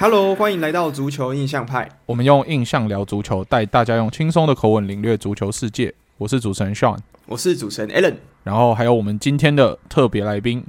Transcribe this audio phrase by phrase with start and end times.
[0.00, 1.88] Hello，欢迎来到足球印象派。
[2.06, 5.92] 我们用印象聊足球，带大家用轻松的口吻领略足球世界。
[6.18, 8.14] 我是主持人 Sean，我是主持人 Alan。
[8.44, 10.64] 然后还有我们今天的特别来宾，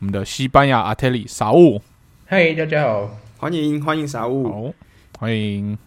[0.00, 1.80] 我们的西班牙阿特里沙乌。
[2.26, 3.08] 嗨，大家好，
[3.38, 4.72] 欢迎欢迎沙乌，好
[5.20, 5.78] 欢迎。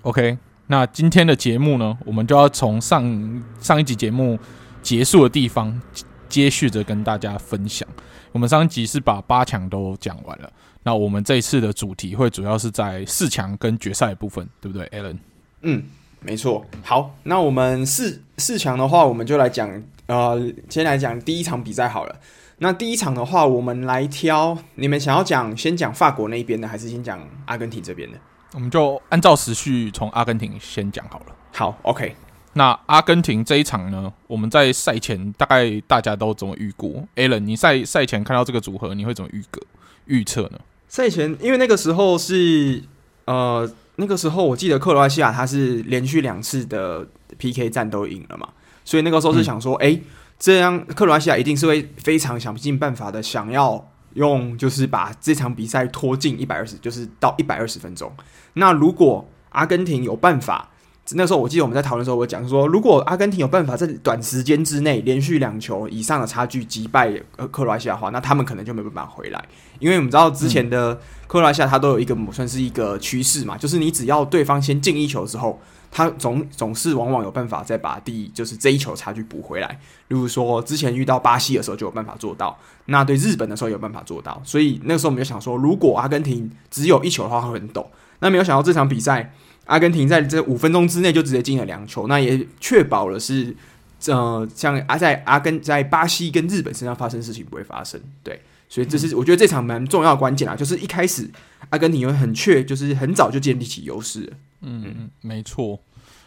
[0.00, 0.38] OK，
[0.68, 4.38] 那今天的节目呢，我们就要从上上一集节目
[4.80, 5.78] 结束的地方
[6.26, 7.86] 接续着跟大家分享。
[8.32, 10.50] 我们上一集是把八强都讲完了。
[10.82, 15.18] 那我们这一次的主题会主要是在四强跟决赛的部分，对不对，Allen？
[15.62, 15.82] 嗯，
[16.20, 16.64] 没错。
[16.82, 19.70] 好，那我们四四强的话，我们就来讲，
[20.06, 22.16] 呃，先来讲第一场比赛好了。
[22.62, 28.18] 那第一场的话，我们来挑，你们想要讲先讲法国那一边的，还是先讲阿根廷这边的？
[28.52, 31.26] 我们就按照时序从阿根廷先讲好了。
[31.52, 32.16] 好，OK。
[32.54, 39.60] 那阿根廷这一场呢，我们在赛前大概大家都怎么预估？Allen，你赛赛前看到这个组合，你会怎么预测
[40.06, 40.58] 预测呢？
[40.90, 42.82] 赛前，因为那个时候是
[43.24, 47.06] 呃，那个时候我记得克罗埃西亚他是连续两次的
[47.38, 48.48] PK 战都赢了嘛，
[48.84, 50.00] 所以那个时候是想说，哎、
[50.36, 58.12] 这样克罗埃西亚一定是会非常想尽办法的，想要用就是把这场比赛拖进一百二十，就是到一百二十分钟。
[58.54, 60.69] 那如果阿根廷有办法，
[61.16, 69.44] 那时候我记得我们在讨论的时候，我讲说，如果阿根廷有办法在短时间之内连续两球以上的差距击败呃克罗埃西亚的话，那他们可能就没办法回来。
[69.78, 70.94] 因为我们知道之前的
[71.26, 79.68] 克罗埃西亚，它都有一个算是一个趋势嘛，就是你只要对方先进一球之后，他总总是往往有办法再把第就是这一球差距补回来。
[80.08, 87.90] 例如说之前遇到巴西的时候就有办法做到，那对日本的时候有办法做到，所以那个时候我们就想说，如果阿根廷只有一球的话会很抖。
[88.22, 89.32] 那没有想到这场比赛，
[89.70, 93.54] 阿根廷在这五分钟之内就直接进了两球，那也确保了是
[94.06, 98.40] 呃像阿在阿根在巴西跟日本身上发生事情不会发生，对。
[98.68, 101.28] 所以这是我觉得这场蛮重要的关键啊，就是一开始
[101.70, 104.32] 阿根廷有很确，就是很早就建立起优势。
[104.60, 105.80] 嗯嗯，没错。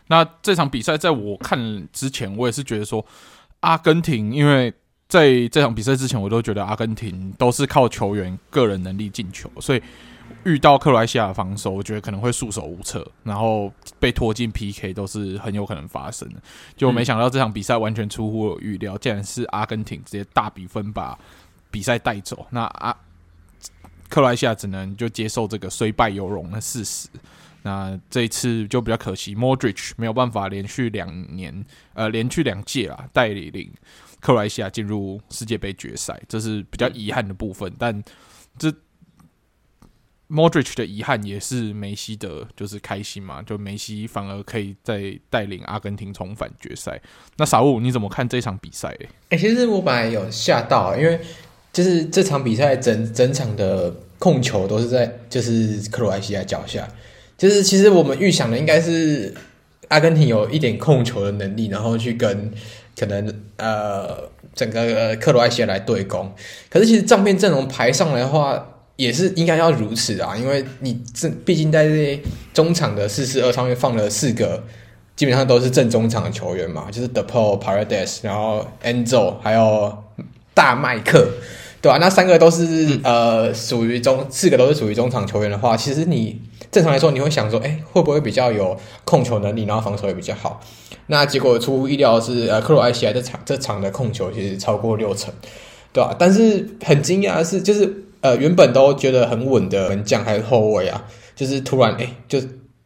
[0.08, 3.06] 那这场比赛在我看之前，我也是觉得说
[3.62, 4.74] 阿根廷，因为
[5.08, 9.82] 在这场比赛之前，我都觉得阿根廷都是靠球员个人能力进球，所以
[10.46, 16.42] 遇到克罗埃西亚的防守，我觉得可能会束手无策，然后被拖进 PK 都是很有可能发生的。
[16.76, 21.18] 就没想到这场比赛完全出乎我预料，竟然是阿根廷直接大比分把。
[21.72, 22.96] 比赛带走，那啊，
[24.08, 27.10] 克罗埃西亚只能就接受这个虽败犹荣的事实。
[27.64, 31.66] 那这一次就比较可惜，Modric 没有办法连续两年，
[31.96, 33.72] 呃，连续两届啦，带领
[34.20, 37.74] 克罗埃西亚进入世界杯决赛，这是比较遗憾的部分。
[37.80, 38.04] 但
[38.60, 38.72] 这
[40.34, 47.00] Modric 的遗憾也是梅西的，就是开心嘛，就梅西反而可以再带领阿根廷重返决赛。
[47.38, 48.90] 那沙乌你怎么看这场比赛？
[48.90, 49.10] 欸？
[49.30, 51.20] 哎、其实我本来有吓到，因为。
[51.74, 56.88] 就是这场比赛整整场的控球都是在就是克罗埃西亚脚下，
[57.36, 59.34] 就是其实我们预想的应该是
[59.88, 62.54] 阿根廷有一点控球的能力，然后去跟
[62.96, 66.32] 可能呃整个克罗埃西亚来对攻。
[66.70, 72.22] 可是其实账面阵容排上来的话，也是应该要如此啊，因为你这毕竟在这
[72.54, 74.64] 中场的四四二上面放了四个，
[75.16, 79.98] 基本上都是正中场的球员嘛，就是 De Paul、Parades，然后 Enzo 还有
[80.54, 81.28] 大麦克。
[81.82, 90.62] 对啊，那三个都是呃属于中，四个都是属于中场球员的话，其实你正常来说你会想说，哎，会不会比较有控球能力，然后防守也比较好？
[91.08, 95.34] 那结果出乎意料的是，呃，克罗埃西亚这场这场的控球其实超过六成，
[95.92, 96.16] 对吧？
[96.18, 102.40] 但是很惊讶的是，就是呃原本都觉得很稳的门将还是后卫啊，就是突然哎，就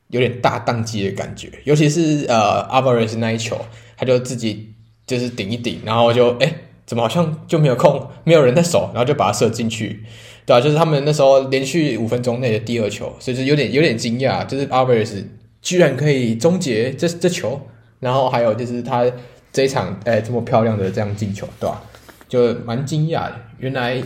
[0.09, 3.57] 有点大宕机的感觉，尤其是呃阿巴雷斯那一球，
[3.95, 4.73] 他就自己
[5.05, 6.53] 就是顶一顶，然后就哎。
[6.87, 10.01] 怎么好像就没有空，没有人在守，然后就把他射进去，
[10.45, 15.25] 对啊，就是他们那时候连续五分钟内的第二球，所以就有点有点惊讶，就是 Alvarez
[15.61, 17.59] 居然可以终结这这球，
[17.99, 19.03] 然后还有就是他
[19.51, 21.83] 这一场哎这么漂亮的这样进球，对吧？
[22.29, 24.01] 就蛮惊讶的，原来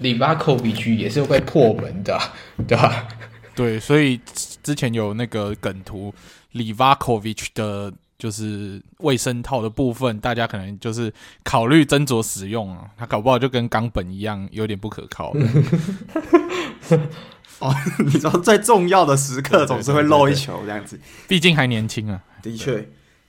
[0.00, 2.18] Livakovic 也是会破门的，
[2.68, 3.08] 对吧？
[3.54, 4.20] 对，所以
[4.62, 6.12] 之前有那个梗图
[6.52, 7.92] Livakovic 的。
[8.18, 11.12] 就是卫生套的部分，大家可能就是
[11.42, 12.88] 考虑斟酌使用啊。
[12.96, 15.34] 它搞不好就跟冈本一样，有点不可靠。
[17.58, 22.22] 哦，你知道在重要的时刻总是会漏一球这样子，毕竟还年轻啊。
[22.40, 22.88] 的确，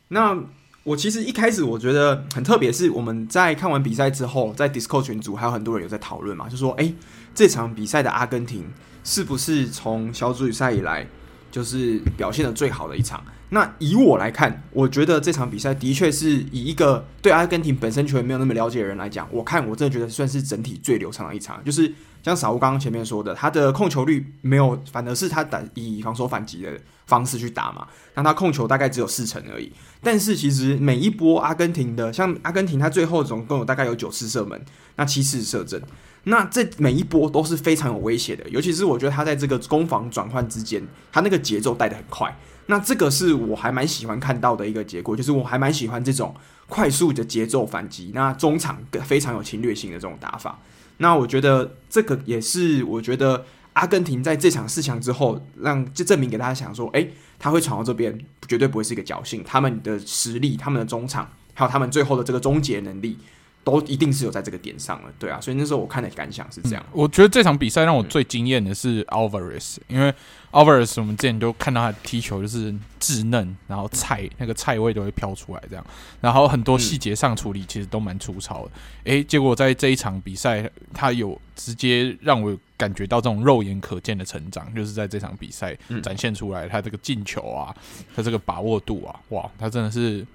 [0.09, 0.37] 那
[0.83, 6.93] 我其实一开始我觉得很特别，是我们在看完比赛之后，在 Discord 群组还有很多人有在讨论嘛，就说：哎、
[7.33, 8.65] 这场比赛的阿根廷
[9.03, 11.07] 是不是从小组赛以来
[11.49, 13.23] 就是表现的最好的一场？
[13.49, 21.63] 那以我来看，我觉得这场比赛的确是以一个对阿根廷本身球员没有那么了解的人来讲，我看我真的觉得算是整体最流畅的一场。
[21.63, 21.89] 就是
[22.23, 26.71] 像傻物刚刚前面说的，他的控球率没有，反而是他打以防守反击的
[27.05, 29.71] 方式去打嘛，让他控球大概只有四成而已。
[30.01, 34.59] 但是其实每一波阿根廷的，像阿根廷他最后总共有大概有九次射门，
[34.95, 35.81] 那七次射正。
[36.25, 40.81] 那这每一波都是非常有威胁的，尤其是我觉得他在这个攻防转换之间，
[41.11, 42.33] 他那个节奏带得很快。
[42.67, 46.33] 那这个是我还蛮喜欢看到的一个结果，就是我还蛮喜欢这种
[46.67, 50.57] 快速的节奏反击，那中场非常有侵略性的这种打法。
[50.97, 58.17] 那我觉得这个也是我觉得阿根廷在这场四强之后，让就证明给大家想说，诶，他会闯到这边，
[58.47, 59.43] 绝对不会是一个侥幸。
[59.43, 63.17] 他们的实力，他们的中场，还有他们最后的这个终结能力。
[63.65, 66.85] 都一定是有在这个点上了，对啊，所以那时候我看的感想是这样。
[66.91, 70.13] 我觉得这场比赛让我最惊艳的是 Alvarez，因为
[70.53, 75.85] Alvarez 我们之前都看到他踢球就是稚嫩，然后菜那个菜味都会飘出来这样，
[76.21, 78.71] 然后很多细节上处理其实都蛮粗糙的。
[79.05, 87.75] 诶、结果在这一场比赛，他有直接让我感觉到这种肉眼可见的成长，就是在这场比赛展现出来，他这个进球啊，
[88.15, 90.25] 他这个把握度啊，哇，他真的是。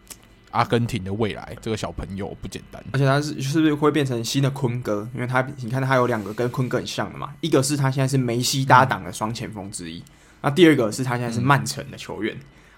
[0.51, 5.09] 阿根廷的未来，这个小朋友不简单，而且他是是不是会变成新的坤哥？
[5.15, 10.03] 因为他你看他有两个跟坤哥很像的嘛，一个是他现在是梅西搭档的双前锋之一，
[10.41, 12.37] 那、嗯、第二个是他现在是曼城的球员，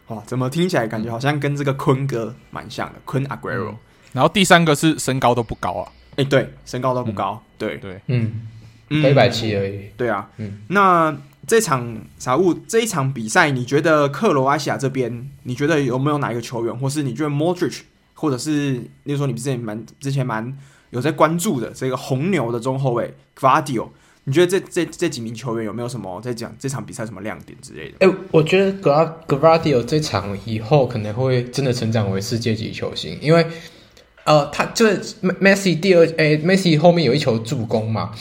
[0.09, 3.77] 哇、嗯，怎么听起来感觉好像跟这个坤哥蛮像的，坤阿圭罗。
[4.13, 7.77] 然后第三个是身高都不高啊，哎、欸，对，身高都不高，嗯、对。
[7.77, 8.47] 对，嗯，
[8.89, 11.17] 一百七而已，对啊，嗯，那。
[11.51, 12.55] 这场啥物？
[12.69, 17.81] 这一场比赛，你觉得克罗埃西亚这边，你觉得有没有哪一个球员，或是你觉得 Modric，
[18.15, 20.57] 或者是，例如说你之前蛮之前蛮
[20.91, 23.89] 有在关注的这个红牛的中后卫 Gvardiol，
[24.23, 28.07] 你觉得这这这几名球员有没有什么在讲这场比赛什么亮点之类的？
[28.07, 28.73] 哎，我觉得
[29.27, 33.45] Gvardiol 这场以后可能会真的成长为世界级球星，因为
[34.23, 38.13] 呃，他就是 Messi 第二，哎，Messi 后面有一球助攻嘛。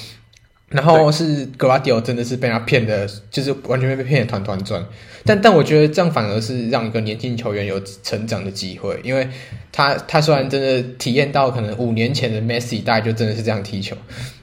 [0.70, 4.86] 然后是格瓦迪奥，真的是被他骗的，就是完全被骗的团团转。
[5.26, 9.28] 但但我觉得这样反而是让一个年轻球员有成长的机会，因为
[9.72, 13.96] 他他虽然真的体验到可能五年前的梅西，大概就真的是这样踢球，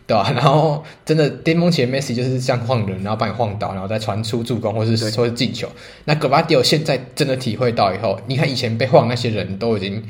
[0.06, 0.31] 对吧？
[0.34, 5.69] 然后真的巅峰期的梅西就是这样晃人，然后把你晃倒，然后再传出助攻或是说是进球。
[6.05, 10.02] 那格瓦迪奥现在真的体会到以后，你看以前被晃那些人都已经。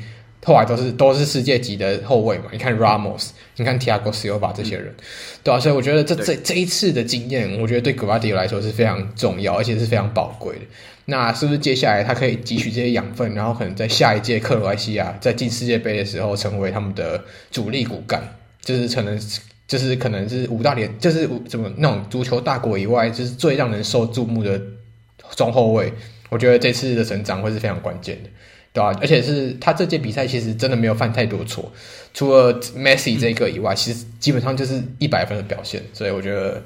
[0.45, 5.03] 后来都是都是世界级的后卫嘛，你看 Ramos，你看 Thiago Silva 这些人，嗯、
[5.43, 10.61] 对啊，所以我觉得这这这一次的经验，我觉得对格瓦迪奥来说是非常重要，而且是非常宝贵的。
[11.03, 18.21] 那是不是接下来他可以汲取这些养分，然后可能在下一届克罗埃西亚在进世界杯的时候，成为他们的主力骨干？
[18.61, 19.19] 就是可能
[19.67, 24.61] 就是可能是五大联，就是怎么那种足球大国以外，就是最让人受注目的
[25.35, 25.91] 中后卫。
[26.29, 28.29] 我觉得这次的成长会是非常关键的。
[28.77, 31.71] 对啊，而且是他这届比赛其实真的没有犯太多错，
[32.13, 35.81] 除了 Messi 这个以外，其实基本上就是一百分的表现。
[35.93, 36.61] 所以我觉得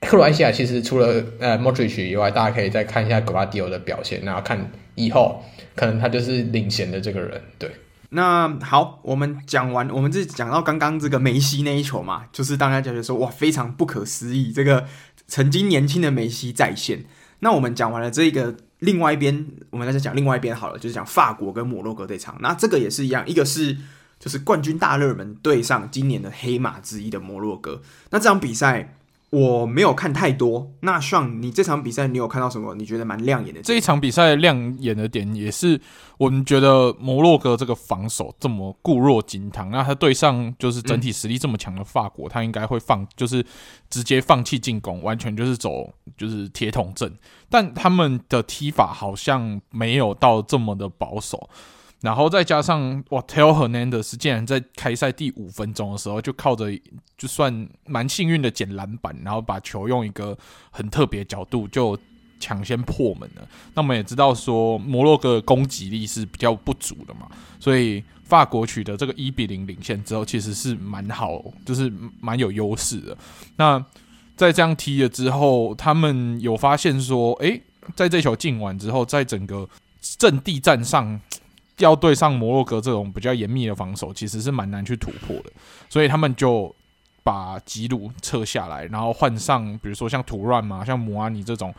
[0.00, 5.44] 克罗埃西亚其实除了呃 Modric 以外，大家可以再看一下 Gvardiol 的表现，然后看以后
[5.76, 7.38] 可能他就是领衔的这个人。
[7.58, 7.70] 对，
[8.08, 14.86] 那好，我们讲完，我们这讲到刚刚这个梅西那一球嘛，就是大家觉得说哇，非常不可思议，这个
[15.26, 17.04] 曾经年轻的梅西再现。
[17.40, 18.56] 那我们讲完了这个。
[18.80, 22.36] 另外一边，我们再讲另外一边好了，就是讲法国跟摩洛哥这场。
[22.40, 23.76] 那这个也是一样，一个是
[24.18, 27.80] 就是冠军大热门对上今年的黑马之一的摩洛哥。
[28.10, 28.96] 那这场比赛
[29.34, 30.70] 我没有看太多。
[30.80, 32.74] 那上你这场比赛你有看到什么？
[32.76, 33.60] 你觉得蛮亮眼的？
[33.62, 35.80] 这一场比赛亮眼的点也是
[36.18, 39.70] 我们觉得摩洛哥这个防守这么固若金汤。
[39.70, 43.44] 那他对上就是整体实力这么强的法国，他应该会放，就是
[43.90, 47.12] 直接放弃进攻，完全就是走就是铁桶阵。
[47.50, 51.48] 但他们的踢法好像没有到这么的保守，
[52.04, 56.66] 然后再加上哇，Theo Hernandez 竟然在开赛第五分钟的时候就靠着
[57.16, 60.36] 就算蛮幸运的捡篮板，然后把球用一个
[60.70, 61.98] 很特别角度就
[62.38, 63.48] 抢先破门了。
[63.72, 67.26] 那我们也知道说摩洛哥的攻击力是比较不足的嘛，
[67.58, 73.16] 所以法国取得这个一比零领先之后，其实是蛮好，就是蛮有优势的。
[73.56, 73.82] 那
[74.36, 77.62] 在这样踢了之后，他们有发现说，诶，
[77.96, 79.66] 在这球进完之后，在整个
[80.18, 81.18] 阵地战上，
[81.78, 85.52] 要对上摩洛哥这种比较严密的防守，其实是蛮难去突破的。
[85.88, 86.74] 所以他们就
[87.22, 91.74] 把吉鲁撤下来，然后换上比如说像图乱嘛，像姆阿尼这种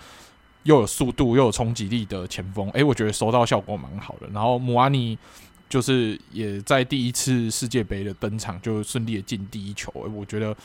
[0.64, 2.70] 又有速度又有冲击力的前锋。
[2.72, 4.28] 诶，我觉得收到效果蛮好的。
[4.34, 5.18] 然后姆阿尼
[5.70, 10.56] 就是也在第一次世界杯的登场就顺利的进第一球，诶我觉得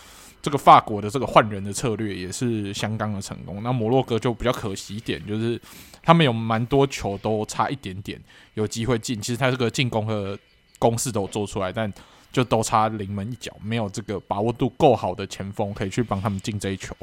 [0.43, 3.63] 这个法国的这个换人的策略也是相当的成功。
[3.63, 5.61] 那摩洛哥就比较可惜一点，就是
[6.02, 8.21] 他们有蛮多球都差一点点
[8.54, 10.38] 有机会进，其实他这个进攻和
[10.78, 11.92] 攻势都做出来，但
[12.33, 16.97] 就都差临门一脚，没有这个把握度够好的前锋可以去帮他们进这一球，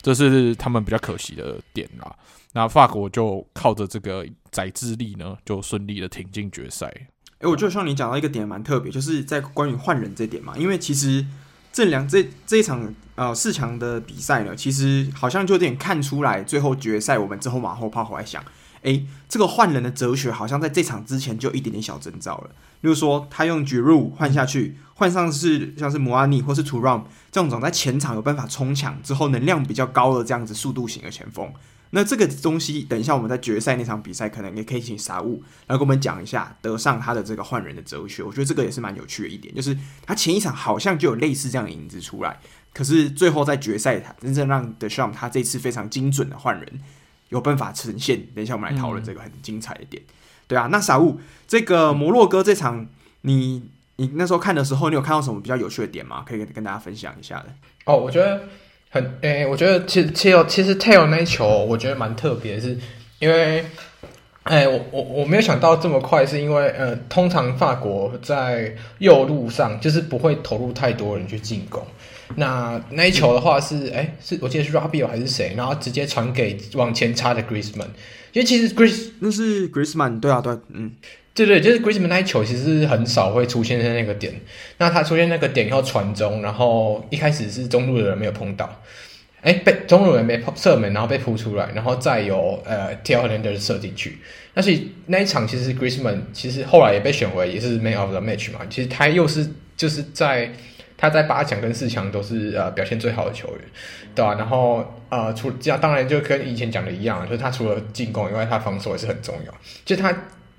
[0.00, 2.14] 这是他们比较可惜的点啦。
[2.52, 6.86] 那法国就靠着这个宰制力呢，就顺利的挺进决赛。
[7.40, 11.24] 哎、我觉得像你讲到一个点蛮特别，就是在关于换人这点嘛，因为其实
[11.72, 18.44] 这两这这一场呃四强的比赛呢，其实好像就有点看出来，最后决赛我们之后马后炮回来想。
[18.82, 22.50] 哎、这个换人的哲学好像在这场之前就一点点小征兆了。
[22.82, 31.52] 例如说，他用 Giroud 换下去，换上是像是摩阿尼或是 Turam 这种种在前场有办法冲抢之后能量比较高的这样子速度型的前锋。
[31.90, 38.22] 那这个东西，等一下我们在决赛那场比赛可能也可以请沙乌来跟我们讲一下德尚他的这个换人的哲学。
[38.22, 42.38] 我觉得这个也是蛮有趣的一点，就是他前一场好像就有类似这样的影子出来，
[42.72, 46.80] 可是最后在决赛他真正让德尚他这次非常精准的换人。
[47.30, 50.08] 有办法呈现，等一下我们来讨论这个很精彩的点，嗯、
[50.46, 50.68] 对啊。
[50.68, 52.86] 那傻物这个摩洛哥这场，
[53.20, 56.24] 你你那时候看的时候，你有看到什么比较有趣的点吗？
[56.26, 57.52] 可以跟跟大家分享一下的。
[57.84, 58.48] 哦，我觉得
[58.90, 62.76] 很诶、我觉得其实其实其实 tail 那一球，我觉得蛮特别，是
[63.18, 63.64] 因为
[64.44, 71.86] 诶、我我我没有想到这么快，是因为呃，通常法国在右路上就是不会投入太多人去进攻。
[72.36, 77.88] 那那一球的话是，哎、是我记得是 r a b i o 还是谁，然后直接传给往前插的 Griezmann，
[78.32, 80.92] 因为其实 Gris 那是 Griezmann，对啊，对，嗯，
[81.46, 84.34] 对对，就是 Griezmann 那一球其实很少会出现在那个点，
[84.78, 88.82] 那他出现那个点要传中，然后一开始是中路的人没有碰到，
[89.42, 94.18] 哎、被中路人没碰射门，然后被扑出来，然后再由呃 Theo Hernandez 射进去，
[94.52, 100.50] 但是那一场其实 Griezmann 其实后来也被选为也是 Man of the Match 嘛，其实他又是就是在。
[101.00, 103.60] 他在八强跟四强都是呃表现最好的球员，
[104.16, 104.34] 对吧、啊？
[104.34, 109.54] 然后呃，除这样当然就跟以前讲的一样，就是他除了进攻以外，他防守也是很重要。
[109.84, 110.12] 就他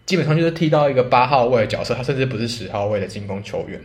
[0.10, 3.80] 基本上就是踢到一个八号位的角色，他甚至不是十号位的进攻球员。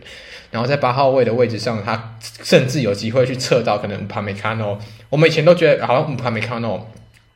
[0.49, 4.79] 然后在八号位的位置上，他甚至有机会去测到可能帕梅卡诺。
[5.11, 6.91] 我们以前都觉得好像帕梅卡诺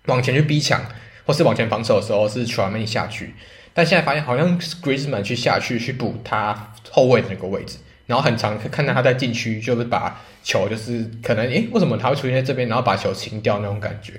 [0.08, 0.84] 往前去逼抢
[1.24, 3.36] 或是往前防守的时候是全面下去，
[3.76, 7.78] 但现在发现好像 Grisman 去下去去补他后卫的那个位置。
[8.08, 14.14] 然后很常看到他在禁区，就是把球，就是可能，诶，为什么他会出现在这边，然后把球清掉那种感觉，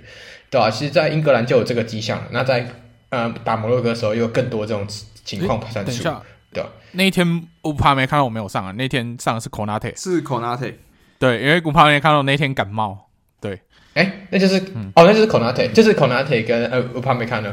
[0.48, 0.70] 对吧、啊？
[0.70, 2.28] 其实，在英格兰就有这个迹象了。
[2.30, 2.68] 那在
[3.10, 4.86] 呃打摩洛哥的时候，又有更多这种
[5.24, 5.84] 情况发生。
[5.84, 6.20] 等一下，
[6.52, 10.66] 对，那一天乌帕梅看到我没有上啊，那天上的是科纳特，是科纳特，
[11.18, 13.08] 对，因为乌帕梅看到那天感冒，
[13.40, 13.60] 对，
[13.94, 17.50] 诶，那就是、嗯、哦，那就是科纳特，就是科纳特跟呃乌帕梅看到，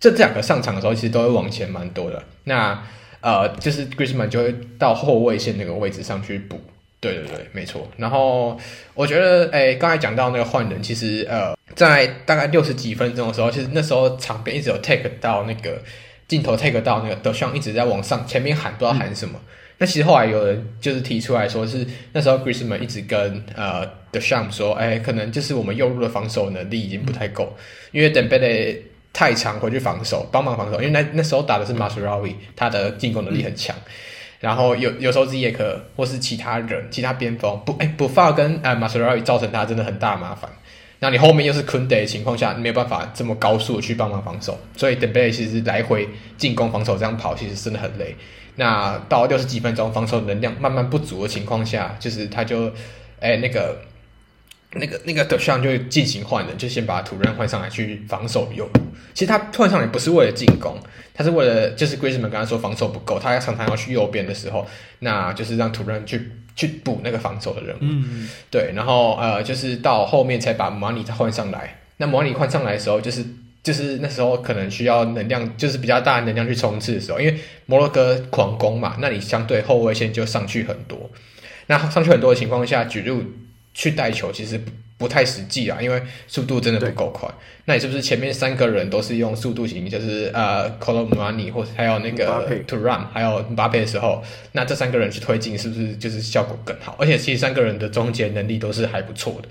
[0.00, 2.22] 这这两个上场的时候，其实都会往前蛮多的。
[2.44, 2.82] 那
[3.20, 6.60] 呃，就是 Griezmann 就会到后卫线那个位置上去补，
[7.00, 7.88] 对对对，没错。
[7.96, 8.58] 然后
[8.94, 15.80] 我觉得，哎，刚才讲到那个换人，其实呃，在大概六十几分钟的时候，其实那时候场边一直有 take 到那个
[16.26, 19.38] 镜头 take 到那个德尚一直在往上前面喊，不知道喊什么。
[19.38, 27.62] 嗯、那其实后来有人就是提出来说，是那时候 Griezmann 一直跟呃德尚说，哎，可能就是我们右路的防守能力已经不太够，嗯、
[27.92, 28.78] 因为 Dembele
[29.12, 33.76] 太长回去防守，帮忙防守，因为那那时候打的是 Mazraoui，他的进攻能力很强。
[33.76, 33.92] 嗯、
[34.40, 40.50] 然后有有时候 Ziyech 或是其他人，其他边锋不哎不发跟哎马苏拉伊造成他真的很大麻烦。
[41.00, 48.16] 那你后面又是 Koundé 的情况下，你没有办法这么高速的去帮忙防守，所以德贝其实来回进攻防守这样跑，其实真的很累。
[48.56, 52.72] 那到六十几分钟，防守能量慢慢不足的情况下，就是他就
[53.20, 53.76] 哎那个。
[54.74, 58.68] 那个那个德尚就进行换人，就先把土人换上来去防守右。
[59.14, 60.78] 其实他换上来不是为了进攻，
[61.14, 64.66] 他是为了就是 Griezmann 刚才说防守不够，他要常常要去右边的时候，
[64.98, 67.78] 那就是让土人去去补那个防守的任务。
[67.80, 68.70] 嗯，对。
[68.74, 71.78] 然后呃，就是到后面才把马尼他换上来。
[71.96, 73.24] 那马尼换上来的时候，就是
[73.62, 81.10] 就是那时候可能需要能量，就是比较大的能量去冲刺的时候，因为摩洛哥狂攻嘛，那你相对后卫线就上去很多。
[81.66, 83.24] 那上去很多的情况下，举入。
[83.78, 87.32] 去带球其实不不太实际啊，因为速度真的不够快。
[87.64, 94.20] 那你是不是前面三个人都是用速度型，就是呃，Kolo Muani 或者还有那个 Thuram 还有姆巴佩的时候，
[94.50, 96.96] 那这三个人去推进是不是就是效果更好？
[96.98, 99.48] 而且其实三个人的终结能力都是还不错的，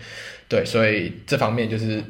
[0.49, 2.03] 对，所以这方面就是，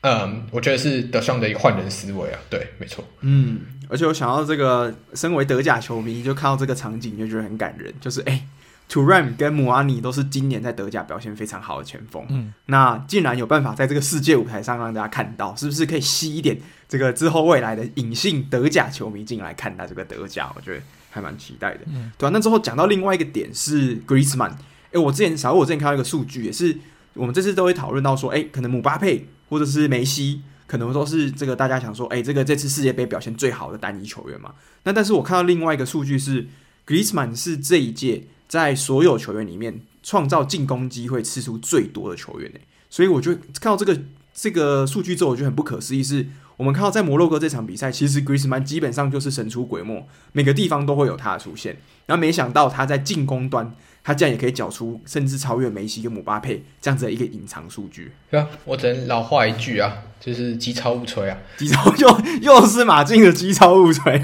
[0.00, 8.32] 嗯，我觉得是德尚的一个换人思维啊，对，没错，嗯，而且我想到这个，身为德甲球迷，就看到这个场景就觉得很感人，就是哎。
[8.32, 8.42] 欸
[8.88, 12.24] Thuram 跟姆阿尼都是今年在德甲表现非常好的前锋。
[12.30, 20.50] 嗯，那竟然有办法在这个世界舞台上让大家看到，是不是可以吸一点这个之后未来的隐性德甲球迷进来看待这个德甲？
[20.56, 20.80] 我觉得
[21.10, 21.80] 还蛮期待的。
[21.88, 22.30] 嗯，对啊。
[22.32, 24.52] 那之后讲到另外一个点是 Griezmann，
[24.92, 26.74] 哎，我之前小我之前看到一个数据，也是
[27.12, 34.54] 我们这次都会讨论到说，哎，可能姆巴佩或者是梅西，可能都是这个大家想说，哎，这个这次世界杯表现最好的单一球员嘛。
[34.84, 36.46] 那但是我看到另外一个数据是
[36.86, 38.24] Griezmann 是这一届。
[38.48, 44.00] 在所有球员里面，创造进攻机会次数最多的球员呢，所以我就看到这个
[44.34, 46.02] 这个数据之后，我觉得很不可思议。
[46.02, 46.26] 是
[46.56, 51.76] 我们看到在摩洛哥这场比赛，其实 Griezmann 基本上就是神出鬼没，每个地方都会有他的出现。
[52.06, 58.12] 然后没想到他在进攻端，他竟然也可以缴出甚至超越梅西跟姆巴佩这样子的一个隐藏数据。
[58.30, 64.22] 对啊，我只能老话一句啊，就是机超勿吹啊，机超 又又是马竞的机超勿吹。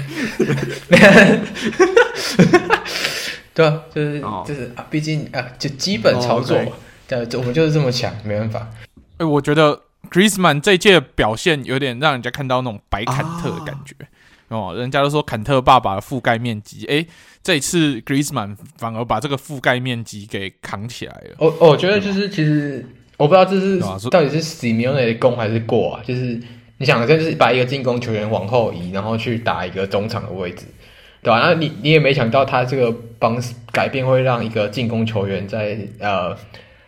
[3.55, 6.57] 对啊，就是、哦、就是啊，毕竟啊，就基本操作，
[7.07, 8.67] 对、哦，我们就是这么强，没办法。
[9.17, 9.81] 哎、欸，我觉得
[10.11, 13.95] Griezmann 这一届表现有点让人家看到那种白坎特的感觉
[14.49, 14.75] 哦，哦。
[14.75, 17.07] 人家都说坎特爸爸的覆盖面积，哎、欸，
[17.41, 21.35] 这一次 Griezmann 反而把这个覆盖面积给扛起来了。
[21.37, 22.85] 我我觉得就是其实
[23.15, 26.37] 我不知道这是到底是 Simeone 的功还是过啊，就是
[26.77, 30.65] 你想，就是把一个进攻球员往后移，然后去打一个中场的位置。
[31.25, 31.47] 对吧、啊？
[31.47, 33.41] 那你你也没想到他这个帮
[33.71, 36.37] 改变会让一个进攻球员在呃，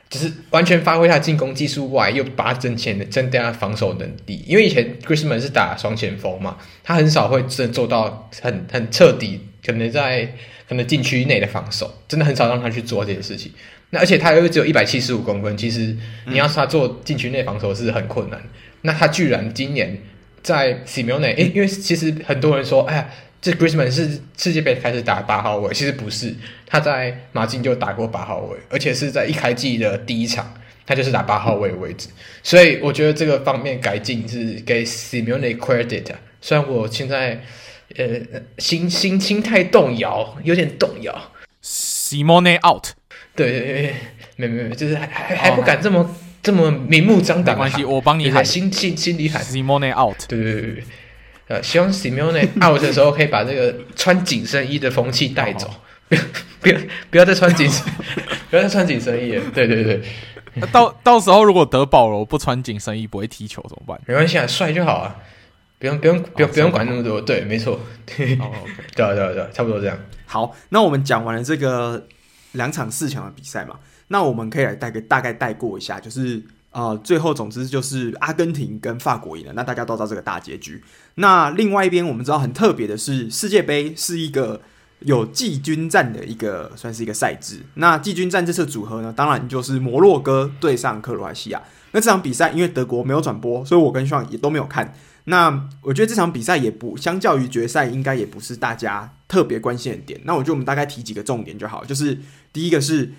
[0.08, 4.44] 就是完全发挥他进攻技术外，又把他增强的增加防守能力。
[4.46, 10.32] 因为以前 Griezmann 是打双前锋嘛，他很少会真的做到很很彻底，可能在
[10.70, 13.52] 可能禁区内的防守，真的很少让他去做这件事情。
[13.90, 18.40] 那而且他又只有一百七十五公分，其实你要他做禁区内防守是很困难。
[18.40, 18.50] 嗯、
[18.82, 19.98] 那他居然今年
[20.44, 23.10] 在 Simeone，诶，因为其实很多人说，哎呀。
[23.48, 26.36] 这 Griezmann 是世界杯开始打八号位，其实不是，
[26.66, 30.54] 他在马竞就打过八号位，而且是在一开季的第一场，
[30.86, 32.10] 他就是打八号位的位置，
[32.44, 36.08] 所以我觉得这个方面改进是给 Simeone credit。
[36.42, 37.42] 虽然我现在
[37.96, 38.06] 呃
[38.58, 41.32] 心心心态动摇，有点动摇。
[41.64, 42.88] Simeone out，
[43.34, 43.96] 对对对，
[44.36, 46.08] 没没没，就是还还还不敢这么、oh.
[46.44, 47.56] 这么明目张胆。
[47.56, 50.28] 没关系，我帮你喊，心心心里喊 Simeone out。
[50.28, 50.84] 对对对对。
[51.48, 55.70] 呃，希望 Simeone out 的时候可以把这个穿紧身衣的风气带走，
[56.10, 56.22] 不要
[56.62, 56.78] 不要
[57.12, 57.86] 不要再穿紧身，
[58.50, 59.44] 不要再穿紧身衣了。
[59.54, 60.02] 对对对，
[60.72, 64.00] 到到时候如果德保罗不穿紧身衣不会踢球怎么办？
[64.06, 65.16] 没关系啊，帅就好啊，
[65.80, 67.22] 不用不用不用不用管那么多。
[67.22, 67.80] 对，没错。
[68.06, 68.50] 对啊
[68.96, 69.98] 对啊对啊，差不多这样。
[70.26, 72.06] 好，那我们讲完了这个
[72.52, 73.80] 两场四强的比赛嘛，
[74.10, 76.44] 那我们可以来大概大概带过一下，就是。
[76.78, 80.84] 呃，最后总之就是阿根廷跟法国赢了，那大家都知道这个大结局。
[81.16, 84.62] 那另外一边我们知道很特别的是，世界杯是一个
[85.00, 87.64] 有季军战的一个算是一个赛制。
[87.74, 91.60] 那季军战这次组合呢，当然就是摩洛哥对上克罗埃西亚。
[91.94, 94.94] 那这场比赛因为德国没有转播，所以我跟双也都没有看。
[95.24, 100.22] 那我觉得这场比赛也不相较于决赛，应该也不是大家特别关心的点。
[100.26, 102.20] 那我觉得我们大概提几个重点就好，就是
[102.54, 103.14] 第一个是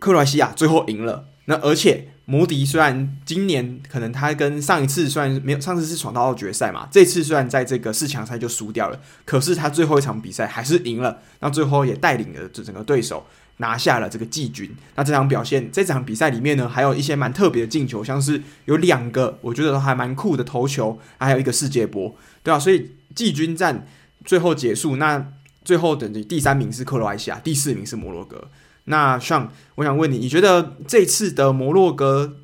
[0.00, 2.08] 克罗埃西亚最后赢了，那而且。
[2.24, 14.72] 摩迪虽然今年可能他跟上一次虽然没有，上次是闯到决赛嘛，这次虽然在这个四强赛就输掉了，可是他最后一场比赛还是赢了，那最后也带领了这整个对手拿下了这个季军。
[14.94, 23.86] 那这场表现，这场比赛里面呢，还有一些蛮特别的进球，像是有两个我觉得还蛮酷的头球，还有一个世界波，对啊，所以季军战
[24.24, 25.32] 最后结束，那
[25.64, 28.48] 最后等于第三名是克罗埃西亚，第四名是摩洛哥。
[28.84, 32.36] 那像我想问你，你觉得这次的摩洛哥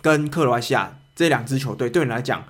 [0.00, 2.44] 跟克罗埃西亚这两支球队，对你来讲，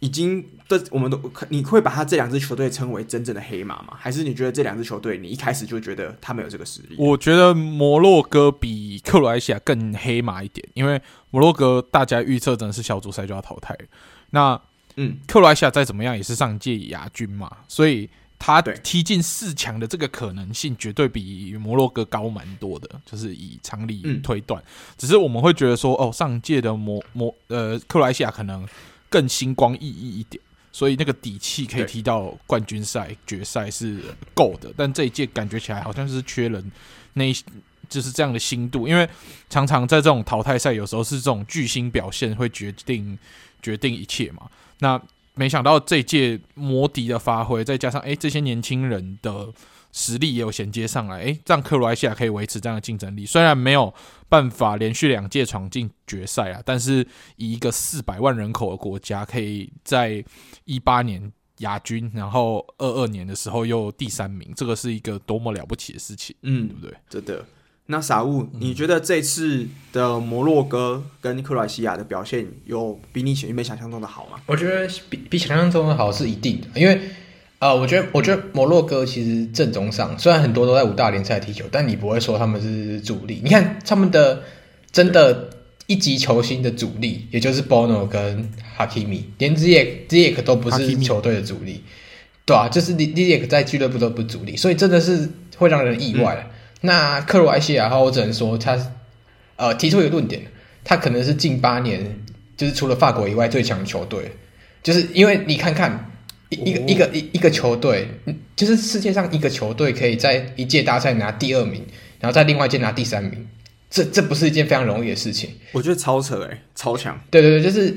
[0.00, 1.18] 已经的我们都
[1.48, 3.94] 你会把他这两支球队称为真正的黑马吗？
[3.98, 6.96] 还是你觉得这两支球队你一开始就觉得他们有这个实力？
[6.98, 13.76] 我觉得摩洛哥比克罗埃西亚更黑马一点，因为摩洛哥大家预测真的是小组赛就要淘汰。
[14.30, 14.60] 那
[14.96, 18.10] 嗯，克罗埃西亚再怎么样也是上届亚军嘛，所以。
[18.42, 24.60] 他踢进四强的这个可能性绝对比摩洛哥高蛮多的，就是以常理推断。
[24.62, 28.66] 嗯、只是我们会觉得说，哦，上届的摩摩呃克罗埃西亚可能
[29.10, 34.00] 更星光熠熠一点，所以那个底气可以踢到冠军赛决赛是
[34.34, 34.72] 够的。
[34.74, 36.72] 但这一届感觉起来好像是缺人，
[37.12, 37.30] 那
[37.90, 39.06] 就是这样的心度，因为
[39.50, 43.18] 常常在这种淘汰赛，有时候是这种巨星表现会决定
[43.60, 44.48] 决定一切嘛。
[44.78, 44.98] 那
[45.40, 49.48] 没想到这届摩迪的发挥，再加上诶这些年轻人的
[49.90, 53.24] 实力也有衔接上来，诶让克罗埃西亚可以维持这样的竞争力。
[53.24, 53.94] 虽然没有
[54.28, 60.22] 办法连续两届闯进决赛啊，但是以一个四百万人口的国家，可以在
[60.66, 66.94] 一八年亚军，然后二二年的时候又第三名，这个是一个多么了不起的事情，嗯，对不对？
[67.08, 67.46] 真的。
[67.90, 74.38] 那傻物，你觉得这次的摩洛哥跟克罗埃西亚的表现有比你原本想象中的好吗？
[74.46, 77.00] 我觉得比比想象中的好是一定的，因为
[77.58, 83.40] 呃，我觉得我觉得摩洛哥其实阵中上虽然很多都在五大联赛踢球，但你不会说他们是主力。
[83.42, 84.44] 你看他们的
[84.92, 85.50] 真的
[85.88, 88.48] 一级球星的主力，也就是 Bono 跟
[88.78, 91.82] Hakimi，连 Ziyech Ziyech 都不是球队的主力，
[92.46, 96.46] 对啊，就是 Ziyech 在俱乐部都不是主力，所以真的是会让人意外。
[96.48, 96.50] 嗯
[96.82, 98.78] 那克罗埃西亚的话，我只能说他，
[99.56, 100.40] 呃，提出一个论点，
[100.82, 102.18] 他可能是近八年
[102.56, 104.32] 就是除了法国以外最强的球队，
[104.82, 106.10] 就是因为你看看
[106.48, 108.08] 一一个一个一一个球队，
[108.56, 111.84] 就是世界上一个球队可以在一届大赛拿第二名，
[112.18, 113.46] 然后在另外一届拿第三名，
[113.90, 115.50] 这这不是一件非常容易的事情。
[115.72, 117.20] 我觉得超扯诶、欸，超强。
[117.30, 117.94] 对对对，就是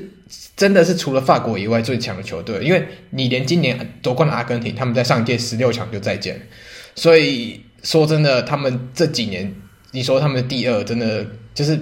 [0.54, 6.38] 真的是除了法国以外最强的球队，因为你连今年夺冠的阿根廷，他们在上一届十六强就再见，
[6.94, 7.63] 所以。
[7.84, 9.54] 说真的，他们这几年，
[9.92, 11.78] 你说他们的第二，真的就是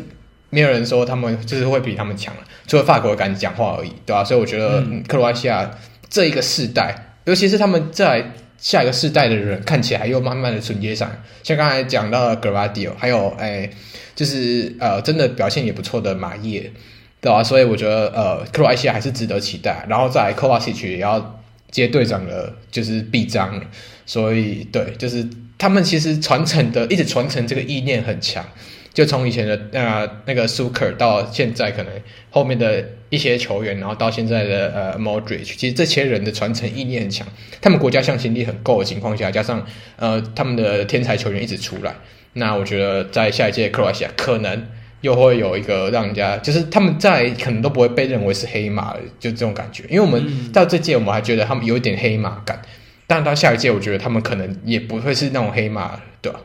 [0.50, 4.24] 没有人说他们就是会比他们强了，除了法国敢讲话而已，对吧、啊？
[4.24, 5.70] 所以我觉得、嗯、克罗埃西亚
[6.10, 11.10] 这一个世代，尤其是他们在下一个世代的人，看起来又慢慢的承接上，
[11.44, 13.70] 像刚才讲到的格拉迪奥，还有哎，
[14.16, 16.70] 就是呃，真的表现也不错的马叶，
[17.20, 17.44] 对吧、啊？
[17.44, 19.86] 所以我觉得呃，克罗埃西亚还是值得期待。
[19.88, 23.58] 然后在科瓦西奇也要接队长的，就是臂章，
[24.04, 25.24] 所以对，就是。
[25.58, 28.44] 他们其实传承的一直传承这个意念很强，
[28.92, 31.92] 就从以前的呃那个苏克到现在可能
[32.30, 37.26] 后面的一些球员，然后到现在的呃 Modric，其实这些人的传承意念很强。
[37.60, 39.64] 他们国家向心力很够的情况下，加上
[39.96, 41.94] 呃他们的天才球员一直出来，
[42.32, 44.66] 那我觉得在下一届克罗埃西亚可能
[45.02, 49.84] 又会有一个让人家就是他们在可能都不会被认为是黑马，就这种感觉。
[49.88, 52.60] 因为我们到这届我们还觉得他们有一点黑马感。
[53.14, 56.40] 但到下一届，我觉得他们可能也不会是那种黑马，对吧？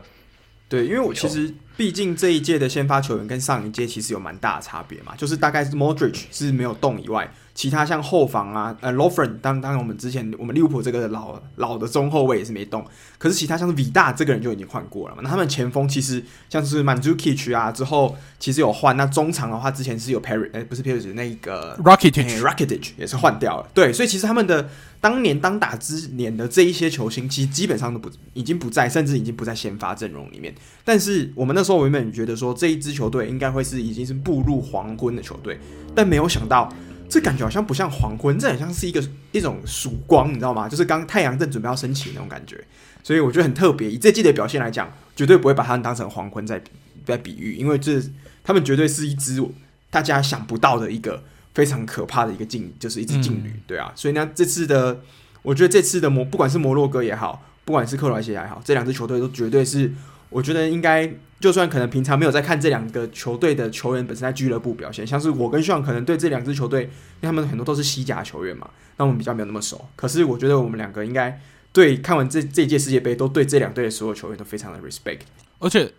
[0.67, 7.32] 对，因为我其实毕竟这一届的先发球员跟上一届其实有蛮大的差别嘛，就是大概是 Modric 是没有动以外。
[7.58, 12.86] 其他像后防啊，呃 l o f r e n 当当然我们之前我们利物浦这个老老的中后卫也是没动，
[13.17, 15.22] 可是其他像是 Vida 这个人就已经换过了嘛。
[15.24, 18.96] 那他们前锋其实像是 Mandzukic 啊，之后其实有换。
[18.96, 22.67] 那中场的话，之前是有 Perry，呃，不是 Perry，那个 r o c k e t i c r o c k e
[22.67, 23.67] t i c 也是换掉了。
[23.74, 24.70] 对，所以其实他们的
[25.02, 30.54] 当年当打之年的这一些球星，其实基本上都不已经不在，甚至已经不在先发阵容里面。
[30.86, 35.60] 但是我们那时候原本觉得说这一支球队应该会是已经是步入黄昏的球队，
[35.96, 36.72] 但没有想到。
[37.10, 40.67] 这感觉好像不像黄昏，这很像是一个一种曙光，你知道吗？
[40.67, 42.63] 就是刚太阳正准备要升起那种感觉，
[43.04, 43.89] 所以我觉得很特别。
[43.89, 46.62] 以这季的表现来讲，绝对不会把他们当成黄昏在
[47.06, 48.02] 在比喻，因为这
[48.43, 49.41] 他们绝对是一支
[49.89, 53.91] 大家想不到的一个非常可怕的一个劲，就是一支劲旅，对啊。
[53.96, 55.02] 所以呢，这次的
[55.43, 59.91] 我觉得这次的摩不管是摩洛哥也好，不管是克罗埃西亚也好，这两支球队都绝对是。
[60.30, 61.10] 我觉得应该，
[61.40, 66.92] 就算可能平常没有在看这两个球队的球员本身在俱乐部表现，像是我跟炫可能对这两支球队，因为
[67.24, 69.88] 他们很多都是西甲球员嘛，那我们比较没有那么熟。
[69.96, 71.40] 可是我觉得我们两个应该
[71.72, 75.20] 对看完这这届世界杯，都对这两队的所有球员都非常的 respect。
[75.60, 75.92] 而且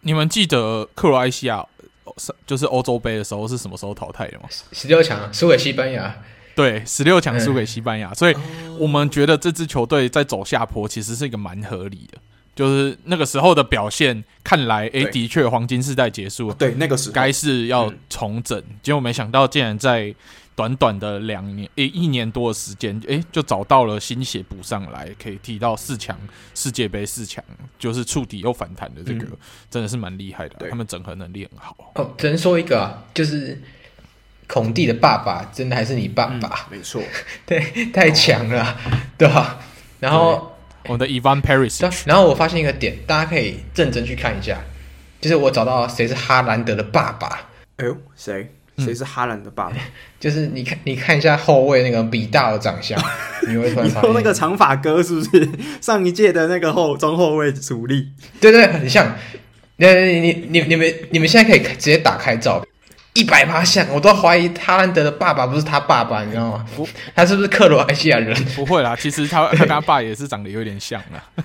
[0.00, 1.64] 你们记得克罗埃西亚
[2.46, 4.44] 就是欧洲杯的时候是什么时候淘汰的吗？
[4.72, 6.14] 十六强输给西班牙。
[6.54, 8.36] 对，十六强输给西班牙，嗯、所以
[8.78, 12.18] 我们觉得这支球队在走下坡，其实是一个蛮合理的。
[12.54, 16.54] 就是那个时候的表现，看来，诶，的确黄金世代结束了。
[16.54, 20.14] 对，那个时候该是要重整，嗯、结果没想到竟然在
[20.54, 26.16] 短短的两年，诶，一年多的时间，诶，就找到了新血补上来，可以踢到四强，
[26.54, 27.42] 世界杯四强，
[27.76, 29.38] 就是触底又反弹的这个，嗯、
[29.68, 30.68] 真的是蛮厉害的。
[30.70, 31.76] 他们整合能力很好。
[31.96, 33.60] 哦，只能说一个啊，就是
[34.46, 36.66] 孔蒂的爸爸，真的还是你爸爸？
[36.70, 37.02] 嗯、没错，
[37.44, 39.58] 对，太强了，哦、对吧？
[39.98, 40.53] 然后。
[40.88, 44.60] 我的 Ivan Perisic，然后我发现一个点，大家可以认真去看一下，
[45.20, 47.48] 就是我找到谁是哈兰德的爸爸。
[47.76, 48.50] 哎呦，谁？
[48.78, 49.76] 谁是哈兰的爸爸？
[50.18, 53.00] 就是你看，你看一下后卫那个比大的长相，
[53.48, 55.48] 你会突然发 现那个长发哥是不是
[55.80, 58.08] 上一届的那个后中后卫主力？
[58.40, 59.14] 对对，很像。
[59.76, 62.68] 你你你你们你们现在可以直接打开照片。
[63.14, 66.66] 一百趴像，我都怀疑哈兰德的爸爸不是他爸爸，你知道吗？
[66.76, 68.34] 不，他是不是克罗埃西亚人？
[68.56, 71.44] 不会啦，其实他他跟他爸也是长得有点像啦。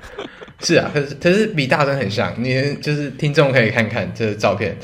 [0.60, 4.76] 是啊，可是可是比大真很像，你就是听众可以看看这照片。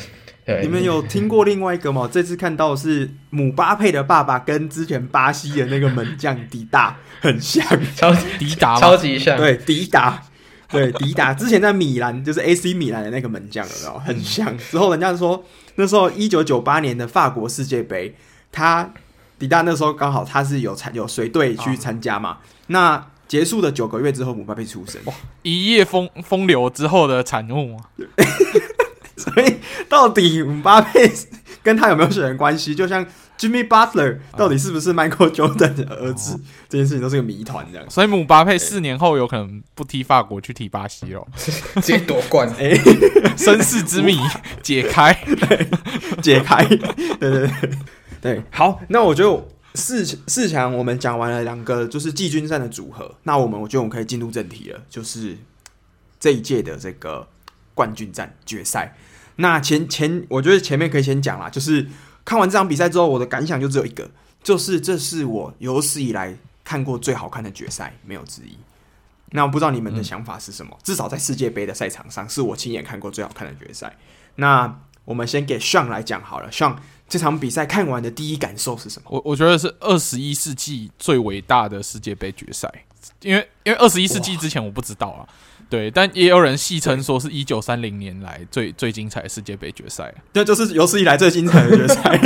[0.44, 2.08] 对，你们有听过另外一个吗？
[2.12, 9.36] 这次看到是姆巴佩的爸爸跟之前巴西的那个门将迪达很像，超级迪达，超级像。
[9.36, 10.22] 对，迪达，
[10.68, 13.98] 对迪达，之前在米兰就是 AC 米兰的那个门将，有没有？
[13.98, 14.56] 很像。
[14.58, 15.44] 之后人家说。
[15.78, 18.16] 那时候，一九九八年的法国世界杯，
[18.50, 18.90] 他
[19.38, 27.78] 迪达那时候刚好他是有参有随队去参加嘛，啊、那结束的九个月之后，姆巴佩出生，哇，一夜风风流之后的产物，
[29.18, 31.12] 所以到底姆巴佩
[31.62, 32.74] 跟他有没有血缘关系？
[32.74, 33.06] 就像。
[33.38, 36.34] Jimmy Butler 到底是不是 Michael Jordan 的儿子？
[36.34, 37.90] 哦、这件事情都是个谜团，这样。
[37.90, 42.48] 所以姆巴佩四年后有可能不踢法国，去踢巴西哦， 直接夺冠。
[42.58, 42.74] 哎，
[43.36, 44.18] 身世之谜
[44.62, 45.12] 解开，
[46.22, 46.64] 解开。
[46.64, 46.76] 对
[47.18, 47.50] 对对
[48.22, 53.16] 对，好，那我觉得四四强我们讲完了两个，就是季军战的组合。
[53.24, 55.36] 那我们我觉得我们可以进入正题了，就是
[56.18, 57.28] 这一届的这个
[57.74, 58.96] 冠军战决赛。
[59.36, 61.86] 那前前我觉得前面可以先讲啦，就是。
[62.26, 64.10] 看完这场比赛之后，我的感想就只有一个，
[64.42, 68.58] 就是这是我有史以来看过最好看的决赛，没有之一。
[69.30, 70.72] 那我不知道你们的想法是什么？
[70.76, 73.96] 嗯、至少在世界杯的赛场上，是我亲眼看过最好看的决赛。
[74.34, 76.76] 那我们先给 Sean 来讲好了，Sean
[77.08, 79.08] 这场比赛看完的第一感受是什么？
[79.12, 82.68] 我我觉得是二十一世纪最伟大的世界杯决赛，
[83.22, 85.22] 因为因为二十一世纪之前我不知道啊。
[85.68, 92.18] 对，但也有人戏称说是一九三零年来最最精彩的世界杯决赛，这就是有史以来最精彩的决赛。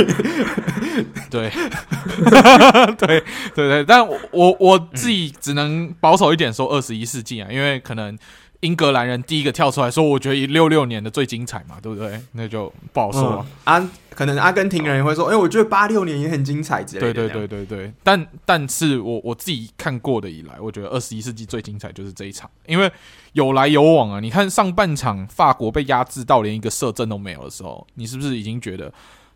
[1.29, 1.49] 对，
[2.97, 3.23] 对，
[3.55, 8.17] 对，对，但我我我自己只能保守一点说二十一世纪啊，因为可能。
[8.61, 12.19] 英格兰人第一个跳出来说：“我觉得一六六年的最精彩嘛，对不对？
[12.31, 17.13] 那就不好说啊，可能阿根廷人也会说：‘哎、欸，我觉得八六年也很精彩。’之类的。
[17.13, 17.93] 对对对对对。
[18.03, 22.91] 但但是我我自己看过的以来，我觉得二十一世纪最精彩就是这一场，因为
[23.33, 24.19] 有来有往啊。
[24.19, 28.93] 你看上半场法国被压制到连一个射正都没有的时候，你是不是已经觉得？”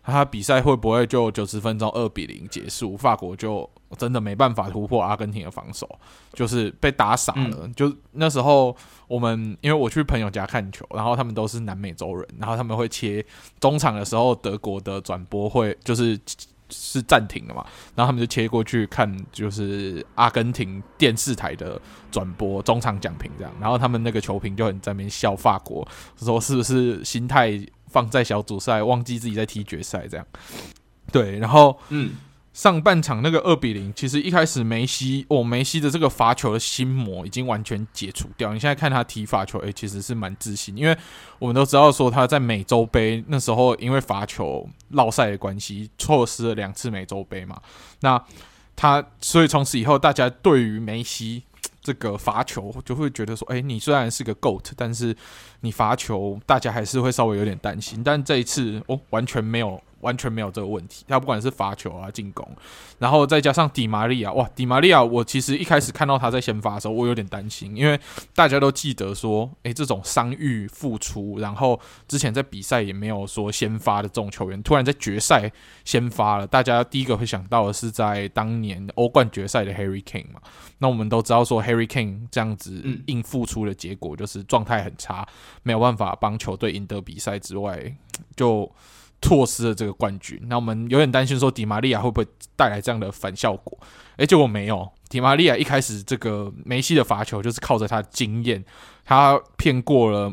[0.08, 2.96] 他比赛会不会就九十分钟二比零结束？
[2.96, 5.88] 法国就真的没办法突破阿根廷的防守，
[6.32, 7.60] 就是被打傻了。
[7.62, 8.76] 嗯、就那时候
[9.08, 13.24] 我们因为我去朋友家看球，然后他们都是南美洲人，然后他们会切
[13.58, 16.18] 中场的时候，德国的转播会就是
[16.70, 21.80] 是暂停了嘛，然后他们就切过去看，就是阿根廷电视台的
[22.10, 27.60] 转播中场讲评这样，然后他们那个球评就很在那边笑法国，说是不是心态。
[27.88, 30.26] 放在小组赛，忘记自己在踢决赛，这样。
[31.12, 32.10] 对，然后，嗯，
[32.56, 38.50] 上半场那个二比零，其实一开始梅西，哦，梅西的这个罚球的心魔已经完全解除掉。
[38.54, 40.96] 你现在看他踢罚球，诶，其实是蛮自信，因为
[41.38, 47.60] 我们都知道说他在美洲杯那时候因为罚球落赛的关系，错失了两次美洲杯嘛。
[48.00, 48.18] 那
[48.74, 51.42] 他，所以从此以后，大家对于梅西。
[51.82, 55.16] 这个罚球就会觉得说，哎，你虽然是个 GOAT，但是
[55.60, 58.02] 你罚球，大家还是会稍微有点担心。
[58.02, 59.80] 但这一次，哦，完全没有。
[60.00, 62.46] 完全没有这个问题，他不管是罚球啊、进攻，
[62.98, 67.98] 然后再加上迪玛利亚，哇，迪玛利亚，我其实一开始看到他在先发的时候，我有点担心，因为
[68.34, 75.50] 大家都记得说，诶，这种伤愈复出，然后之前在比赛也没有说先发的这种球员，突然在决赛
[75.84, 80.40] 先发了，大家第一个会想到的是在当年欧冠决赛的 Harry Kane 嘛，
[80.78, 85.26] 那我们都知道说 Harry Kane 这样子硬复出的结果就是状态很差，
[85.62, 87.96] 没有办法帮球队赢得比赛之外，
[88.36, 88.70] 就。
[89.22, 93.76] 错失了这个冠军，那我们有点担心说迪玛利亚会不会带来这样的反效果？
[94.18, 94.88] 诶，结果没有。
[95.08, 98.64] 迪玛利亚一开始这个梅西的罚球就是靠着他的经验，
[99.04, 100.32] 他骗过了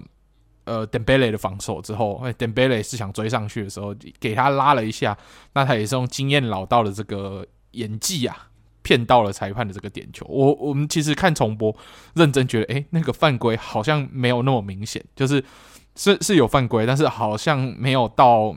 [0.65, 5.17] 呃登贝雷的防守之后，诶，登贝雷是想追上去的时候给他拉了一下，
[5.53, 8.49] 那他也是用经验老道的这个演技啊，
[8.81, 10.25] 骗到了裁判的这个点球。
[10.27, 11.75] 我我们其实看重播
[12.15, 15.43] 认真觉得，诶，那个犯规好像没有那么明显，就是
[15.95, 18.55] 是是有犯规，但是好像没有到。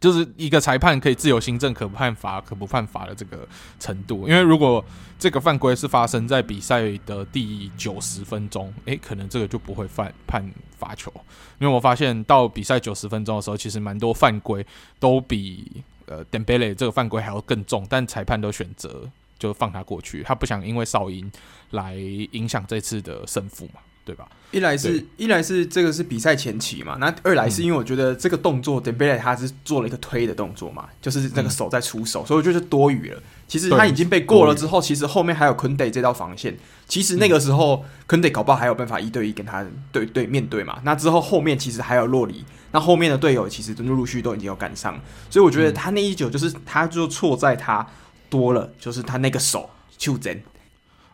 [0.00, 3.46] 就是一个裁判可以自由行政，可不判罚可不判罚的这个
[3.78, 4.26] 程度。
[4.26, 4.82] 因为如果
[5.18, 11.12] 这个犯规是发生在比赛的第九十分钟，诶，可能这个就不会犯判罚球。
[11.58, 14.66] 因为我发现到比赛九十分钟的时候，其实蛮多犯规
[14.98, 19.06] 都比呃 Dembele 这个犯规还要更重，但裁判都选择
[19.38, 21.30] 就放他过去，他不想因为哨音
[21.72, 23.80] 来影响这次的胜负嘛。
[24.04, 24.28] 对吧？
[24.50, 33.22] 一来是一来是这个是比赛前期嘛，那二来是因为我觉得这个动作，Dembele 他是做了一个推的动作嘛，就是那个手在出手，嗯、所以我觉得多余了。
[33.46, 36.56] 其实他已经被过了之后，其实后面还有坤 e 这道防线，
[36.88, 40.80] 其实那个时候坤 e 搞不好还有办法一对一跟他对对面对嘛。
[40.82, 47.86] 那之后后面其实还有洛里，那后面的队友其实都陆陆续续都已经有赶上，所以我觉得他那一球就是他就错在他
[48.28, 50.42] 多了，就是他那个手就真，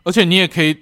[0.03, 0.75] 而且你也可以。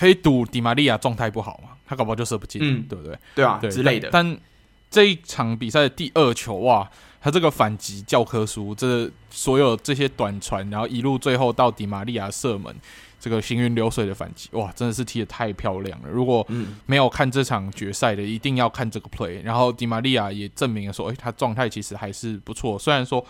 [0.00, 1.76] 可以赌迪玛利亚状态不好嘛？
[1.86, 3.18] 他搞不好就射不进，嗯、对不对？
[3.34, 4.08] 对啊，对之类的。
[4.10, 4.40] 但，但
[4.90, 12.74] 这一场比赛的第二球哇，他这个反击教科书，这所有这些短传，然后一路最后到迪玛利亚射门，
[13.20, 16.08] 这个行云流水的反击，哇，真的是踢得太漂亮了。
[16.08, 16.46] 如果
[16.86, 19.42] 没有看这场决赛的，一定要看这个 play。
[19.42, 22.78] 然后迪玛利亚也证明了说，诶，他状态其实还是不错。
[22.78, 23.22] 虽然说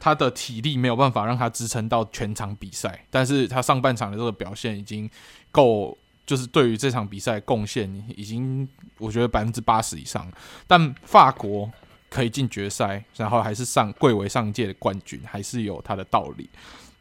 [0.00, 5.08] 他的体力没有办法让他支撑到全场比赛，但是他上半场的这个表现已经
[5.52, 10.30] 够，就是对于这场比赛贡献已经我觉得百分之八十以上。
[10.66, 11.70] 但法国
[12.10, 16.50] 可以进决赛，然后还是上贵为上届的冠军，还是有他的道理。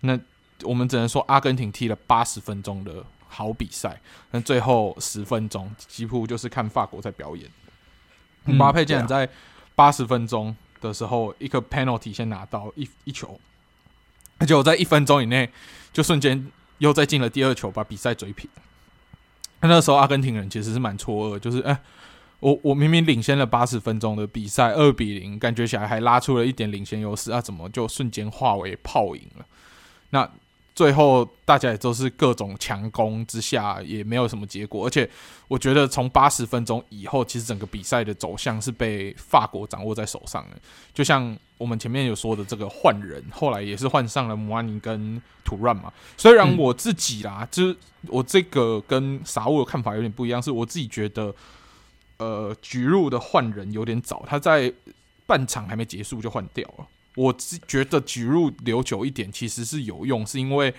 [0.01, 0.17] 那
[0.63, 3.99] 我们只能说，阿根廷踢了八十分钟的好比赛，
[4.31, 7.49] 那最后十分钟几乎就是看法国在表演。
[8.45, 9.27] 姆巴佩竟然在
[9.73, 10.55] 八十分钟。
[10.81, 13.39] 的时候，一个 penalty 先拿到一一球，
[14.37, 15.49] 而且我在一分钟以内
[15.91, 18.47] 就瞬间又再进了第二球，把比赛追平。
[19.67, 21.79] 那时候阿根廷人其实是蛮错愕，就是哎、
[22.39, 29.45] 我我明明领先了八十分钟的比赛二比零，感觉起来还拉出了一点领先优势啊，怎么就瞬间化为泡影了？
[30.09, 30.29] 那。
[30.75, 34.85] 最后大家也都是各种强攻之下，也没有什么结果。
[34.85, 35.09] 而且
[35.47, 40.57] 我觉得从八十分钟以后，其实整个比赛的走向是被法国掌握在手上的。
[40.93, 45.91] 就像我们前面有说的，这个换人后来也是换上了姆安尼跟图兰嘛。
[46.17, 51.33] 虽然我自己啦，就是我这个跟傻物的看法有点不一样，是我自己觉得，
[52.17, 54.73] 呃，局入的换人有点早，他在
[55.25, 56.85] 半场还没结束就换掉了。
[57.15, 60.73] 我只觉得举入留久一点其实是有用，是因为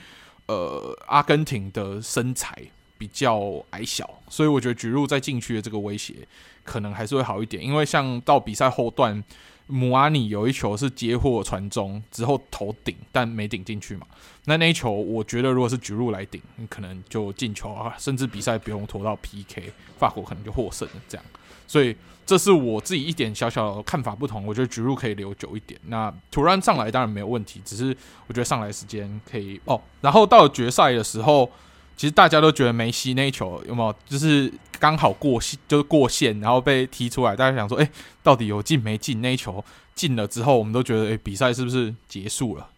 [0.47, 2.57] 呃阿根廷的身材
[2.99, 6.15] 比较矮小，所以我觉得举入在禁区的这个威胁
[6.63, 7.63] 可能还是会好一点。
[7.65, 9.23] 因为像到比赛后段，
[9.67, 14.07] 姆阿尼有一球是接获传中之后头顶，但没顶进去嘛。
[14.45, 21.25] 那那一球我觉得如果是举入来顶，可能就进球啊，甚至比赛不用拖到 PK，法国可能就获胜这样。
[21.67, 25.81] 所以这是我自己一点小小看法不同，我觉得吉鲁可以留久一点。
[25.87, 29.81] 那突然上来当然没有问题，只是我觉得上来时间可以哦。
[30.01, 31.49] 然后到了决赛的时候，
[31.97, 37.37] 其实大家都觉得梅西那一球有没有就是刚好过线，就是过线，然后被踢出来。
[37.37, 37.91] 大家想说，哎，
[38.23, 39.21] 到底有进没进？
[39.21, 42.69] 那一球进了之后，我们都觉得，哎，比赛是不是结束了？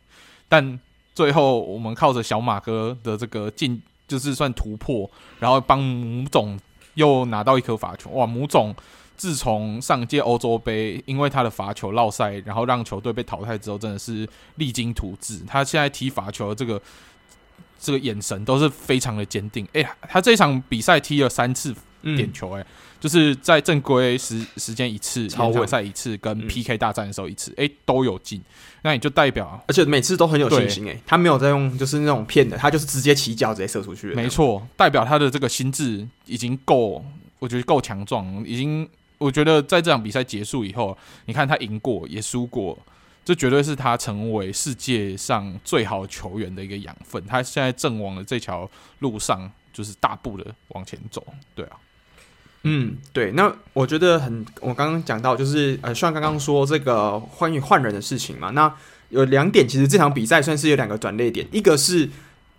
[0.48, 0.79] 但
[1.14, 6.59] 最后我们靠着小马哥的这个进，就是算突破，然后帮母总。
[6.98, 8.26] 又拿到一颗罚球，哇！
[8.26, 8.74] 母总
[9.16, 15.38] 自从上届欧洲杯因为他的罚球落赛，然后让球队被淘汰之后，真的是励精图治。
[15.46, 16.80] 他现在踢罚球的这个
[17.78, 19.66] 这个眼神都是非常的坚定。
[19.74, 22.66] 哎、他这场比赛踢了三次点球、欸，哎、
[23.00, 28.42] 就是在正规时时间一次，超会赛一次，跟 PK 大战的时候一次，哎、都有进。
[28.82, 34.14] 那也就代表，而且每次都很有信心、欸，哎，他没有在用就是那种骗的，他就是直接起脚直接射出去。
[34.14, 37.04] 没错，代表他的这个心智已经够，
[37.40, 42.78] 我觉得够强壮，已经，我觉得在这场比赛结束以后，你看他赢过也输过，
[43.24, 47.20] 这绝对是他成为世界上最好球员的一个养分。
[47.26, 51.26] 他现在正往的这条路上，就是大步的往前走。
[51.56, 51.76] 对啊。
[52.64, 58.72] 嗯，对，那我觉得很，我刚刚讲到就是呃，像刚刚说这个关于换人的事情嘛，那
[59.10, 62.10] 有两点，其实这场比赛算是有两个转捩点，一个是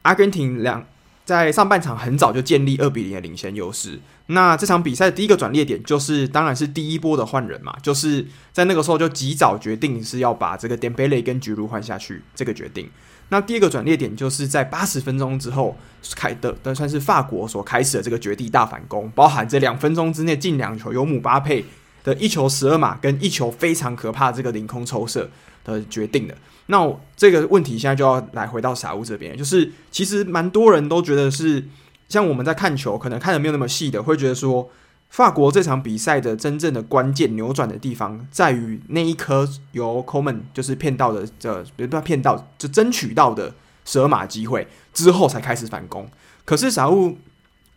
[0.04, 0.86] 阿根廷两
[1.26, 12.90] 在上半场很早就建立二比零的领先优势，那这场比赛第一个转捩点就是当然是第一波的换人嘛，就是在那个时候就及早决定是要把这个典贝雷跟吉鲁换下去这个决定。
[13.30, 15.78] 那第二个转捩点就是在八十分钟之后
[16.16, 21.64] 开的，的算是法国所开始的这个绝地大反攻，包含这两分钟之内进两球，有姆巴佩
[22.04, 25.30] 的一球十二码跟一球非常可怕这个凌空抽射
[25.64, 26.36] 的决定的。
[26.68, 31.66] 那这个问题现在就要来回到傻屋这边，就是其实蛮多人都觉得是
[32.08, 34.70] 像我们在看球，可能看的没有那么细的，会觉得说。
[35.10, 43.54] 法国这场比赛的真正的关键扭转的地方，在于那一颗由 Coleman 就是骗到的，这别不要骗到，就争取到的
[43.86, 46.08] 十二码机会之后才开始反攻。
[46.46, 47.18] 可是傻物，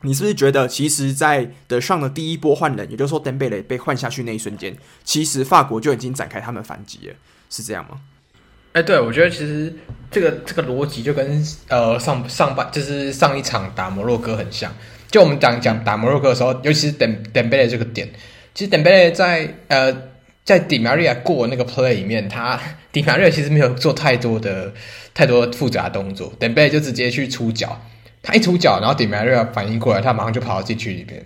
[0.02, 7.14] 你是不是觉得，其实，在德尚的第一波换人，也就是说登贝雷被换下去那一瞬间，其实法国就已经展开他们反击了，
[7.48, 8.00] 是这样吗？
[8.74, 9.74] 哎、对，我觉得其实
[10.10, 14.72] 这个这个逻辑就跟呃上上半就是上一场打摩洛哥很像。
[15.12, 18.08] 就我们讲讲打摩洛哥的时候，尤其是登登贝雷这个点，
[18.54, 19.94] 其实登贝雷在呃
[20.42, 22.58] 在迪马利亚过那个 play 里面，他
[22.90, 24.72] 迪马利亚其实没有做太多的
[25.12, 27.78] 太多复杂的动作，登贝雷就直接去出脚，
[28.22, 31.22] 他一出脚，然后迪马利亚反应过来，他马上就跑到禁区里面，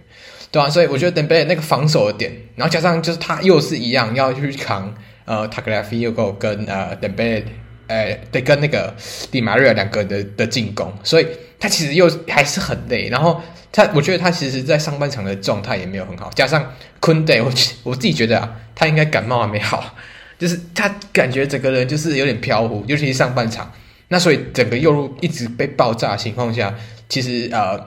[0.51, 4.93] 对啊，所以我觉得登贝雷那个防守的点，然后加上就是他又是一样要去扛
[5.27, 7.45] 呃塔格拉菲又够跟呃登贝雷，
[7.87, 8.95] 呃得跟那个
[9.31, 11.27] 迪马瑞尔两个人的的进攻，所以
[11.59, 13.41] 他其实又还是很累，然后。
[13.73, 19.95] 他我觉得他其实，在上半场的状态也没有很好，加上坤德，我我自己觉得啊，他应该感冒还没好，
[20.39, 23.71] 就是他感觉整个人就是有点飘忽，尤其是上半场。
[24.09, 26.75] 那所以整个右路一直被爆炸的情况下，
[27.07, 27.79] 其实呃，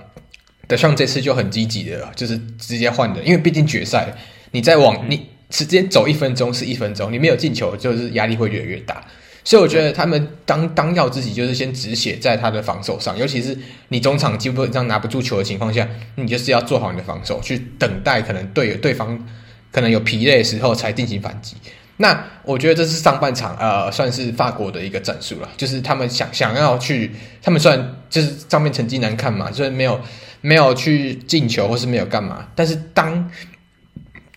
[0.68, 4.14] 德尚这次就很积极的，就是直接换的，因为毕竟决赛，
[4.52, 9.04] 你再往你时间走一分钟是一分钟，你没有进球就是压力会越来越大。
[9.44, 19.28] 所以我觉得他们当当要自己就是先止血在他的防守上，尤其是你中场基本上拿不住球的情况下，你就是要做好你的防守，去等待可能队友对方
[19.72, 21.56] 可能有疲累的时候才进行反击。
[21.98, 27.12] 那我觉得这是上半场呃算是法国的一个战术了，就是他们想想要去，
[27.42, 30.00] 他们虽然就是上面成绩难看嘛，就是没有
[30.42, 33.30] 没有去进球或是没有干嘛，但是当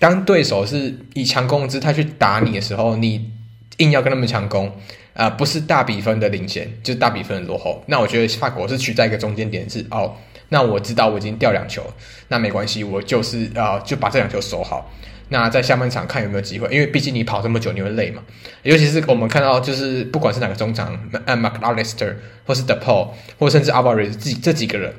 [0.01, 3.31] 当对手是以强攻的姿态去打你的时候，你
[3.79, 4.69] 硬要跟他们强攻，
[5.15, 7.83] 啊、呃，不是大比分的领先，就是大比分的落后。
[7.87, 10.15] 那我觉得法国是取在一个中间点是，哦，
[10.51, 11.83] 那我知道我已经掉两球，
[12.29, 14.91] 那没关系，我就是啊、呃，就把这两球守好。
[15.29, 18.23] 那在下半场看有没有机会，因为毕竟你跑这么久，你会累嘛。
[18.63, 22.15] 尤其是我们看到，就是不管是哪个中场，呃，Mac Allister
[22.45, 23.09] 或是 De Paul，
[23.39, 24.95] 或甚至 Alvarez 自己这几个人，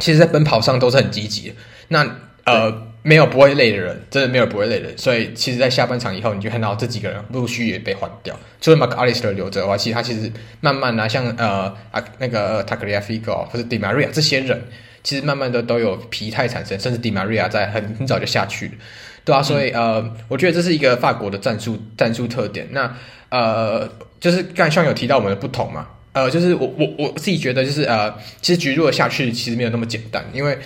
[0.00, 1.54] 其实在奔跑上都是很积极的。
[1.88, 2.89] 那呃。
[3.02, 4.98] 没有不会累的人，真的没有不会累的人。
[4.98, 8.38] 所以其实，在下半场以后，你就看到这几个人陆续也被换掉。
[8.60, 10.30] 除了 Mac Allister 留着的话，其实他其实
[10.60, 14.62] 慢慢的、啊，像呃啊那个 Tagliafico 或者 Di Maria 这些人，
[15.02, 18.72] 其实慢慢的都有疲态产生，甚至 Di Maria 在很很早就下去了，
[19.24, 19.42] 对啊。
[19.42, 22.68] 所以呃，我觉得这是一个法国的战术战术特点。
[22.70, 22.94] 那
[23.30, 23.88] 呃，
[24.20, 30.58] 就是刚才像有提到我们的不同嘛，呃，就是我我我自己觉得就是呃，其实局弱下去其实没有那么简单，因为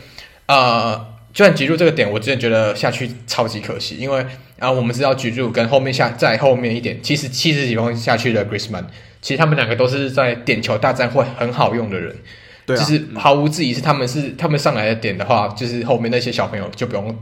[0.46, 1.13] 呃。
[1.34, 4.24] 就算吉入这个点，我真的觉得下去超级可惜，因为
[4.60, 8.84] 啊，我们知道吉入跟后面下在后面一点，其实七十几分下去的 Griezmann，
[9.20, 12.16] 其实他们两个都是在点球大战会很好用的人，
[12.64, 17.18] 对、啊，就是毫无质疑是他们是他们上来的点的话，就是后面那些小朋友就不用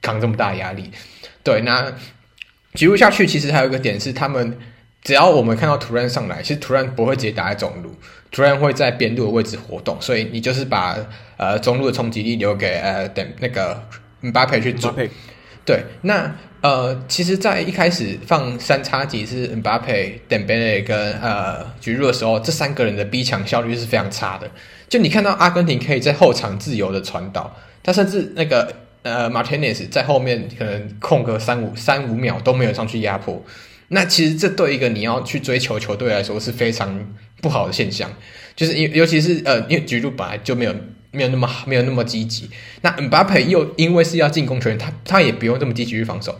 [0.00, 0.88] 扛这么大压力。
[1.42, 1.92] 对，那
[2.74, 4.56] 吉入下去其实还有一个点是，他们
[5.02, 7.92] 只要我们看到突然上来，其实突然不会直接打在中路。
[8.30, 10.96] 突然会在边路的位置活动，所以你就是把
[11.36, 13.82] 呃中路的冲击力留给呃等那个
[14.20, 14.94] 姆巴佩去做。
[15.64, 24.48] 对，那呃其实，在一开始放三叉戟是姆巴佩、登贝莱跟呃吉入的时候，这三个人的逼抢效率是非常差的。
[24.88, 27.52] 就你看到阿根廷可以在后场自由的传导，
[27.82, 28.72] 他甚至那个
[29.02, 33.44] 呃马天尼斯在后面可能空个三五三五秒都没有上去压迫。
[33.88, 38.10] 那其实这对一个你要去追求球队来说是非常不好的现象，
[38.54, 40.74] 就是因尤其是呃，因为吉鲁本来就没有
[41.12, 42.50] 没有那么没有那么积极，
[42.82, 46.38] 那姆巴佩又因为是要进攻球员，他他也不用这么积极去防守。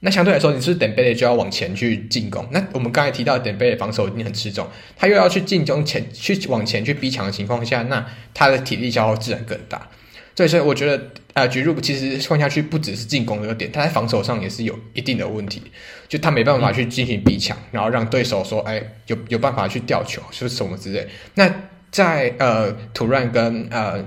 [0.00, 2.46] 那相对来说，你是登贝莱就要往前去进攻。
[2.50, 9.88] 那我们刚才提到登贝莱防守已经很吃重，他又要去进攻前去往前去逼抢的情况下，那他的体力消耗自然更大。
[10.36, 15.62] 所以，所以我觉得，呃，吉入其实换下去不只是进攻这个点，他在防守上也是有一定的问题，
[16.08, 21.06] 就他没办法去进行逼抢，然后让对手说，哎，有有办法去吊球，是什么之类。
[21.34, 21.52] 那
[21.90, 24.04] 在呃，图兰跟呃。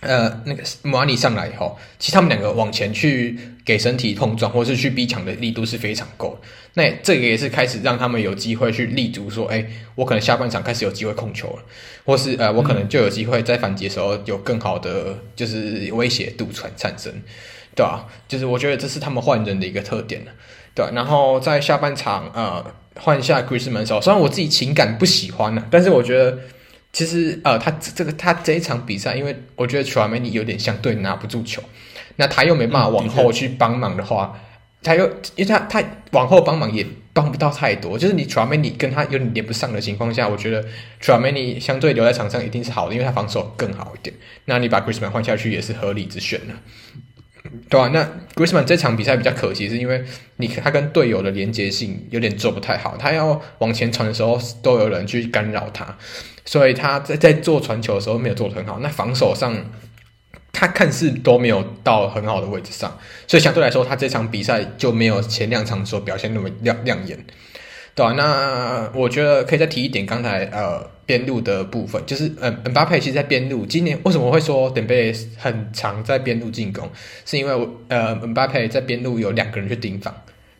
[0.00, 6.38] 呃，那个马尼上来以后，其实他们两个往前去给身体碰撞，或是去逼抢的力度是非常够。
[6.74, 9.66] 那这个也是开始让他们有机会去立足，说，哎，
[9.96, 11.62] 我可能下半场开始有机会控球了，
[12.04, 17.12] 或是呃，我可能就有机会在反击的时候有更好的就是威胁度产产生，
[17.76, 18.04] 对吧？
[18.26, 20.20] 就是我觉得这是他们换人的一个特点，
[20.74, 20.84] 对。
[20.92, 22.64] 然后在下半场呃
[22.96, 26.36] 换下 Griezmann 的时候，虽然我自己情感不喜欢呢，但是我觉得。
[26.92, 31.62] 其实，呃，他这个他这一场比赛，因为我觉得乔梅尼有点相对拿不住球，
[32.16, 34.40] 那他又没办法往后去帮忙的话，嗯、
[34.82, 35.04] 他又
[35.34, 40.64] 因为他他往后帮忙也帮不到太多，就是你乔梅尼跟他有点连不上的情况下，我觉得
[40.98, 44.16] 乔梅尼相对留在场上一定是好的，因为他防守更好一点。
[44.46, 46.54] 那你把 Griezmann 换下去也是合理之选了。
[47.68, 50.04] 对啊，那 Griezmann 这场比赛比较可惜，是因为
[50.36, 55.96] 你他跟队友的连接性有点做不太好，他要往前传的时候都有人去干扰他，
[56.44, 58.78] 所以他在在做传球的时候没有做得很好。
[58.80, 59.54] 那防守上，
[60.52, 67.18] 他看似都没有到很好的位置上，所以相对来说，他这场比赛就没有前两场所表现那么亮亮眼。
[67.96, 70.88] 对啊，那我觉得可以再提一点，刚才呃。
[71.06, 76.90] 边路的部分就是，嗯，姆巴佩其实，在边路今年为什么会说登贝很常在边路进攻，
[77.24, 80.12] 是因为呃，姆巴佩在边路有两个人去盯防。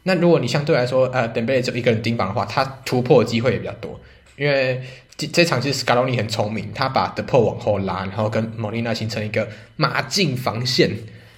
[0.04, 4.00] 那如果你相对来说，呃，登贝只一个人盯防的话，他突破机会也比较多。
[4.36, 4.80] 因为
[5.16, 10.88] 这这场其实斯卡罗尼很聪明，他把德波往后拉，然后跟莫莉娜形成一个马竞防线，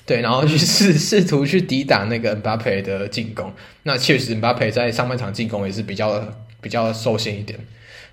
[0.09, 3.52] 对，然后去试试图去抵挡那个姆巴佩的进攻。
[3.82, 6.26] 那确实，姆巴佩在上半场进攻也是比较
[6.62, 7.59] 比较受限一点。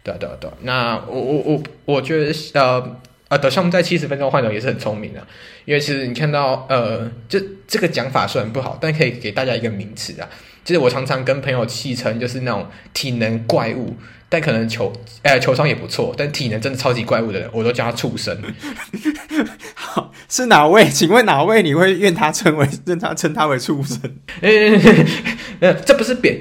[0.04, 2.98] 对对对，那我我我我觉得呃
[3.30, 5.26] 呃，德尚在七十分钟换人也是很聪明的，
[5.64, 10.30] 因为其实你看到呃，这这个讲法虽然不好，但可以给大家一个名词啊。
[10.66, 13.96] 就是我常常跟朋友戏称，就是那种体能怪物，
[14.36, 18.38] 但可能球呃球商也不错，但体能真的超级怪物的人，我都叫他畜生。
[19.74, 20.90] 好，是哪位？
[20.90, 21.64] 请问哪位？
[21.64, 23.98] 你会愿他称为认他称他为畜生？
[25.62, 26.38] 呃， 这不是贬，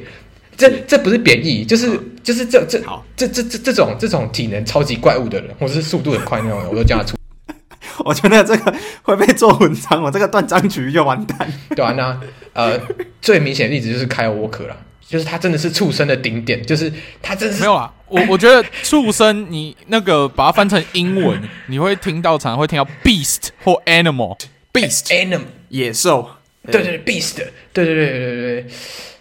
[0.56, 1.88] 这这不是贬义，就是。
[2.24, 7.18] 就是这这好这这这这种这种体能超级怪物的人，或者是速度很快那种人，我都叫他畜。
[8.02, 11.52] 我觉得这个会被做文章，我这个断章取义就完蛋。
[11.76, 12.18] 对啊，那
[12.54, 12.80] 呃，
[13.20, 14.74] 最明显的例子就是凯尔沃克了，
[15.06, 16.92] 就是他真的是畜生的顶点，就是
[17.22, 17.92] 他真的是没有啊。
[18.08, 26.30] 我我觉得畜生，你那个把它翻成英文，你会听到常常会听到 beast 或 animal，beast animal 野兽，
[26.70, 27.36] 对对对，beast，
[27.72, 28.66] 对对对对对对。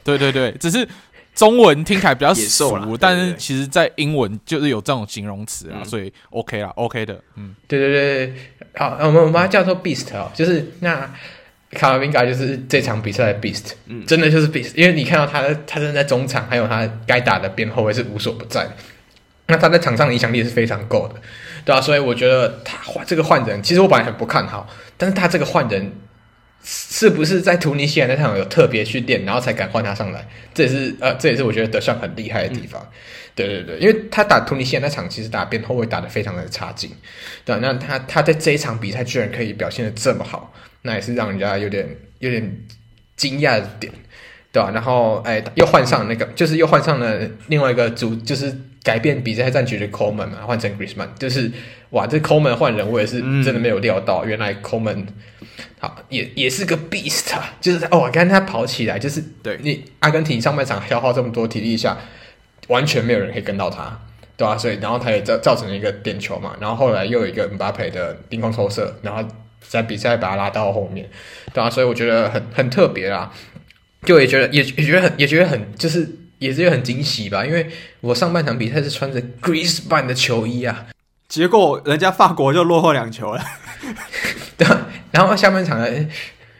[0.03, 0.87] 对对对，只是。
[1.35, 8.33] 中文听起来比较俗，但是其实，在英文就是有这种形容词啊，所以 OK 啦，OK 的，嗯，对对对，
[8.75, 11.11] 好，我们我们把它叫做 Beast 哦，就是那
[11.73, 18.67] 卡马宾加就是这场比赛的 Beast，嗯，真的就是 Beast，因为你看到他的他正在中场，还有他该打的边后卫是无所不在，
[19.47, 21.15] 那他在场上的影响力是非常够的，
[21.65, 25.91] 对啊，所以我觉得他换这个换人，其实我本来很不看好，但是他这个换人。
[26.65, 30.25] 是不是在突尼西亚那场有特别去练，然后才敢换他上来？
[30.53, 32.81] 这也是呃，这也是我觉得德尚很厉害的地方。
[32.81, 32.87] 嗯、
[33.35, 36.91] 对对对，因为他打突尼西亚那场，其实打边后卫打得非常的差劲。
[37.43, 40.53] 对，那他他在这一场比赛居然可以表现的这么好，
[40.83, 41.87] 那也是让人家有点
[42.19, 42.57] 有点
[43.15, 43.91] 惊讶的点，
[44.51, 44.71] 对吧？
[44.73, 51.51] 然后哎，又换上那个，就是又换上了另外一个主，就是改变比赛战局的 Coleman 嘛，换成 Griezmann，就是
[51.91, 55.05] 哇，这 Coleman 换人，我也是真的没有料到，嗯、原来 Coleman。
[55.79, 61.97] 好，也也是个 beast 啊，就是哦，我看他跑起来，就是对你阿根廷上半场消耗这么多体力下，
[62.67, 63.99] 完全没有人可以跟到他，
[64.37, 64.57] 对吧、啊？
[64.57, 69.23] 所以然后他也造造成了一个点球嘛，然后后来又有一个姆巴佩的凌空抽射，然后
[69.61, 71.09] 在比赛把他拉到后面，
[71.53, 71.69] 对吧、啊？
[71.69, 73.31] 所以我觉得很很特别啦，
[74.03, 76.09] 就也觉得也也觉得很也觉得很就是
[76.39, 77.67] 也是很惊喜吧，因为
[78.01, 80.87] 我上半场比赛是穿着 Griezmann 的球衣啊，
[81.27, 83.41] 结果人家法国就落后两球了。
[84.55, 84.67] 对，
[85.11, 86.07] 然后下半场呢，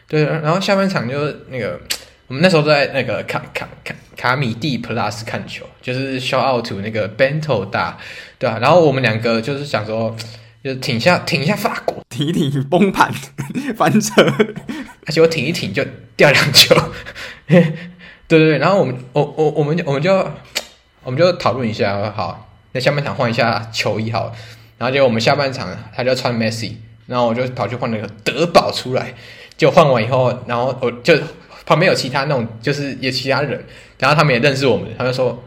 [0.08, 1.80] 对，然后下半场就是那个，
[2.26, 7.98] 我们那时候在那个卡卡卡卡米蒂 Plus 看球，就是 shout out to 那个 Bento 大，
[8.38, 10.16] 对啊，然后我们两个就是想说，
[10.62, 13.12] 就挺一下挺一下法国，挺一挺崩盘
[13.76, 14.22] 翻车，
[15.06, 15.84] 而且我挺一挺就
[16.16, 16.74] 掉两球，
[17.46, 17.74] 对
[18.26, 20.30] 对对，然后我们我我我们就我们就
[21.02, 24.32] 我们就讨论一下，好，那下半场换一下球衣好，
[24.78, 26.76] 然后就我们下半场他就穿 Messi。
[27.06, 29.12] 然后我就跑去换了个德宝出来，
[29.58, 31.14] 就换完以后，然后我就
[31.66, 33.64] 旁边有其他那种，就是有其他人，
[33.98, 35.42] 然后他们也认识我们，他们说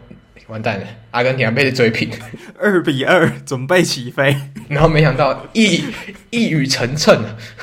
[0.48, 2.10] 完蛋了，阿根廷要被追平，
[2.60, 4.36] 二比二准备起飞，
[4.70, 5.84] 然后没想到一
[6.30, 7.18] 一语成谶，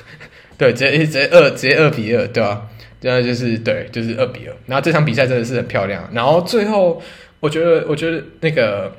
[0.58, 2.68] 对，直接直接二直接二比二，对吧？
[3.00, 4.54] 这样就是对，就是二比二。
[4.66, 7.02] 然后这场比赛真的是很漂亮，然后最后
[7.40, 8.94] 我觉得，我觉得那个。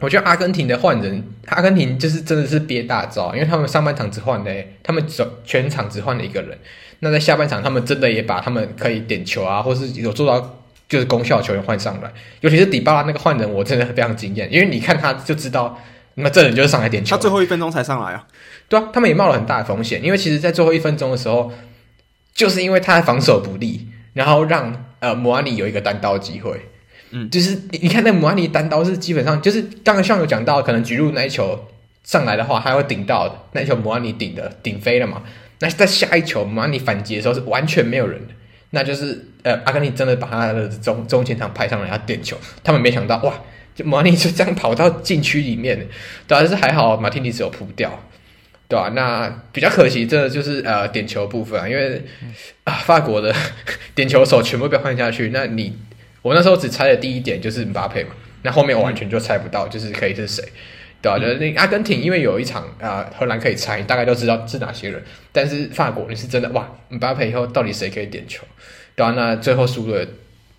[0.00, 5.02] 我觉得阿根廷的换人，阿根廷就是真的是憋大招，因为他们上半场只换了，他们
[5.44, 6.58] 全场只换了一个人。
[7.04, 12.10] 那在下半场，他们真的也把他们可以点球啊，或是有做到就是功效球员换上来。
[12.40, 15.78] 尤其是迪巴拉那个换人，我真的非常惊艳，因为你看他就知道，
[16.14, 17.14] 那这人就是上来点球。
[17.14, 18.26] 他最后一分钟才上来啊？
[18.68, 21.52] 对啊，他们也冒了很大的风险，因为其实，在最后一分钟的时候，
[22.32, 26.58] 就是因为他的防守不利，然后让呃摩阿尼有一个单刀机会。
[27.10, 31.66] 嗯，就是你你看那摩阿尼单刀是基本上就是刚刚像有讲到，可能举入那一球
[32.02, 35.22] 上来的话，他会顶到那一球摩阿尼顶的顶飞了嘛？
[35.60, 38.34] 那在下一球姆阿尼反击的时候是完全没有人的，
[38.70, 43.34] 那就是呃阿根廷真的把他的中中前场派上来要点球，他们没想到哇，
[43.74, 45.86] 就姆阿尼就这样跑到禁区里面，
[46.26, 48.02] 但是还好马丁尼只有扑掉，
[48.68, 48.88] 对吧、啊？
[48.94, 52.02] 那比较可惜，这就是呃点球部分啊，因为
[52.64, 53.34] 啊法国的
[53.94, 55.78] 点球手全部被换下去，那你。
[56.24, 60.42] 我那时候只猜的第一点就是姆巴佩嘛，那后面我完全就猜不到，就是可以是谁，
[61.04, 61.18] 对吧、啊？
[61.18, 65.04] 就是那阿根廷，因为有一场啊、呃，荷兰可以猜，大概都知道是哪些人。
[65.32, 68.42] 但是法国，你是真的哇，姆巴佩以后到底谁可以点球？
[68.96, 69.14] 对吧、啊？
[69.14, 70.06] 那最后输了，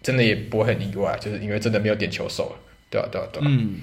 [0.03, 2.55] 真的也不会很意外，就是因为真的没有点球手了，
[2.91, 3.07] 对、啊？
[3.11, 3.27] 对、啊？
[3.33, 3.45] 对、啊？
[3.49, 3.79] 嗯，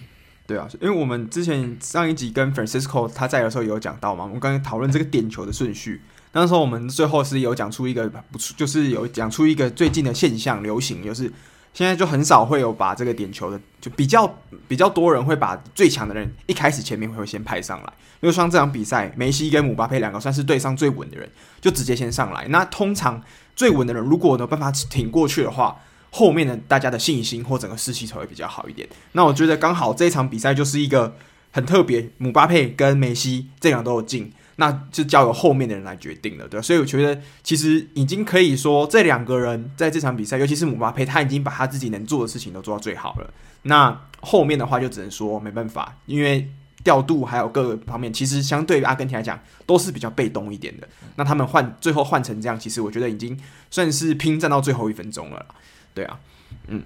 [0.47, 6.01] 对啊，因为我们之前上一集跟 Francisco 他在的时候有讲到嘛，我们刚才讨论这个点球的顺序，
[6.31, 11.29] 那时候我们最后是有讲出一个不，就是有讲出一个最近的现象流行，就是。
[11.75, 14.33] 现在就很少会有把这个点球的，就比较
[14.69, 17.93] 比较多人会把最强的人一开始前面会先派上来。
[18.21, 21.29] 因为像这场比赛，梅西跟姆巴佩两个算是队上最稳的人，
[21.61, 22.47] 就直接先上来。
[22.49, 23.21] 那通常
[23.57, 28.89] 最稳的人如果有办法挺过去的话，后面的大家的信心或整个士气才会比较好一点。
[29.13, 31.17] 那我觉得刚好这一场比赛就是一个
[31.51, 34.33] 很特别，姆巴佩跟梅西这两都有进。
[34.63, 43.29] 那就交由后面的人来决定了，对，所以我觉得其实已经可以说，这两个人在这场比赛，尤其是姆巴佩，他已经把他自己能做的事情都做到最好了。
[43.63, 46.49] 那后面的话就只能说没办法，因为
[46.85, 49.37] 调度还有各个方面，其实相对于阿根廷来讲
[49.67, 50.89] 都是比较被动一点的。
[51.17, 53.37] 那他们换最后换成这样，其实我觉得已经
[53.69, 55.45] 算是拼战到最后一分钟了。
[55.93, 56.21] 对啊，
[56.69, 56.85] 嗯，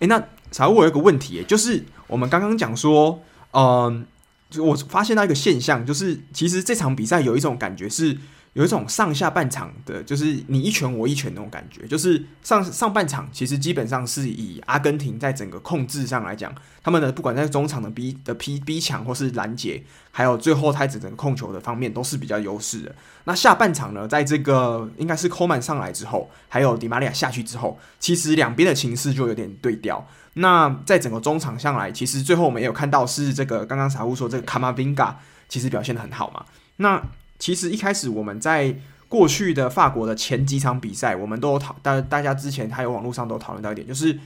[0.00, 0.20] 诶，那
[0.50, 3.22] 财务，我有个问题，就是我们刚刚讲说，
[3.52, 4.04] 嗯、
[4.50, 8.18] 就我发现到一个现象，就是其实这场比赛有一种感觉是。
[8.54, 11.86] 有一种上下半场的，就是你一拳我一拳那种感觉。
[11.86, 22.94] 就是上上半场其实基本上是以阿根廷在整个控制上来讲，他们的不管在中场的逼的逼逼抢或是拦截，还有最后他整个控球的方面都是比较优势的。
[23.24, 30.04] 那下半场呢，在这个应该是科曼上来之后，还有迪马利亚下去之后，其实两边的情势就有点对调。
[30.34, 36.44] 那在整个中场上来，其实最后我们也有看到是这个刚刚财务说这个卡马宾嘎其实表现得很好嘛。
[36.76, 37.02] 那
[37.40, 38.72] 其实一开始我们在
[39.08, 44.16] 过去的法国的前几场比赛，我们都有讨，大大家之前还有网络上都讨论到一点，就是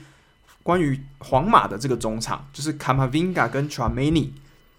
[0.61, 4.29] 关于皇马的这个中场，就是卡马宾加跟 Traeni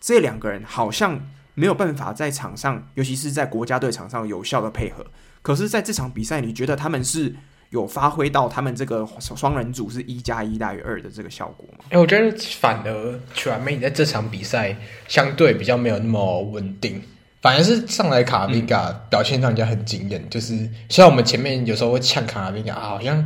[0.00, 5.04] 这两个人好像没有办法在场上，尤其是在国家队场上有效的配合。
[5.42, 7.34] 可是在这场比赛，你觉得他们是
[7.70, 11.84] 有发挥到他们这个双人组是一加一大于二的这个效果吗？
[11.90, 14.76] 哎、我觉得反而 Traeni 在这场比赛
[15.08, 17.02] 相对比较没有那么稳定。
[17.46, 23.24] 反而是上来卡宾加表现让人家很惊艳，嗯、就是虽然我们前面有时候会呛卡宾加啊，好像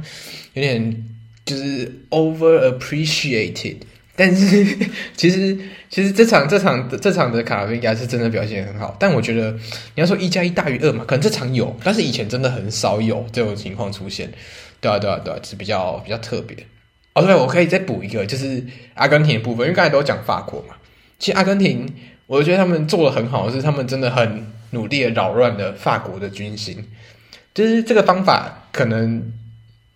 [0.52, 1.04] 有点
[1.46, 3.76] 就是 over appreciated，
[4.14, 4.76] 但是
[5.16, 5.56] 其实
[5.88, 8.94] 其实这场这场的这场的卡宾加是真的表现很好。
[9.00, 9.52] 但我觉得
[9.94, 14.30] 你要说一加一大于二嘛，可能这场有，但是以前真的很少有这种情况出现。
[14.82, 16.54] 对啊对啊对啊，是比较比较特别。
[17.14, 18.62] 哦对，我可以再补一个，就是
[18.92, 20.74] 阿根廷的部分，因为刚才都讲法国嘛，
[21.18, 21.90] 其实阿根廷。
[22.30, 26.88] 我觉得他们做的很好，是他们真的很努力的扰乱了法国的军心。
[27.52, 29.32] 就是这个方法可能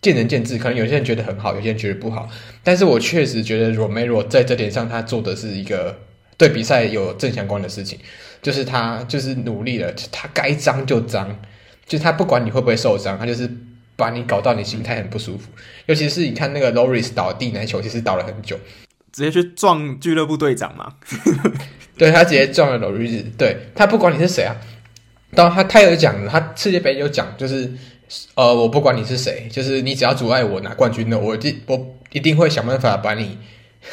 [0.01, 2.27] 见仁见智，可能有些人觉得很好，有些人觉得不好。
[2.61, 5.97] 但是我确实觉得罗梅罗在这点上，他做的是一个
[6.35, 7.97] 对比赛有正相关的事情，
[8.41, 11.39] 就是他就是努力了，他该脏就脏，
[11.87, 13.49] 就他不管你会不会受伤，他就是
[13.95, 15.49] 把你搞到你心态很不舒服。
[15.85, 18.59] 尤其是你看那个 Loris 倒地那球，其实倒了很久，
[19.15, 20.95] 直接去撞俱乐部队长嘛。
[21.97, 24.53] 对，他直接撞了罗瑞斯，对，他不管你是谁啊，
[25.33, 27.71] 当他他有讲，他世界杯有讲，就是
[28.33, 33.37] 呃，我不管你是谁，就是你只要阻碍我拿冠军的，我一我一定会想办法把你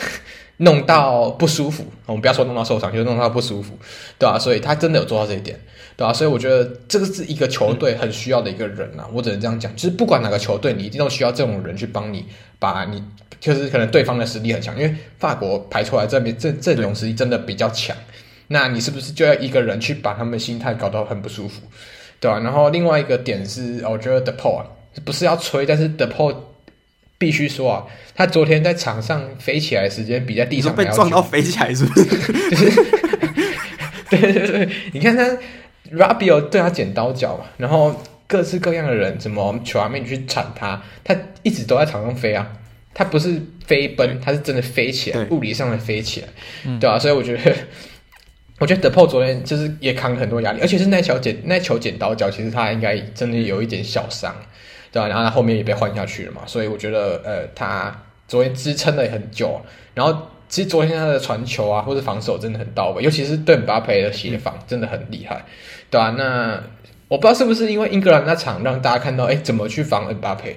[0.59, 1.87] 弄到不舒服。
[2.07, 3.79] 我们不要说弄到受伤，就弄到不舒服，
[4.19, 4.39] 对吧、啊？
[4.41, 5.61] 所以他真的有做到这一点，
[5.97, 6.13] 对吧、啊？
[6.13, 12.25] 所以我觉得这个是一个球队很需要的一个人啊，我只能这样讲，就是不管哪个球队，你一定都需要这种人去帮你
[12.59, 13.03] 把你。
[13.41, 17.97] 就是可能对方的实力很强，因为法国排出来这边这这种实力真的比较强，
[18.47, 21.61] 那你是不是就要一个人去把他们心态搞到很不舒服，
[22.21, 22.41] 对吧、啊？
[22.41, 24.67] 然后另外一个点是，我觉得 Depay 啊，
[25.05, 26.37] 不是要吹，但是 Depay
[27.19, 27.85] 必须说啊，
[28.15, 32.05] 他昨天在场上飞起来的时间比在地上被撞到飞起来是不是？
[32.55, 32.71] 就是，
[34.09, 35.27] 对对对，你看他
[35.93, 37.95] Rabiot 对他剪刀脚嘛，然后
[38.27, 42.51] 各式各样的人，什么球啊面去铲他，他一直都在场上飞啊。
[42.95, 46.29] 他不是飞奔，他是真的飞起来，物理上的飞起来，
[46.63, 46.99] 对，对吧？
[46.99, 47.55] 所以我觉得，
[48.61, 54.37] 我觉得 The p o 昨天就是也扛了很多压力，而且是那球剪那球剪刀脚，其实他应该真的有一点小伤，
[54.93, 55.09] 对吧？
[55.09, 59.59] 然后他后面也被换下去了嘛，所以我觉得，呃，他昨天支撑了很久，
[59.95, 65.43] 然后其实昨天他的传球啊，或者防守真的很到位，尤其是对巴佩的协防真的很厉害，
[65.93, 66.15] 对啊？
[66.17, 66.61] 那
[67.09, 70.57] 我不知道是不是因为英格兰那场让大家看到，哎，怎么去防恩巴佩。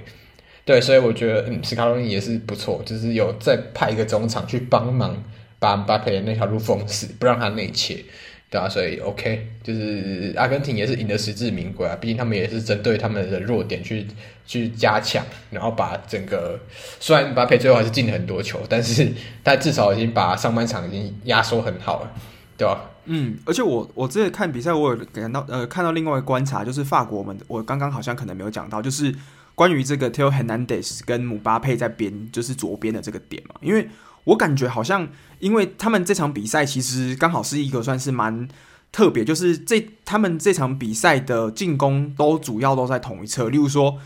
[0.63, 5.21] 对，所以我觉得，嗯，斯卡洛尼也是不错，就是有再派一个中场去帮忙，
[5.59, 7.97] 把姆巴佩的那条路封死，不让他内切，
[8.49, 14.07] 对啊，所以 OK，就是阿根廷也是赢得实至名归啊，毕竟他们也是针对他们的弱点去
[14.47, 16.57] 去加强，然后把整个
[17.01, 19.11] 虽然姆巴佩最后还是进了很多球，但是
[19.43, 22.11] 他至少已经把上半场已经压缩很好了，
[22.57, 22.79] 对啊？
[23.05, 29.15] 嗯，而且我我之前看比赛，我有感到呃看到另外一个观察，就是法国们，我刚刚好像可能没有讲到，就是。
[29.57, 33.87] 关于这个 Theo Hernandez 跟姆巴佩在边，就是左边的这个点嘛，因为
[34.25, 35.07] 我感觉好像，
[35.39, 38.49] 因为他们这场比赛其实刚好是一个算是蛮
[38.91, 43.97] 特别，就是这他们这场比赛的进攻都主要都在同一侧，例如说。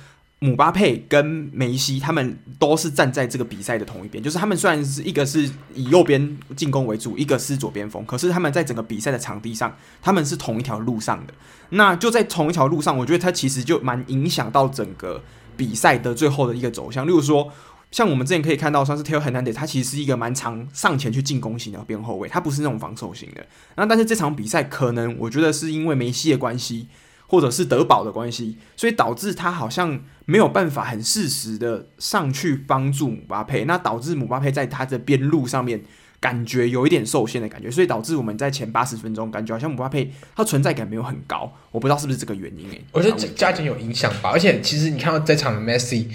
[0.41, 11.33] 姆巴佩跟梅西，他们都是站在这个比赛的同一边，就是他们虽然是一个是以右边进攻为主，一个是左边锋，可是他们在整个比赛的场地上，他们是同一条路上的。
[11.71, 15.21] 那就在同一条路上，我觉得他其实就蛮影响到整个
[15.57, 17.05] 比赛的最后的一个走向。
[17.05, 17.51] 例如说，
[17.91, 23.45] 像我们之前可以看到，像是 Theo Hernandez，他其实是一个蛮常上前去进攻型的边后卫，他不是那种防守型的。
[23.75, 26.87] 那但是这场比赛，可能我觉得是因为梅西的关系。
[27.29, 35.79] 或者是德保的关系，所以导致他好像没有办法很适时的上去帮助姆巴佩，那导致姆巴佩在他的边路上面
[36.19, 42.85] 感觉有一点受限的感觉，所以导致我们在前八十分钟感觉好像姆巴佩他存在感没有很高，我不知道是不是这个原因诶、欸。
[42.91, 46.07] 我觉得这加减有影响吧，而且其实你看到这场的 Messi，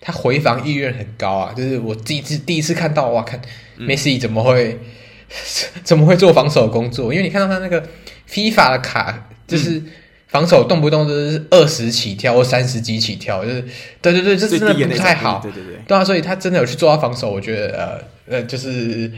[0.00, 3.40] 他回防意愿很高啊，就是我第一次第一次看到哇，看
[3.76, 5.36] 梅西怎么会、嗯、
[5.84, 7.14] 怎么会做防守工作？
[7.14, 7.88] 因为你看到他那个
[8.28, 9.82] FIFA 的卡，就是
[10.28, 13.62] 防守动不动就是二十起跳或三十几起跳，就是
[14.00, 15.40] 对对对，这真的不太好。
[15.42, 19.10] 对对对，对啊，所以他真的有去做到防守，我觉得呃呃，就是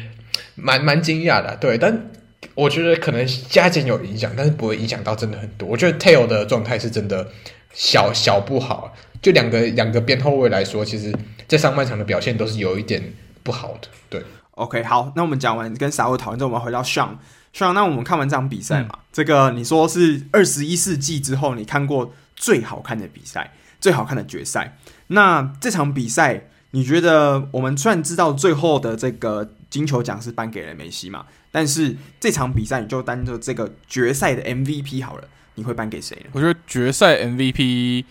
[0.54, 1.56] 蛮蛮惊讶的。
[1.60, 2.10] 对，但
[2.54, 5.68] 我觉得可能加减有影响，但是不会影响到真的很多。
[5.68, 7.28] 我觉得 Tail 的状态是真的
[7.72, 8.94] 小小不好。
[9.22, 11.14] 就两个两个边后卫来说，其实，
[11.46, 13.02] 在上半场的表现都是有一点
[13.42, 13.88] 不好的。
[14.08, 16.82] 对，OK，好，那我们讲完跟傻物讨论之后，我们回到
[17.54, 24.76] Sean，Sean，那我们看完这场比赛嘛，嗯、这个你说是二十一世纪之后你看过最好看的比赛，最好看的决赛。
[25.08, 36.30] 那这场比赛，你觉得我们虽然知道最后的这个金球奖是颁给了梅西嘛，但是这场比赛你就当做这个决赛的 MVP 好了，你会颁给谁呢？
[36.32, 38.04] 我觉得决赛 MVP。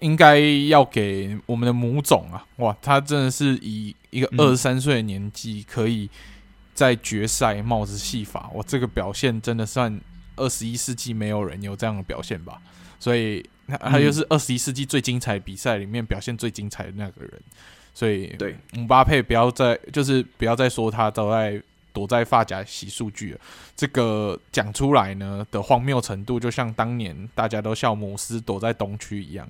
[0.00, 0.38] 应该
[0.68, 2.44] 要给我们的母种啊！
[2.56, 6.08] 哇，他真的是以一个二十三岁的年纪，可以
[6.76, 10.00] 在决赛帽子戏法，我这个表现真的算
[10.36, 12.62] 二十一世纪没有人有这样的表现吧？
[13.00, 13.44] 所以
[13.80, 17.32] 他又是二十一世纪最精彩比赛里面表现最精彩的那个人，
[17.92, 21.60] 所以对姆巴佩不要再就是不要再说他都在
[21.92, 23.40] 躲在发夹洗数据了，
[23.74, 29.48] 这个讲出来呢的荒谬程度，就像当年大家都笑姆斯躲在东区一样。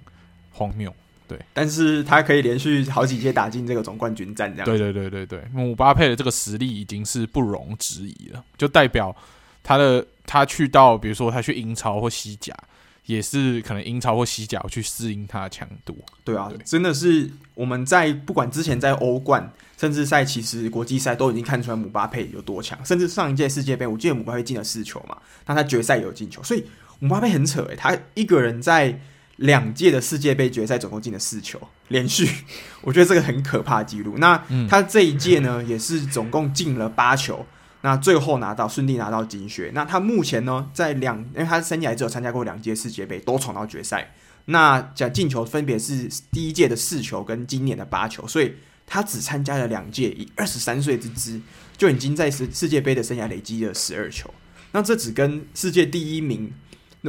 [0.59, 0.91] 荒谬，
[1.29, 4.64] 对，但是他可以连续好几届打进这个总冠军战，这样。
[4.64, 9.14] 对对对对对，姆巴佩的这个实力已经是不容置疑了，就代表
[9.62, 12.55] 他的他去到，比如说他去英超或西甲，
[13.07, 15.99] 也是可能英超或西甲去适应他的强度。
[16.22, 26.64] 对啊，对真的是我们在不管之前在欧冠，甚至在其实国际赛都已经看出来姆巴佩有多强，甚至上一届世界杯，我记得姆巴佩进了四球嘛，那他决赛也有进球，所以
[27.01, 29.01] 姆巴佩很扯诶、欸，他一个人在。
[29.37, 32.26] 两届的世界杯决赛总共进了四球，连续，
[32.80, 34.16] 我觉得这个很可怕的记录。
[34.16, 37.45] 那他这一届呢，也是总共进了八球，
[37.82, 39.70] 那最后拿到顺利拿到金靴。
[39.74, 44.14] 那他目前呢，在两，因为他生涯只有参加过两届世界杯，都闯到决赛。
[44.47, 48.55] 那讲进球分别是第一届的四球跟今年的八球，所以
[48.87, 51.39] 他只参加了两届，以二十三岁之姿
[51.76, 54.32] 就已经在世世界杯的生涯累积了十二球。
[54.72, 56.55] 那这只跟世界第一名。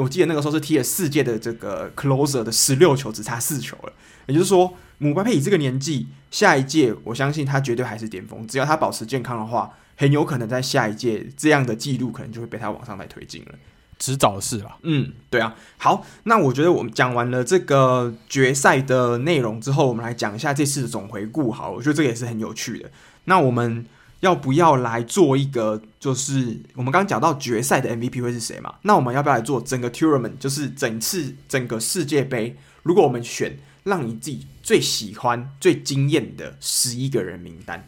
[0.01, 3.93] 我记得那个时候是踢了四届的这个 closer 的十六球，只差四球了。
[4.27, 8.45] 也就是说，姆巴佩以这个年纪，下一届我相信他绝对还是巅峰。
[8.47, 13.55] 只要他保持健康的话，很有可能在下一届这样的记录可能就会被他往上来推进了。
[13.99, 14.77] 迟早的事了。
[14.83, 15.55] 嗯，对啊。
[15.77, 21.51] 好，那我觉得我们讲完了这个决赛的内容之后，我们来讲一下这次的总回顾。
[21.51, 22.91] 好，我觉得这个也是很有趣的。
[23.25, 23.85] 那我们。
[24.21, 25.81] 要不要来做一个？
[25.99, 28.75] 就是我们刚刚讲到决赛的 MVP 会是谁嘛？
[28.83, 30.37] 那我们要不要来做整个 tournament？
[30.37, 37.87] 就是整次整个世界杯，如果我们选让你自己最喜欢、最惊艳的十一个人名单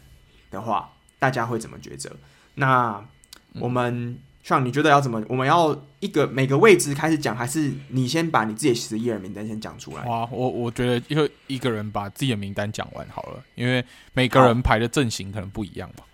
[0.50, 2.14] 的话，大家会怎么抉择？
[2.56, 3.02] 那
[3.54, 5.24] 我们像你觉得要怎么？
[5.28, 10.04] 我们要一个每个位置开始讲，还是你先把你自己十一人名单先讲出来？
[10.04, 16.04] 哇，我我觉得就一个人把自己的名单讲完好了，因为每个人排的阵型可能不一样嘛。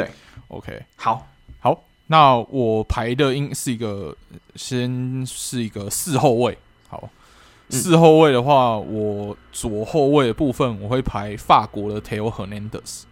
[0.00, 0.10] 对
[0.48, 1.26] ，OK，好，
[1.60, 4.16] 好，那我排的应是一个，
[4.56, 6.56] 先是一个四后卫，
[6.88, 7.08] 好，
[7.68, 13.02] 嗯、四后卫的话，我左后卫的部分我会排法国的 Theo Hernandez，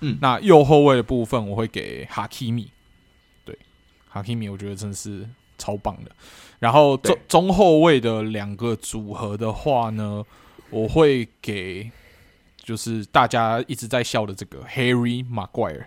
[0.00, 2.68] 嗯，那右后卫的部分我会给 Hakimi，，
[3.44, 3.56] 对
[4.12, 6.10] ，，Hakimi 我觉得真的是超棒的，
[6.58, 10.24] 然后中中后卫的两个组合的话呢，
[10.70, 11.90] 我会给。
[12.62, 15.86] 就是大家一直在笑的这个 Harry Maguire，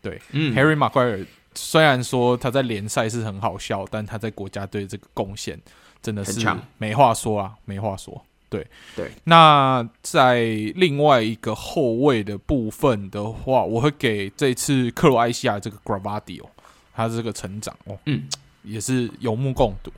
[0.00, 5.60] 对，嗯，Harry Maguire 虽然说他在联赛是很好笑，但他在国家队这个贡献
[6.02, 6.44] 真的是
[6.78, 8.24] 没话说啊，没话说。
[8.48, 10.42] 对对，那在
[10.74, 16.48] 另外一个后卫的部分的话，我会给这次克罗埃西亚这个 Gvardiol，
[16.92, 18.28] 他这个成长哦，嗯，
[18.62, 19.90] 也是有目共睹。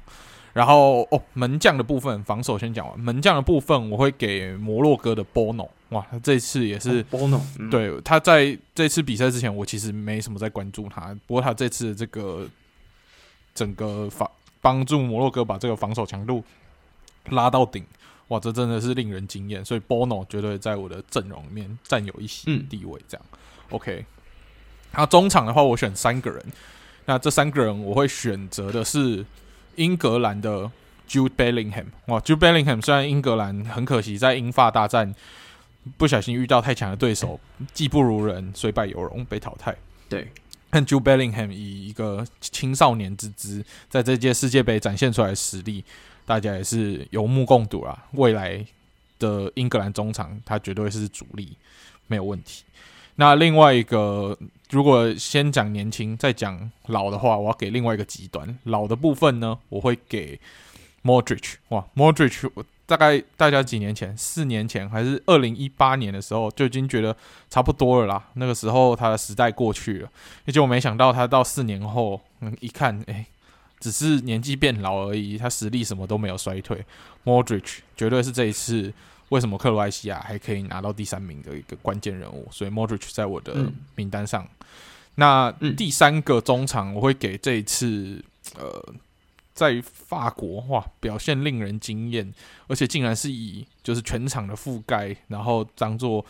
[0.53, 3.01] 然后哦，门将的部分，防守先讲完。
[3.01, 5.69] 门将的部分，我会给摩洛哥的 Bono。
[5.95, 7.41] 哇，他这次也是 Bono。
[7.71, 11.17] 对，他在这次比赛之前，我其实没什么在关注他。
[11.27, 12.47] 不过他这次的这个
[13.55, 14.31] 整个防
[14.61, 16.43] 帮助摩洛哥把这个防守强度
[17.31, 17.85] 拉到顶，
[18.29, 19.65] 哇，这真的是令人惊艳。
[19.65, 23.01] 所以 Bono 绝对在我的阵容里面占有一席地位。
[23.09, 23.39] 这样、嗯、
[23.71, 24.05] OK。
[24.93, 26.45] 那中场的话，我选三个人。
[27.07, 29.25] 那这三个人，我会选择的是。
[29.77, 30.71] 英格兰的
[31.09, 35.13] Jude Bellingham，哇，Jude Bellingham 虽然英格兰很可惜在英法大战
[35.97, 37.39] 不小心遇到太强的对手，
[37.73, 39.75] 技不如人，虽败犹荣被淘汰。
[40.09, 40.29] 对，
[40.71, 45.85] 但 Jude Bellingham 以一个青少年之姿，在这届世界杯展现出来的实力，
[46.25, 48.07] 大家也是有目共睹啊。
[48.13, 48.65] 未来
[49.19, 51.57] 的英格兰中场，他绝对是主力，
[52.07, 52.65] 没有问题。
[53.17, 54.37] 那另外一个，
[54.71, 58.59] 如果先讲年轻，再讲老的话，我要给另外一个极端。
[58.65, 60.41] 老的部分呢，我会给
[61.05, 61.55] Modric。
[61.69, 62.51] 哇，Modric，
[62.87, 67.17] 大概大家几年前，四年前还是二零一八年的时候，就已经觉得
[67.49, 68.25] 差不多了啦。
[68.35, 70.09] 那个时候他的时代过去了，
[70.45, 73.27] 也就我没想到他到四年后，嗯，一看，哎，
[73.81, 76.85] 只是年纪变老而已，他实力什么都没有衰退。
[77.25, 78.93] Modric 绝对是这一次。
[79.31, 82.47] 为什么克罗埃西亚还可以拿到第三名的一个关键人物？
[82.53, 84.45] 所以 Modric 在我的名单上。
[84.45, 84.67] 嗯、
[85.15, 88.23] 那第三个中场，我会给这一次
[88.57, 88.95] 呃，
[89.55, 92.35] 在法国哇表现令人惊艳，
[92.67, 96.25] 而且竟然是以就是全场的覆盖，然后当做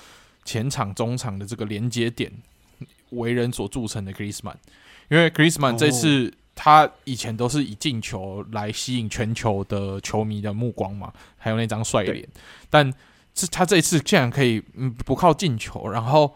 [0.45, 2.31] 前场中场的这个连接点
[3.11, 4.57] 为人所著称的 Griezmann，
[5.09, 6.29] 因为 Griezmann 这次。
[6.29, 12.25] 哦他以前都是以进球来吸引全球的球迷的目光嘛，还有那张帅脸。
[12.71, 12.95] 但
[13.35, 16.33] 是他这一次竟然可以，嗯，不靠进球，然后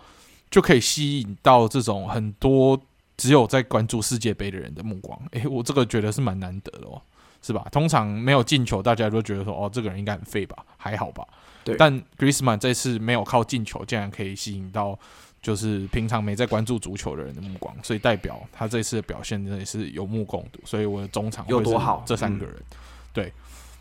[0.50, 2.82] 就可以吸引到这种很多
[3.18, 5.20] 只有在关注世界杯的人的目光。
[5.32, 6.98] 诶，我这个觉得是蛮难得的哦，
[7.42, 7.66] 是吧？
[7.70, 10.56] 通常没有进球，大家都觉得说，哦，这个人应该很废吧？
[10.78, 11.22] 还好吧？
[11.62, 11.76] 对。
[11.76, 14.98] 但 Griezmann 这次没有靠进球，竟然可以吸引到。
[15.40, 20.58] 就是平常没在关注足球的人的目光，所以代表他这次的表现真的是有目共睹。
[20.64, 22.02] 所以我的中场有多好？
[22.04, 22.76] 这三个人，嗯、
[23.12, 23.26] 对。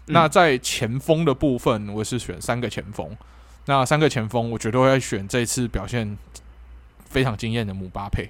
[0.05, 3.09] 嗯、那在前锋的部分，我是选三个前锋。
[3.65, 6.15] 那三个前锋，我绝对会选这次表现
[7.05, 8.29] 非常惊艳的姆巴佩。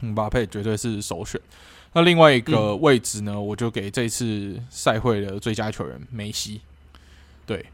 [0.00, 1.40] 姆巴佩绝对是首选。
[1.92, 6.60] 那另外一个位置呢，嗯、我就给这次赛会的最佳球员梅西。
[7.46, 7.64] 对，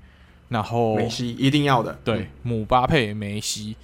[0.48, 1.98] 然后梅西一定要的。
[2.04, 3.74] 对，姆巴佩、梅西。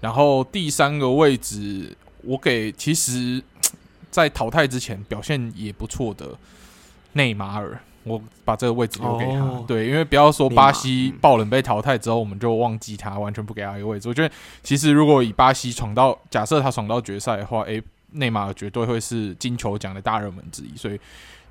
[0.00, 3.42] 然后第三个位置，我给其实，
[4.10, 6.36] 在淘汰之前表现也不错的
[7.12, 9.40] 内马尔，我把这个位置留给他。
[9.40, 14.08] 哦、对，因为不要说巴西爆冷被淘汰之后，我们就忘记他，完全不给他一个位置。
[14.08, 17.82] 我觉得，其实如果以巴西闯到，假设他闯到决赛的话，诶，
[18.12, 20.76] 内马尔绝对会是金球奖的大热门之一。
[20.76, 20.98] 所以。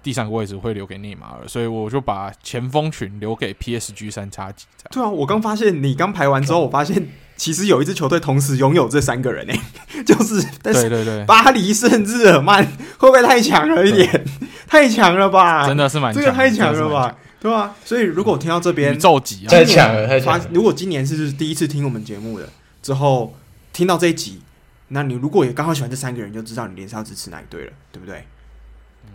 [0.04, 4.68] 第三个位置会留给内马尔，所以我就把前锋群留给 PSG 三叉戟。
[4.92, 9.60] 对啊，我刚发现你刚排完之后，我发现其实有一支球队同时拥有这三个人诶，
[10.04, 12.66] 就是但是对对对，巴黎圣日耳曼
[12.98, 14.26] 会不会太强了一点？
[14.68, 15.68] 太强了吧？
[15.68, 17.16] 真的是蛮这个太强了吧？
[17.40, 17.76] 对吧？
[17.86, 20.40] 所以如果听到这边宇宙级啊，太强了，太强。
[20.52, 22.50] 如果今年是第一次听我们节目的
[22.82, 23.36] 之后
[23.72, 24.42] 听到这一集，
[24.88, 28.26] 那你如果也刚好喜欢这三个人，就知道你连是要支持哪一队了，对不对？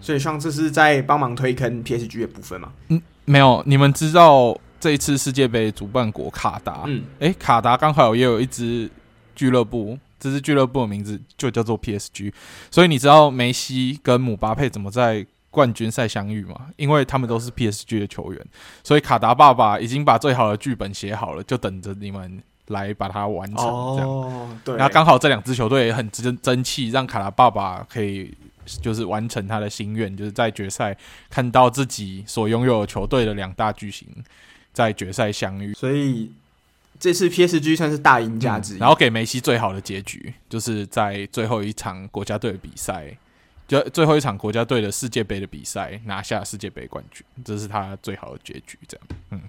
[0.01, 2.71] 所以上次是在帮忙推坑 PSG 的部分吗？
[2.89, 3.63] 嗯，没有。
[3.67, 6.85] 你们知道这一次世界杯主办国卡达？
[6.87, 8.91] 嗯，诶、欸，卡达刚好也有一支
[9.37, 12.33] 俱乐部，这支俱乐部的名字就叫做 PSG。
[12.71, 16.69] 所以你知道梅西跟姆巴佩怎么在冠军赛相遇吗？
[16.77, 18.47] 因为他们都是 PSG 的球员，
[18.83, 23.65] 所以卡达爸爸已经把最好的剧本写好了，就等着你们来把它完成。
[23.97, 24.77] 这样，哦、对。
[24.77, 28.35] 然后刚好这两支球队也很争争气，让卡达爸爸可以。
[28.81, 30.97] 就是完成他的心愿，就是在决赛
[31.29, 34.07] 看到自己所拥有的球队的两大巨星
[34.73, 36.33] 在决赛相遇，所以
[36.99, 38.79] 这次 PSG 算是大赢家之一。
[38.79, 43.17] 嗯，然后给梅西最好的结局，就是在最后一场国家队的比赛，
[43.67, 48.79] 就最后一场国家队的世界杯的比赛拿下世界杯冠军，这是他最好的结局。
[48.87, 49.41] 这样，嗯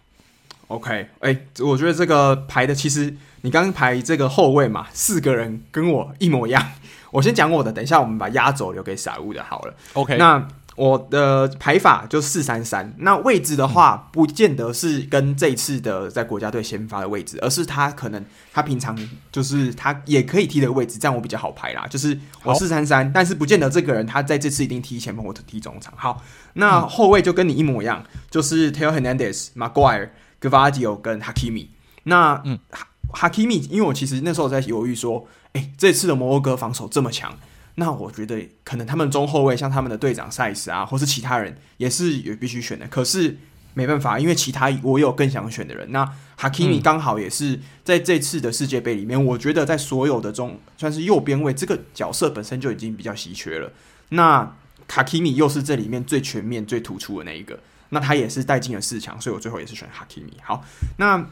[0.68, 6.72] ，OK，哎、欸，我觉得这个排的其实你刚排这个后卫嘛，四个人跟我一模一样。
[7.12, 9.74] 我先讲我的，等一下我们把压轴留给傻物的好了。
[9.94, 12.94] OK，那我的排法就四三三。
[13.00, 18.98] 那位置的话，不见得是跟这一次的在国家队先发的位置，而是他可能他平常
[19.32, 21.86] 就是他也可以踢的位置，这样我比较好排啦。
[21.88, 25.94] 就是我四三三，但是不见得这个人他在这次一定踢前锋或踢中场。
[25.96, 30.10] 好，那后卫就跟你一模一样，就是 Theo Hernandez、Maguire、
[30.42, 31.68] Gvardiol 跟 Hakimi。
[32.04, 32.58] 那嗯
[33.12, 35.28] ，Hakimi，因为我其实那时候在犹豫说。
[35.54, 37.38] 哎，这次的摩洛哥防守这么强，
[37.76, 42.88] 那我觉得可能他们中后卫像他们的队长赛斯啊，或是其他人也是有必须选的。
[42.88, 43.38] 可是
[43.74, 45.92] 没办法，因为其他我有更想选的人。
[45.92, 46.06] 那
[46.36, 53.72] 哈基米刚好也是在这次的世界杯里面，嗯、我觉得在所有的中算是右边位这个角色本身就已经比较稀缺了。
[54.10, 54.56] 那
[54.88, 57.58] 哈基米又是这里面最全面、最突出的那一个，
[57.90, 60.34] 那他也是带进了四强，所以我最后也是选哈基米。
[60.44, 60.64] 好，
[60.98, 61.26] 那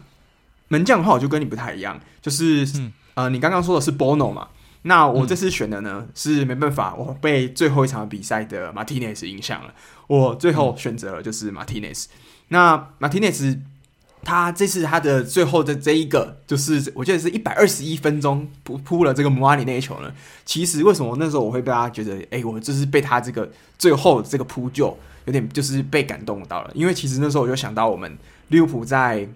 [0.69, 2.65] 门将的话，我就跟你不太一样，就是。
[2.75, 4.47] 嗯呃，你刚刚说的是 Bono 嘛？
[4.83, 9.73] 那我这次选的呢、嗯、是没办法，我被最后一场比赛的 Martinez 影响了。
[10.07, 12.05] 我最后选择了就是 Martinez。
[12.05, 12.09] 嗯、
[12.49, 13.59] 那 Martinez
[14.23, 20.11] 他这次他的最后的这一个，就是我记得是一百二十一分钟扑扑了这个摩阿里那一球呢。
[20.45, 26.71] 其实为什么那时候我会被他觉得，哎、欸，我就是被他这个最后这个扑救有点就是被感动到了。
[26.73, 28.17] 因为其实那时候我就想到我们
[28.47, 29.27] 利物浦在。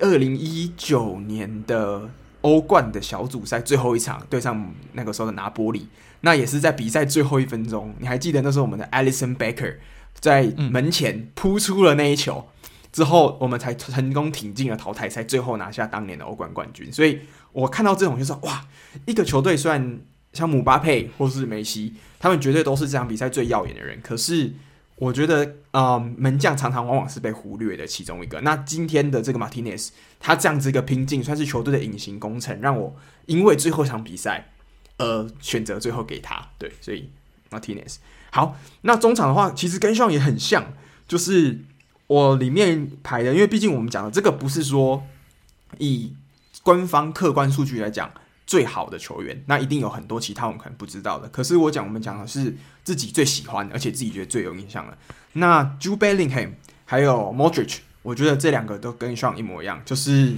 [0.00, 2.10] 二零一九年的
[2.42, 5.88] 欧冠的小组赛最后一场对上那个时候的拿波里，
[6.20, 9.76] 那也是在比赛最后一分钟，你还记得那时候我们的 Alison Becker
[10.14, 12.46] 在门前扑出了那一球。
[12.92, 16.90] 之后，我们才成功挺进了淘汰赛，最后拿下当年的欧冠冠军。
[16.90, 17.18] 所以
[17.52, 18.64] 我看到这种就是哇，
[19.04, 20.00] 一个球队虽然
[20.32, 24.54] 像姆巴佩或是梅西，他们绝对都是这场比赛最耀眼的人，可是
[24.96, 28.40] 我觉得，嗯、呃，门将常常往往是被忽略的其中一个。
[28.40, 32.94] 那今天的这个马丁内斯，他这样子一个拼劲，算是球队的隐形工程，让我
[33.26, 34.50] 因为最后一场比赛
[34.98, 36.48] 而选择最后给他。
[36.58, 37.10] 对，所以
[37.50, 38.56] 马丁内斯好。
[38.82, 40.72] 那中场的话，其实跟上也很像，
[41.06, 41.60] 就是。
[42.08, 45.02] 我里面排的，因为毕竟我们讲的这个不是说
[45.78, 46.14] 以
[46.62, 48.08] 官方客观数据来讲
[48.46, 51.28] 最好的球员，那一定有很多其他我们可能不知道的。
[51.28, 54.96] 可是我讲我们讲的是自己最喜欢，而且自己觉得最有印象的。
[55.32, 56.50] 那 Jude Bellingham
[56.84, 60.32] 还有 Modric，我觉得这两个都跟上一模一样，就是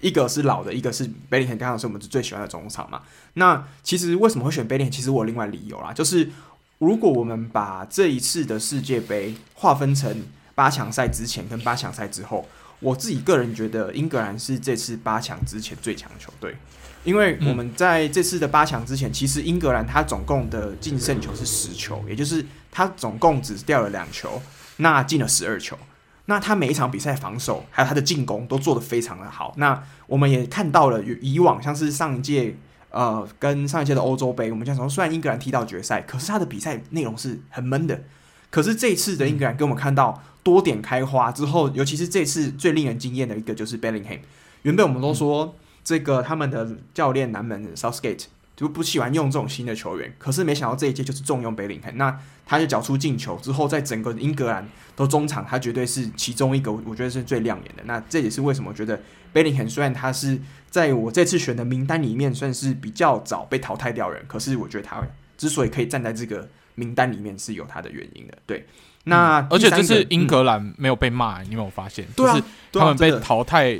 [0.00, 3.02] 一个是老的，一个是 Bellingham，刚好是我们最喜欢的中场嘛。
[3.34, 4.90] 那其实为什么会选 Bellingham？
[4.90, 6.30] 其实我有另外理由啦，就是
[6.78, 12.48] 如果我们把这一次的世界杯划分成八强赛之前跟八强赛之后，
[12.80, 16.56] 我自己个人觉得英格兰是这次八强之前最强的球队，
[17.04, 24.40] 因为我们在这次的八强之前，其实英格兰他总共的净胜球是十球，也就是他总共只掉了两球，
[24.76, 25.78] 那进了十二球，
[26.26, 29.54] 那他每一场比赛防守还有他的进攻都做得非常的好。
[29.56, 32.54] 那我们也看到了以往像是上一届
[32.90, 38.02] 呃跟上一届的欧洲杯，我们讲说虽然英格兰踢到决赛，可是他的比赛内容是很闷的。
[38.50, 44.18] 可是这次的英格兰给我们看到多点开花之后，尤其是这次最令人惊艳的一个就是 Bellingham。
[44.62, 45.54] 原本我们都说
[45.84, 48.24] 这个他们的教练南门 Southgate
[48.56, 51.92] 就不喜欢用这种新的球员，可是没想到这一届就是重用 Bellingham。
[51.94, 57.82] 那他就缴出进球之后，在整个英格兰都中场，他绝对是其中一个，我觉得是最亮眼的。
[57.84, 59.00] 那这也是为什么我觉得
[59.32, 65.02] Bellingham 虽然他是在我这次选的名单里面算是比较早被淘汰掉人，可是我觉得他
[65.38, 66.48] 之所以可以站在这个。
[66.76, 68.64] 名单里面是有他的原因的，对。
[69.04, 72.06] 那、嗯、而且这次英格兰没有被骂、嗯，你有没有发现？
[72.16, 73.78] 对啊，就是他们被淘汰，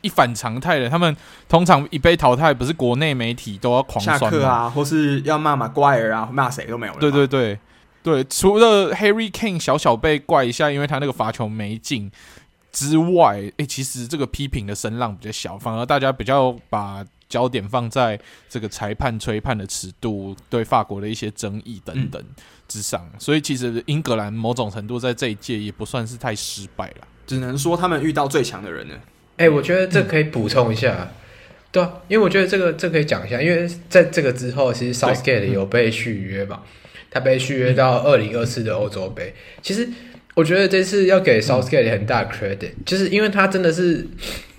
[0.00, 0.88] 一反常态的。
[0.88, 1.16] 他们
[1.48, 4.48] 通常一被淘汰，不是国内媒体都要狂酸吗？
[4.48, 6.94] 啊，或是要骂马怪尔啊，骂谁都没有。
[6.94, 7.58] 对对对
[8.02, 12.10] 对，除了 Harry Kane 小小被怪一下，因为他那个罚球没进
[12.72, 17.04] 之外，诶、欸，其实这个批评的声浪比较小，反而大家比较把。
[17.28, 22.22] 焦点放在这个裁判吹判的尺度，对法国的一些争议等等
[22.68, 28.94] 之上，嗯、所以其实英格兰某种程度在这一届也不算是太失败了，只能说他们遇到最强的人了。
[29.42, 31.08] 哎、欸，我觉得这可以补充一下、嗯，
[31.72, 36.60] 对、啊，因为我觉得这个这个、可以讲一下，因为在这个之后，其实 Southgate 有被续约嘛，
[37.10, 39.34] 他被续约到二零二四的欧洲杯。
[39.60, 39.88] 其实
[40.34, 44.06] 我觉得这次要给 Southgate 很大的 credit，、嗯、就是因为他真的是。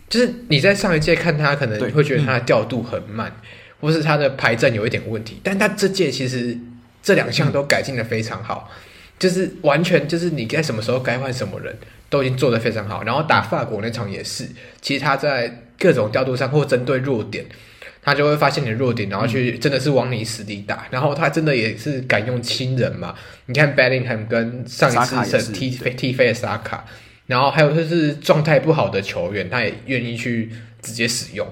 [0.10, 3.48] 就是你在上一届看他，可能你会觉得他的调度很慢，嗯，
[3.82, 5.40] 或是他的排阵有一点问题。
[5.42, 6.56] 但他这届其实
[7.02, 8.78] 这两项都改进的非常好，嗯，
[9.18, 11.76] 就是完全就是你该什么时候该换什么人
[12.14, 13.02] 都已经做得非常好。
[13.04, 14.48] 然后打法国那场也是，
[14.80, 17.44] 其实他在各种调度上或针对弱点，
[18.04, 20.86] 他就会发现你的弱点，然后去真的是往你死里打。
[20.92, 23.16] 然后他真的也是敢用亲人嘛？
[23.48, 26.86] 你看 Bellingham 跟上一次踢踢飞的萨卡。
[27.26, 30.52] 然后还有就是状态不好的球员，他也愿意去
[30.82, 31.48] 直接使用。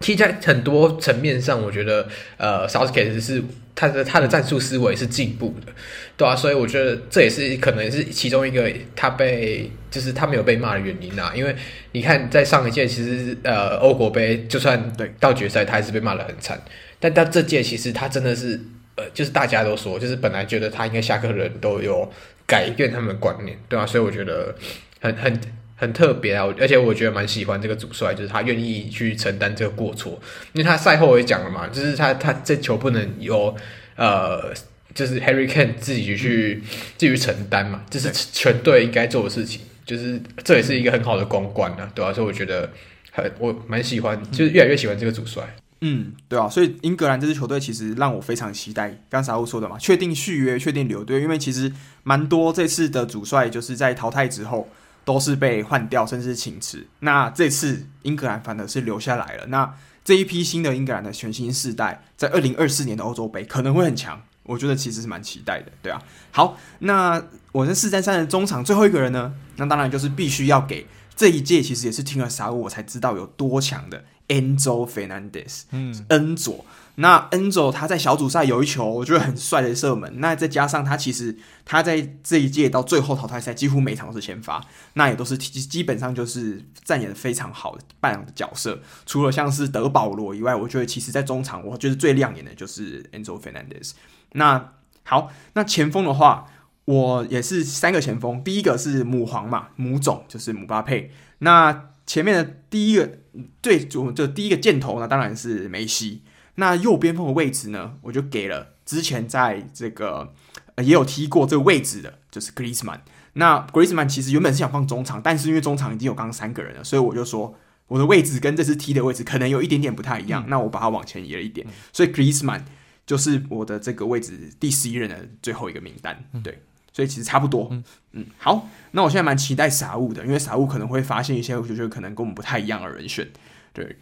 [0.00, 3.42] 其实，在很多层面上，我觉得呃，Southgate 是
[3.74, 5.72] 他的他的战术思维是进步的，
[6.18, 11.32] 对啊，所以我觉得这也是可能是其中一个他被就是他没有被骂的原因啊。
[11.34, 11.56] 因为
[11.92, 16.60] 你看，在上一届其实呃欧国杯就算对到决赛，他还是被骂的很惨。
[17.00, 18.60] 但到这届，其实他真的是
[18.96, 22.06] 呃，就是大家都说，就是本来觉得他应该下课的人都有
[22.46, 24.54] 改变他们的观念，对啊，所以我觉得。
[24.98, 25.40] 很很
[25.78, 26.46] 很特别啊！
[26.58, 30.12] 而且我觉得蛮喜欢这个主帅，就是他愿意去承担这个过错，
[30.54, 33.54] 因为他赛后也讲了嘛，就是他他这球不能由
[33.94, 34.54] 呃，
[34.94, 36.62] 就是 Harry Kane 自己去
[36.96, 42.70] 自己承担嘛，这是全队应该做的事情，就是这也是一个很好的公关啊，对啊，所以我觉得
[43.12, 45.44] 很我蛮喜欢，就是越来越喜欢这个主帅。
[45.82, 48.98] 嗯，对啊，所以英格兰这支球队其实让我非常期待。
[49.10, 51.70] 刚才我说的嘛，确定续约，确定留队，因为其实
[52.02, 54.70] 蛮多这次的主帅就是在淘汰之后。
[55.06, 56.86] 都是被换掉，甚至请辞。
[56.98, 59.46] 那这次英格兰反而是留下来了。
[59.46, 64.20] 那这一批新的英格兰的全新世代，在二零二四年的欧洲杯可能会很强。
[64.42, 66.02] 我觉得其实是蛮期待的，对啊。
[66.32, 69.32] 好，那我是四三三的中场最后一个人呢？
[69.56, 76.64] 那当然就是必须要给这一届，其实也是听了沙乌我才知道有多强的 Enzo Fernandez，嗯，恩佐。
[76.98, 80.10] 那恩佐他在小组赛有一球，我觉得很帅的射门。
[80.16, 88.80] 那再加上他其实他在这一届到最后淘汰赛，几乎每场都是先发，那也都是基本上就是扮演的非常好的扮演的角色。
[89.04, 93.92] 除了像是德保罗以外，我觉得其实在中场，我觉得最亮眼的就是 Enzo Fernandez。
[94.32, 94.72] 那
[95.02, 96.46] 好，那前锋的话，
[96.86, 101.10] 我也是三个前锋，第一个是母皇嘛，母种就是姆巴佩。
[101.40, 103.18] 那前面的第一个
[103.62, 106.22] 最主就第一个箭头呢，当然是梅西。
[106.56, 110.32] 那右边锋的位置呢，我就给了之前在这个、
[110.74, 113.00] 呃、也有踢过这个位置的，就是 Griezmann。
[113.34, 117.54] 那 Griezmann 其实原本是想放中场，但是因为中场已经有刚刚三个人了，所以我就说
[117.88, 122.62] 我的位置跟这次踢的位置可能有一点点不太一样，嗯、那我把它往前移了一点，所以 Griezmann
[123.04, 126.24] 就是我的这个位置第十一人的最后一个名单。
[126.42, 127.68] 对，所以其实差不多。
[127.70, 133.28] 嗯，嗯好，那我现在蛮期待傻物的，因为傻物可能会发现一些我觉得可能跟我们不太一样的人选。
[133.74, 133.98] 对。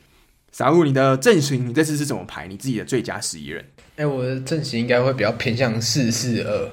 [0.56, 2.46] 傻物，你的阵型，你这次是怎么排？
[2.46, 3.60] 你自己的最佳十一人？
[3.96, 6.70] 哎、欸，我的阵型应该会比较偏向四四二，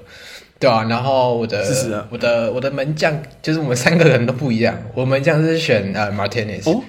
[0.59, 4.79] 对啊，然后我的四四二，我的我的门将就是我们三个人都不一样。
[4.93, 6.83] 我门将是选呃 Martinez 哦，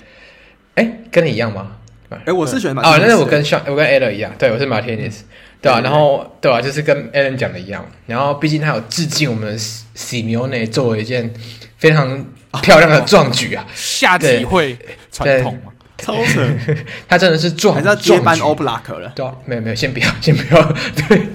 [0.75, 1.77] 哎、欸，跟你一样吗？
[2.11, 5.15] 哎、欸，我是选马啊，那是我跟 Sean 我跟 Alan 一样，对，我是 Martinez，
[5.63, 7.91] 对啊，然后对啊，就是跟 Alan 讲的一样。
[8.07, 9.59] 然后毕竟他有致敬我们
[9.97, 11.33] Simeone 做了一件
[11.79, 12.23] 非常
[12.63, 14.77] 漂亮的壮举啊，下体会
[15.11, 15.59] 传统
[16.03, 16.45] 超扯，
[17.07, 19.13] 他真的是撞，还是要接班 Oblak 了？
[19.15, 20.73] 对、啊，没有没有，先不要， 先不要。
[20.97, 21.29] 对，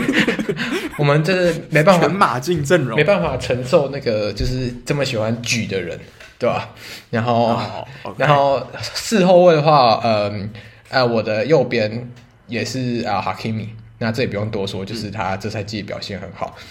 [0.96, 6.00] 我们这是没办法，全马竞阵容，没办法承受那个就是这么喜欢举的人，
[6.38, 6.68] 对吧、啊？
[7.10, 7.60] 然后
[8.02, 8.14] ，oh, okay.
[8.16, 10.50] 然后四后卫的话，嗯
[10.88, 12.08] 呃，我的右边
[12.46, 16.56] 也是啊，Hakimi，那这也不用多说，就是他这赛季表现很好。
[16.56, 16.64] 嗯、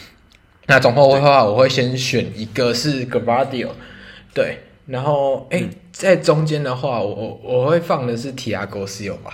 [0.65, 3.73] 那总后卫的话，我会先选一个是 Gvardiol，
[4.33, 4.63] 对。
[4.89, 9.31] 然后，哎，在中间的话，我我会放的是 Thiago Silva，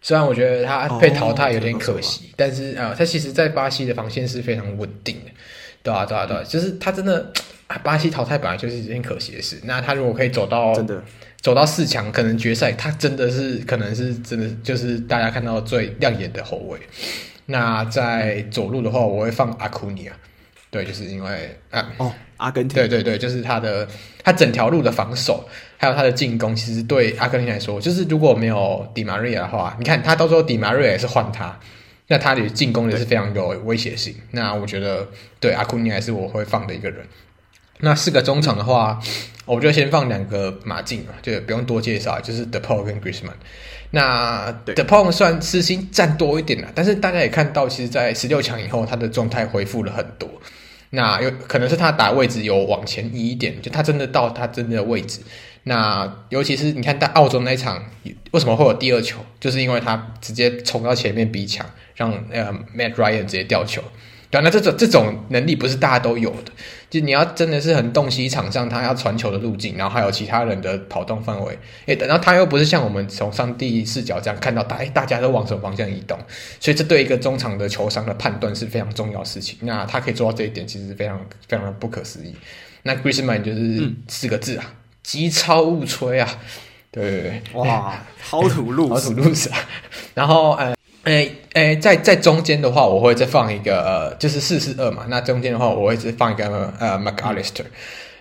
[0.00, 5.30] 虽然我觉得他被淘汰有点可惜，哦、但是啊、呃，他其实在巴西的防线是非常稳定的，
[5.82, 7.30] 对啊，对啊，对啊，就是他真的，
[7.82, 9.60] 巴西淘汰本来就是一件可惜的事。
[9.64, 11.02] 那他如果可以走到真的
[11.42, 16.78] 走到四强，可能决赛，他真的是可能是真的就是大家看到最亮眼的后卫。
[17.44, 20.12] 那在左路的话，我会放阿库尼亚。
[20.74, 23.86] 对，就是因为啊，哦，阿根廷，对对对，就是他的
[24.24, 31.56] 他整条路的防守，还有他的进攻，其实对阿根廷来说，就是如果没有迪马瑞亚的话，你看他到时候迪马瑞亚也是换他，
[32.08, 34.12] 那他的进攻也是非常有威胁性。
[34.32, 35.06] 那我觉得，
[35.38, 37.06] 对阿库尼还是我会放的一个人。
[37.78, 38.98] 那四个中场的话，
[39.44, 43.38] 我就先放两个马竞嘛，就不用多介绍，就是 De Paul 跟 Griezmann。
[43.92, 50.28] 那 De Paul 算私心占多一点了，但是大家也看到，其实，在十六强以后，他的状态恢复了很多。
[50.94, 55.20] 那有可能是他打位置有往前移一点，就他真的到他真的位置。
[55.64, 57.82] 那尤其是你看在澳洲那一场，
[58.32, 59.18] 为什么会有第二球？
[59.40, 63.82] 就是因为他直接冲到前面逼抢，让呃 Matt Ryan 直接掉球。
[64.34, 66.50] 对，那这种这种能力不是大家都有的。
[66.90, 71.58] 就你要真的是很洞悉场上他要传球的路径，然后还有其他人的跑动范围。
[71.86, 76.18] 诶，然后他又不是像我们从上帝视角这样看到大，大家都往什么方向移动，
[76.58, 79.56] 所以这对一个中场的球商的判断是非常重要的事情。
[79.62, 81.18] 那他可以做到这一点，其实非常
[81.48, 82.34] 非常的不可思议。
[82.82, 84.64] 那 Griezmann 就是四个字啊，
[85.02, 86.28] 机、嗯、超误吹啊，
[86.90, 89.58] 对对对，哇，好土路， 好土路子啊。
[90.14, 90.73] 然后呃。
[91.04, 95.04] 诶、欸、诶、欸，在在中间的话，我会再放一个，呃，就是四四二嘛。
[95.08, 97.64] 那中间的话，我会再放一个呃，Mac Allister。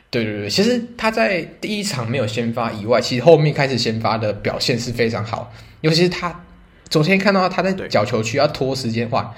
[0.10, 5.52] 对对对，其实他在第一场没有先发以外，其实后面开始先发的表现是非常好。
[5.82, 6.44] 尤其是他
[6.90, 9.34] 昨天看到他在角球区要拖时间，哇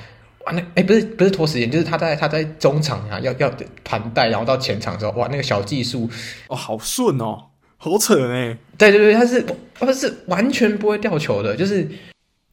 [0.46, 3.52] 哇那诶、欸，不是不是拖时间，就是他在他在中场啊要要
[3.84, 6.10] 盘带，然后到前场之后，哇那个小技术
[6.48, 7.44] 哦，好顺哦，
[7.78, 8.58] 好扯哎。
[8.78, 9.46] 对对对，他是
[9.80, 11.88] 他是完全不会掉球的，就是。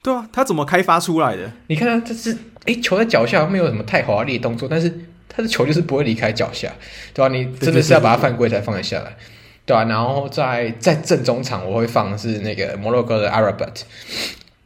[0.02, 1.48] 对啊，他怎么开发出来的？
[1.68, 4.92] 你看他这是哎，球在脚下没有什么太华丽的动作，但是
[5.28, 6.72] 他的球就是不会离开脚下，
[7.14, 7.28] 对吧、啊？
[7.28, 9.16] 你真的是要把它犯规才放得下来，
[9.64, 9.84] 对吧、啊？
[9.84, 13.82] 然后在在正中场我会放的是那个摩洛哥的 Arabat，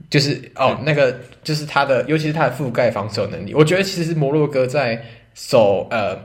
[0.09, 5.05] 就是哦那个就是他的，尤其是他的覆盖防守能力，我觉得其实摩洛哥在
[5.35, 6.19] 守呃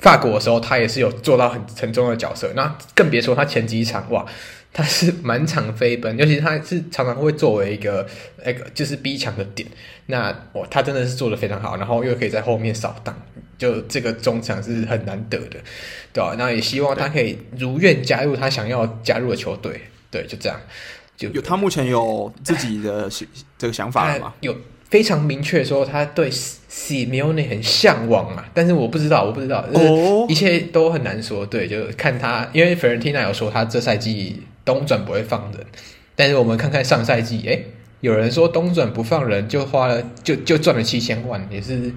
[0.00, 4.26] 法国的时候，他也是有做到很很重要的角色，那更别说他前几场哇。
[4.74, 8.04] 他是满场飞奔， 尤其他是常常会作为一个
[8.44, 9.66] 那个就是逼抢的点。
[10.06, 13.16] 那哦，他真的是做的非常好，然后又可以在后面扫荡，
[13.56, 15.56] 就这个中场是很难得的，
[16.12, 16.34] 对吧？
[16.36, 19.80] 那也希望他可以如愿加入他想要加入的球队。
[20.10, 20.60] 对，就这样。
[21.16, 23.08] 就有他目前有自己的
[23.56, 24.34] 这个想法了吗？
[24.40, 24.54] 有
[24.90, 31.46] 非常明确说他对 Simeone 很向往啊，但是我不知道，我不知道，哦，一切都很难说。
[31.46, 34.42] 对，就看他，因为 Fiorentina 有说他这赛季。
[34.64, 35.66] 东转不会放人，
[36.16, 37.60] 但是我们看看上赛季，哎，
[38.00, 41.92] 有人说东转不放人就花了就就赚了七千万，也是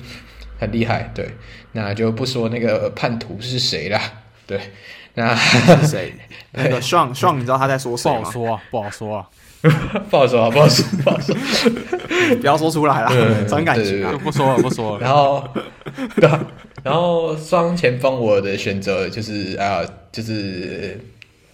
[0.60, 1.12] 很厉害。
[1.14, 1.30] 对，
[1.72, 4.00] 那就不说那个叛徒是谁了。
[4.46, 4.60] 对，
[5.14, 6.14] 那是谁？
[6.54, 8.20] 那个爽爽，你知道他在说谁吗？
[8.20, 9.30] 不好说啊，不好说啊，
[10.10, 11.36] 不好说啊，不好说，不好说，
[12.40, 15.00] 不要说出来了，伤感情啊，不说了，不说了。
[15.02, 15.48] 然后，
[16.16, 16.30] 对，
[16.84, 21.00] 然后双前锋我的选择就是啊、呃，就是。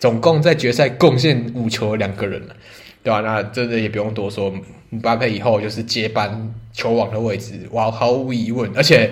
[0.03, 2.53] 总共在决赛贡献五球两个人了，
[3.01, 3.21] 对吧？
[3.21, 4.53] 那真的也不用多说，
[4.89, 8.69] 姆巴佩以后就是接班球王的位置，哇，毫无疑问。
[8.75, 9.09] 而且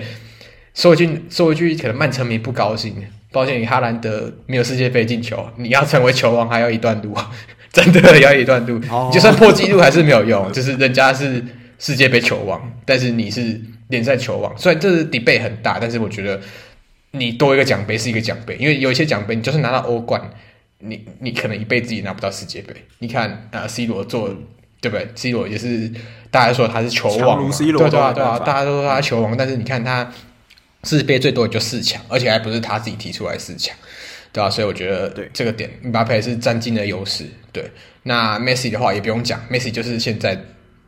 [0.74, 2.94] 说一句说一句，可能曼城迷不高兴，
[3.30, 7.16] 抱歉，哈兰德没有世界杯进球，你要成为球王还要一段路，
[7.72, 8.78] 真的要一段路。
[8.90, 9.10] Oh.
[9.10, 11.42] 就算破纪录还是没有用，就是人家是
[11.78, 13.58] 世界杯球王，但是你是
[13.88, 14.52] 联赛球王。
[14.58, 16.38] 虽然这是 debate 很大，但是我觉得
[17.12, 20.20] 你多一个奖杯是一个奖杯，因为有一些奖杯你就是拿到欧冠。
[20.82, 22.74] 你你可能一辈子也拿不到世界杯。
[22.98, 24.28] 你看啊，C 罗做
[24.80, 25.90] 对不对？C 罗也是
[26.30, 30.12] 大家说他是球王，对对对啊，对啊，大家都说他球王，但是你看他
[30.84, 33.76] 世界杯最多也就四强，而且还不是他自己提出来四强，
[34.32, 34.50] 对吧？
[34.50, 37.26] 所以我觉得对这个点，姆巴佩是占尽了优势。
[37.52, 37.70] 对，
[38.02, 40.36] 那 Messi 的话也不用讲，Messi 就是现在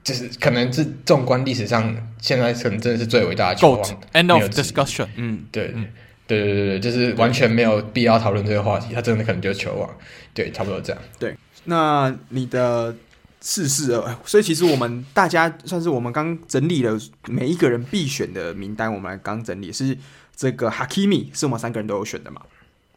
[0.03, 4.03] 就是可能是纵观历史上，现在可能真的是最伟大的球王。
[4.13, 5.07] End of discussion。
[5.17, 5.71] 嗯，对。
[5.75, 5.87] 嗯
[6.27, 9.91] 对对对对，就是完全没有必要讨论这个话题，他真的可能就是球王，
[10.33, 11.03] 对，差不多这样。
[11.19, 12.97] 对，那你的
[13.41, 16.99] 四四二，所以其实我们大家算是我们刚整理了
[17.29, 19.99] 每一个人必选的名单，我们刚整理是
[20.35, 22.41] 这个 Hakimi 是我们三个人都有选的嘛？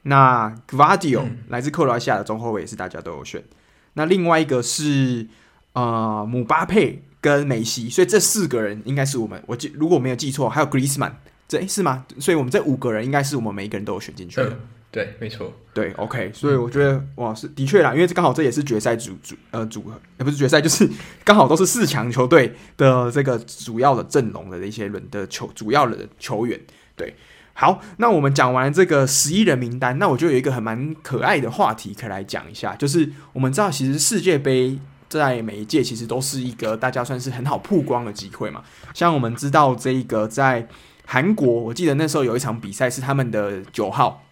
[0.04, 3.44] 那 Gvardiol、嗯、来自克罗埃西亚的中后卫也是大家都有选。
[3.95, 5.28] 那另外一个是
[5.74, 11.12] 呃姆巴佩跟梅西，所以这四个人应该是我们我记如果没有记错，还有 Griezmann。
[11.48, 12.06] 这是吗？
[12.19, 14.49] 所以我们这五个人应该是我们每一个人都有选进去的。
[14.49, 14.60] 嗯，
[14.91, 16.30] 对，没错，对，OK。
[16.34, 20.90] 所以我觉得哇，是的确啦，因为这刚好这也是决赛组组呃组合，也不是决赛，就是
[21.24, 26.60] 刚好都是四强球队的这个主要的阵容的一些轮的球主要的球员。
[26.95, 27.15] 对，
[27.53, 38.64] 好，那我们讲完这个十一人名单，那我就有一个很蛮可爱的话题可以来讲一下，就是我们知道其实世界杯在每一届其实都是一个大家算是很好曝光的机会嘛，
[38.94, 40.68] 像我们知道这一个在。
[41.09, 44.25] 韩国，我记得那时候有一场比赛是他们的九号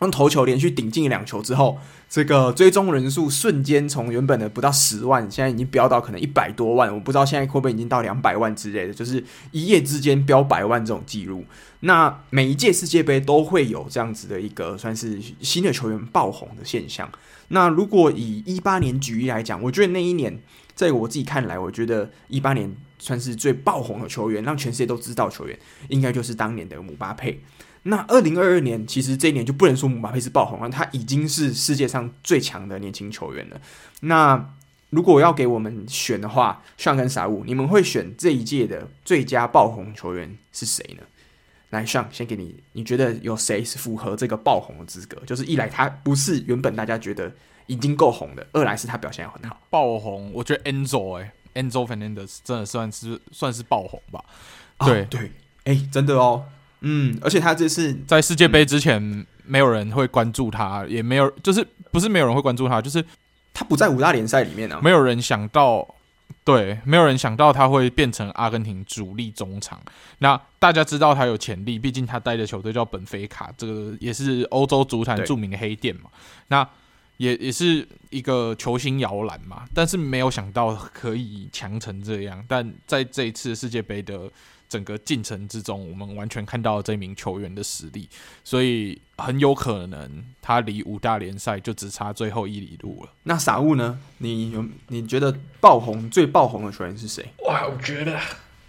[0.00, 1.78] 用头球连续顶进两球之后，
[2.08, 6.94] 这个追踪人数瞬间从原本的不到十万，现在已经飙到可能一百多万。
[6.94, 11.44] 我不知道现在会不会已经到两百万之类的，就是一夜之间飙百万这种记录。
[11.80, 17.10] 那每一届世界杯都会有这样子的一个算是新的球员爆红的现象。
[17.48, 20.40] 那如果以一八年举例来讲，我觉得那一年
[20.74, 22.74] 在我自己看来，我觉得一八年。
[23.02, 25.58] 算是最爆红的球员，让全世界都知道球员，
[25.88, 27.40] 应该就是当年的姆巴佩。
[27.82, 33.60] 那二零二二年，其实这一年就不能说姆巴佩是爆红了，他已经是世界上最强的年轻球员了。
[34.02, 34.54] 那
[34.90, 41.02] 如果要给我们选的话，尚跟傻物，你们会选这一届的最佳爆红球员是谁呢？
[41.70, 45.20] 来，尚先给你，你觉得有谁是符合这个爆红的资格？
[45.26, 47.32] 就是一来他不是原本大家觉得
[47.66, 49.58] 已经够红的，二来是他表现很好。
[49.70, 51.32] 爆红，我觉得 Enzo 哎、欸。
[51.54, 54.24] Enzo Fernandez 真的算是算是爆红吧？
[54.78, 55.20] 对、哦、对，
[55.64, 56.44] 哎、欸，真的哦，
[56.80, 63.04] 嗯，而且他这次在世界杯之前，没有人会关注他，也没有，就是不是没有人会关注他，就是
[63.54, 65.86] 他不在五大联赛里面呢、啊，没有人想到，
[66.44, 69.80] 对，没有人想到他会变成阿根廷主力中场。
[70.18, 76.10] 那大家知道他有潜力，毕竟他带的球队叫本菲卡，这个也是欧洲足坛著名的黑店嘛。
[76.48, 76.68] 那
[77.18, 82.44] 也也是一个球星摇篮嘛，但是没有想到可以强成这样。
[82.48, 84.30] 但在这一次世界杯的
[84.68, 88.08] 整个进程之中，我们完全看到了这名球员的实力，
[88.42, 93.10] 所以很有可能他离五大联赛就只差最后一里路了。
[93.22, 93.98] 那傻物呢？
[94.18, 97.24] 你有你觉得爆红最爆红的球员是谁？
[97.46, 98.18] 哇，我觉得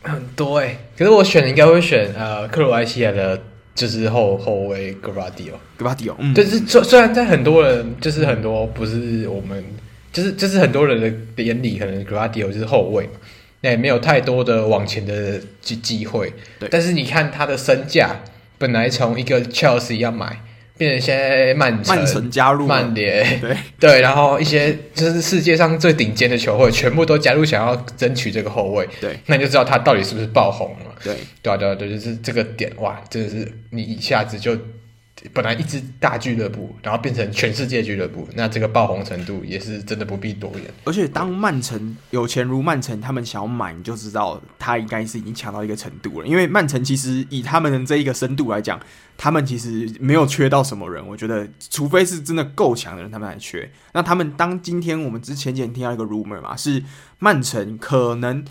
[0.02, 3.42] 很多哎、欸，可是我选应该会选呃克罗埃西亚的。
[3.76, 9.64] 就是后后卫 Gvardiol，Gvardiol，嗯，就是虽虽然在很多人，就是很多不是我们，
[10.12, 11.00] 就是就是很多人
[11.36, 13.14] 的眼里，可能 Gvardiol 就是后卫嘛，
[13.62, 16.70] 那也没有太多的往前的机机会，对。
[16.70, 18.20] 但是你看他的身价，
[18.58, 20.40] 本来从一个 Chelsea 要买。
[20.78, 23.56] 变成现在曼城、曼城加入曼联，对。
[23.80, 34.58] 对，然后一些就是世界上最顶尖的球会全部都加入，想要争取这个后卫，对，那你就知道他到底是不是爆红了，对，对啊对啊对，就是这个点哇，真的是你一下子就
[35.32, 40.64] 本来一支大俱乐部，然后变成全世界俱乐部，那这个爆红程度也是真的不必多言。
[40.84, 46.28] 而且当曼城有钱如曼城，他们想要买，你就知道他应该是已经强到一个程度了。
[46.28, 48.80] 因为曼城其实以他们的这一个深度来讲，
[49.16, 51.06] 他们其实没有缺到什么人。
[51.08, 53.72] 我觉得，除非是真的够强的人，他们才缺。
[53.94, 56.84] 那他们当今天我们之前几天听到一个 rumor 嘛，是
[57.20, 58.44] 曼城可能。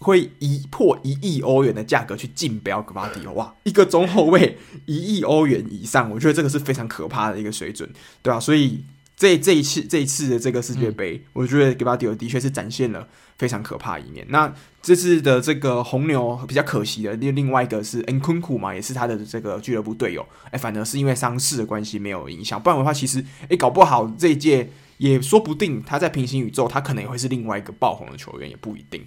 [0.00, 7.88] 会一破一亿欧元的价格去竞标格巴迪欧，哇，一个中后卫一亿欧元以上，我觉得这个是非常可怕的一个水准，
[8.22, 8.40] 对吧、啊？
[8.40, 8.82] 所以
[9.14, 13.06] 这这一次这一次的这个世界杯，嗯、我觉得格巴迪欧的确是展现了
[13.36, 14.26] 非常可怕的一面。
[14.30, 14.50] 那
[14.80, 29.04] 这次的这个红牛比较可惜的另另外一个是恩昆库嘛，也是他的这个俱乐部队友，哎，反而是因为伤势的关系没有影响，不然的话，其实哎，搞不好这一届也说不定他在平行宇宙，他可能也会是另外一个爆红的球员，也不一定。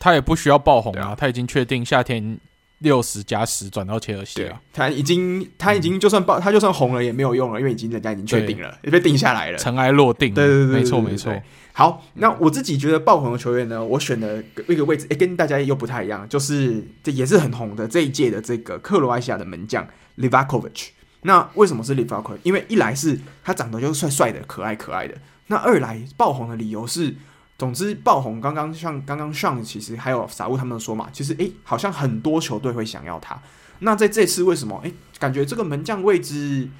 [0.00, 2.38] 他也不需要爆红啊，啊他已经确定夏天
[2.78, 4.58] 六十加十转到切尔西了。
[4.72, 10.32] 他已经他已经就算爆，他就算红了也没有用了，因为已经人家已经确定了，也被定下来了，尘埃落定。
[10.32, 11.30] 对对对，没错没错。
[11.74, 19.86] 好，那我自己觉得爆红的球员呢，我选的一个位置，哎，跟大家又不太一样，就是这也是很红的这一届的这个克罗埃西亚的门将
[20.16, 20.88] Livakovic。
[21.22, 22.38] 那为什么是 Livakovic？
[22.42, 25.14] 因为一来是他长得就帅帅的、可爱可爱的；
[25.48, 27.14] 那二来爆红的理由是。
[27.60, 33.38] 总之爆红，刚刚像刚刚上其实还有傻物他们说嘛，其实诶好像很多球队会想要他。
[33.80, 36.70] 那在这次为什么诶感觉这个门将位置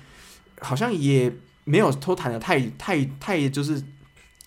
[0.63, 1.31] 好像也
[1.65, 3.83] 没有偷谈的太太太就是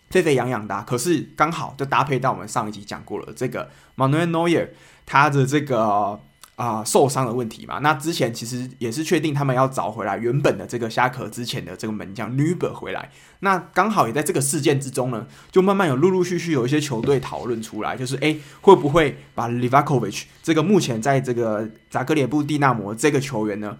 [0.10, 4.70] 沸沸扬扬的，可是刚好就搭配到我们上一集讲过了这个 Manuel Neuer
[5.06, 6.20] 他的这个。
[6.56, 13.10] 啊、受伤的问题嘛，那之前其实也是确定他们要找回来原本的这个虾壳之前的这个门将 Nübel 回来，
[13.40, 23.76] 那刚好也在这个事件之中呢，就慢慢有陆陆续续有一些球队讨论出来，就是诶会不会把 Livakovic 这个目前在这个扎格列布蒂纳摩这个球员呢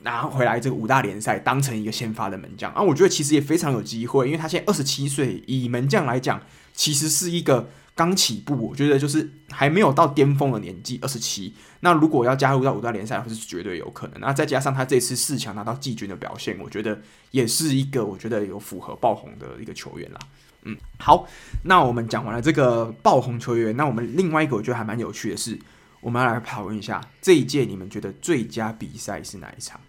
[0.00, 2.82] 拿回来这个五大联赛当成一个先发的门将啊？
[2.82, 6.42] 我觉得其实也非常有机会，因为他现在二十七岁，以门将来讲，
[6.72, 7.68] 其实是一个。
[7.98, 11.52] 刚起步，我觉得就是还没有到巅峰的年纪，二十七。
[11.80, 14.20] 那如果要加入到五大联赛，是绝对有可能。
[14.20, 17.00] 那再加上他这次四强拿到季军的表现，我觉得
[17.32, 20.18] 也是一个我觉得有符合爆红的一个球员啦。
[20.62, 21.26] 嗯，好，
[21.64, 25.58] 那我们讲完了这个爆红球员，那我们另外一个我觉得还蛮有趣的是，
[26.00, 29.80] 我们要来讨论一下这一届你们觉得最佳比赛是哪一场？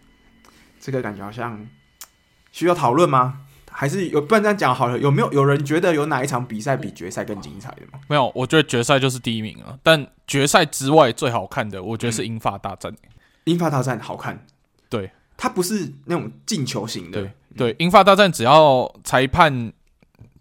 [0.79, 1.63] 这个感觉好像
[2.51, 3.45] 需要讨论吗？
[3.71, 4.97] 还是有，不然这样讲好了。
[4.99, 7.99] 有没有有人觉得有哪一场比赛比决赛更精彩的吗？
[8.07, 9.79] 没有，我觉得决赛就是第一名了。
[9.81, 12.93] 但决赛之外最好看的，我觉得是英法大战。
[13.45, 14.45] 英法大战好看，
[14.89, 17.21] 对，它不是那种进球型的。
[17.21, 19.71] 对对，英法大战只要裁判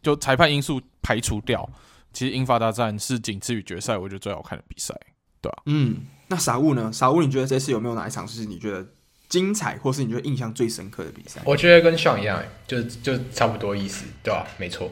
[0.02, 1.68] 就裁判因素排除掉，
[2.12, 4.94] 其实英法大战是仅次于决赛，我觉得最好看的比赛，
[5.40, 5.62] 对吧？
[5.66, 6.92] 嗯，那傻物呢？
[6.92, 8.86] 傻物，你觉得这次有没有哪一场是你觉得？
[9.28, 11.42] 精彩，或是你觉得印象最深刻的比赛？
[11.44, 14.46] 我觉得跟上一样，就就差不多意思，对吧？
[14.56, 14.90] 没错，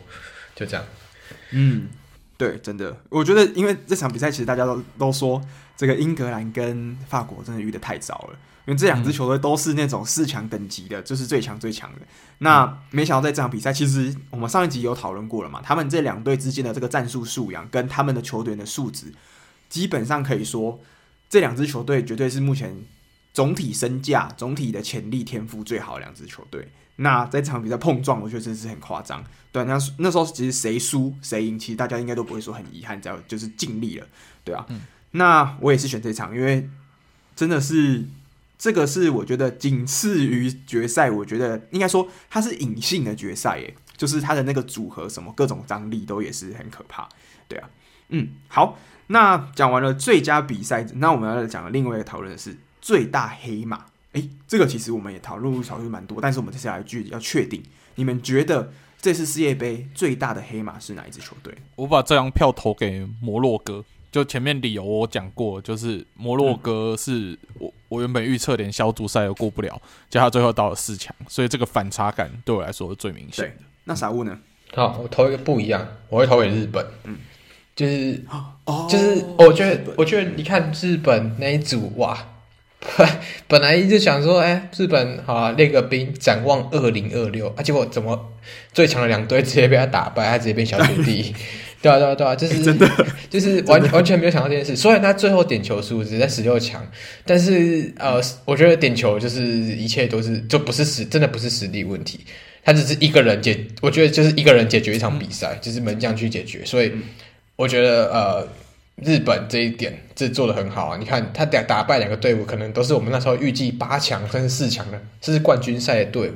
[0.55, 0.85] 就这样。
[1.53, 1.89] 嗯，
[2.37, 5.41] 对，真的，我觉得因为这场比赛，其实大家都都说
[5.77, 12.01] 这个英格兰跟法国真的遇得太早了，因为这两支球队都是那种四强等级的，就是最强最强的。
[12.39, 19.07] 那没想到在这场比赛，其实我们上一集有讨论过了嘛，他们这两队之间的这个战术素养跟他们的球队的素质，
[19.71, 20.79] 基本上可以说
[21.31, 22.77] 这两支球队绝对是目前。
[23.37, 29.23] 总体身价、总体的潜力、天赋最好的两支球队，那在这场比赛碰撞，我觉得真是很夸张。
[29.53, 34.07] 对，那那时候其实谁输谁赢，其实大家应该都不会说很遗憾，只要就是尽力了，
[34.43, 34.65] 对啊。
[34.71, 34.81] 嗯、
[35.11, 36.67] 那我也是选这场，因为
[37.35, 38.07] 真的是
[38.57, 47.07] 这个是我觉得仅次于决赛，我觉得应该说它是隐性的决赛，耶，就是它的那个组合什么各种张力都也是很可怕，
[47.47, 47.69] 对啊。
[48.09, 52.57] 嗯，好，那讲完了最佳比赛，那我们要讲的另外一个讨论的是。
[52.87, 53.79] 最大黑马，
[54.13, 57.61] 哎、欸，这个其实我们也讨论讨论蛮多，但是我们接下来具体要确定，
[57.97, 58.71] 你们觉得
[59.03, 61.53] 这次世界杯最大的黑马是哪一支球队？
[61.75, 73.65] 我把这张票投给摩洛哥，就前面理由我讲过，就是摩洛哥是我我原本预测连小组赛都过不了，结果他最后到了四强，所以这个反差感对我来说是最明显的。
[73.83, 74.39] 那傻物呢？
[74.77, 76.87] 好，我投一个不一样，我会投给日本。
[77.03, 77.19] 嗯，
[77.75, 78.23] 就是
[78.65, 82.17] 哦，就是我觉得我觉得你看日本那一组哇。
[83.49, 88.33] 本来一直想说，哎、欸，日本好啊，练个兵，展望二零二六啊，结果怎么
[88.73, 91.35] 最强的两队直接被他打败，他直接变小组第一，
[91.83, 92.89] 对啊，对啊，对啊，就是、欸、真的，
[93.29, 94.77] 就是完完全没有想到这件事。
[94.77, 96.87] 虽然他最后点球数只在十六强，
[97.25, 102.21] 但是呃，我觉得点球就是一切都是就不是实，真的不是实力问题，
[102.63, 106.93] 他只是一个人解，我觉得就是一个人解决一场比赛，嗯、就是门将去解决，所以
[107.57, 108.47] 我觉得呃。
[109.03, 110.97] 日本这一点这做的很好啊！
[110.97, 116.35] 你看他打打败两个队伍，可能都是我们那时候预计八强甚至四强的，这是冠军赛的队伍。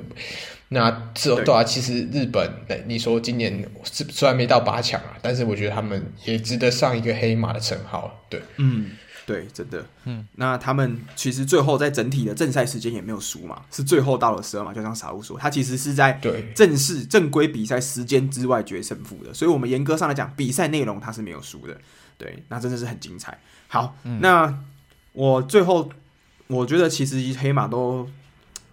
[0.68, 2.48] 那这对啊，其实日本，
[2.86, 8.24] 你说今年虽然没到八强啊，但是我觉得他们也值得上一个黑马的称号。
[8.28, 8.92] 对，嗯，
[9.26, 21.76] 对，真的，嗯，那他们其实最后在整体的正赛时间也没有输嘛，是最后到了十二嘛，就像傻物说，他其实是在对正式正规比赛时间之外决胜负的，所以我们严格上来讲，比赛内容他是没有输的。
[22.20, 23.38] 对，那真的是很精彩。
[23.66, 24.62] 好，嗯、那
[25.12, 25.90] 我最后
[26.48, 28.06] 我觉得其实黑马都，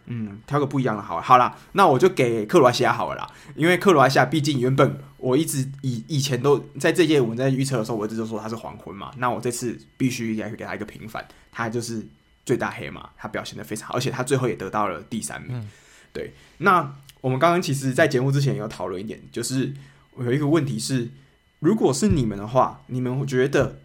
[0.07, 1.21] 嗯，挑个不一样的好了。
[1.21, 9.13] 好啦，那我就给克罗埃西亚好了啦，因为克罗埃西亚毕竟原本我一直以以前都在这届我们在预测的时候，我一直都说他是黄昏嘛。
[9.15, 12.05] 那我这次必须应该给他一个平反，他就是
[12.45, 15.57] 最大黑马，他表现的非常好，而且他最后也得到了第三名。
[15.57, 15.69] 嗯、
[16.11, 19.73] 对，那我们刚刚其实，在节目之前也有讨论一点，就是
[20.15, 21.07] 我有一个问题是。
[21.59, 23.79] 如果是你们的话，你们会觉得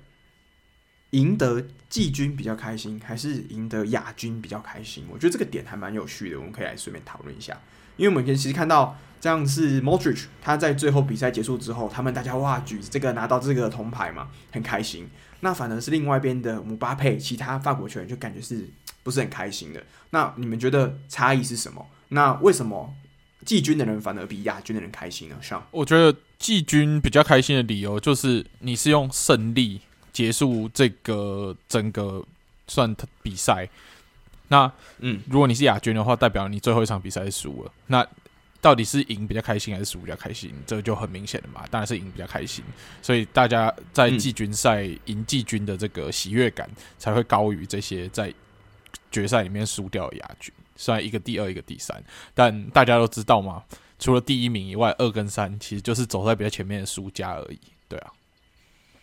[1.11, 5.05] 赢得季军比较开心，还是赢得亚军比较开心？
[5.11, 7.59] 我觉得这个点还蛮有趣的，我们可以来顺便讨论一下。
[7.97, 15.09] 因为我们可以其实看到，这样是 Modric 他在最后比赛结束之后，他们大家哇举这个拿到这个铜牌嘛，很开心。
[15.41, 18.69] 那反而是另外一边的姆巴佩，其他法国球员就感觉是
[19.03, 19.83] 不是很开心的？
[20.11, 21.87] 那你们觉得差异是什么？
[22.09, 22.95] 那为什么
[23.45, 25.37] 季军的人反而比亚军的人开心呢？
[25.41, 26.15] 像我觉得。
[26.43, 29.81] 季军比较开心的理由就是你是用胜利
[30.13, 32.21] 结束这个整个
[32.67, 32.93] 算
[33.23, 33.69] 比赛。
[34.49, 37.71] 那嗯，如果你是亚军的话，代表你最后一场比赛是输了。
[37.87, 38.05] 那
[38.61, 40.53] 到底是赢比较开心还是输比较开心？
[40.67, 41.65] 这就很明显了嘛。
[41.71, 42.65] 当然是赢比较开心。
[43.01, 48.35] 所以大家在季军赛赢季军的这个喜悦感才会高于这些在
[49.13, 50.53] 决赛里面输掉的亚军。
[50.77, 52.03] 虽然一个第二，一个第三，
[52.35, 53.63] 但大家都知道嘛。
[53.99, 57.59] 除了第一名以外，二跟三其实就是走在比较前面的输家而已。
[57.89, 58.11] 对啊，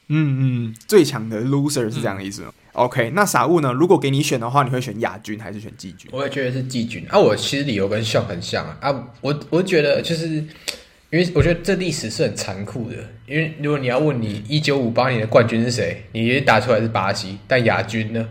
[0.07, 2.53] 嗯嗯，最强的 loser 是这样的意思吗？
[2.73, 3.71] 嗯、OK，那傻物呢？
[3.71, 6.11] 如果给你选的话，你会选亚军还是选季军？
[6.11, 7.17] 我也觉得是季军啊。
[7.17, 8.77] 我其实理由跟秀很像啊。
[8.81, 12.97] 啊我我觉得就是因为我觉得这历史是很残酷的。
[13.25, 18.27] 因为如果你要问你一九五八年的冠军是谁，你打出来是巴西，但亚军呢，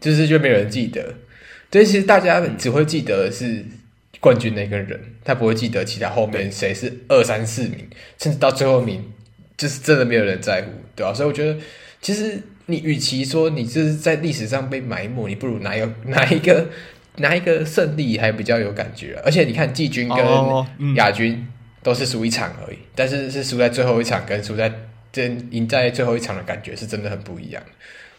[0.00, 1.16] 就是就没有人记得。
[1.72, 3.64] 这其实大家只会记得的是。
[4.20, 7.88] 冠军那个人，他不会记得其他后面谁是二三四名，
[8.20, 9.02] 甚至到最后一名，
[9.56, 11.12] 就是真的没有人在乎，对吧、啊？
[11.12, 11.58] 所以我觉得，
[12.00, 16.68] 其实你与其说你就是在历史上被埋没，你不如拿一个拿一个
[17.16, 19.20] 拿一个胜利还比较有感觉。
[19.24, 21.44] 而且你看季军跟亚军
[21.82, 24.72] 都是输一场而已，嗯、但是是输在最后一场跟输在
[25.10, 27.60] 真赢在最后一场的感觉是真的很不一样，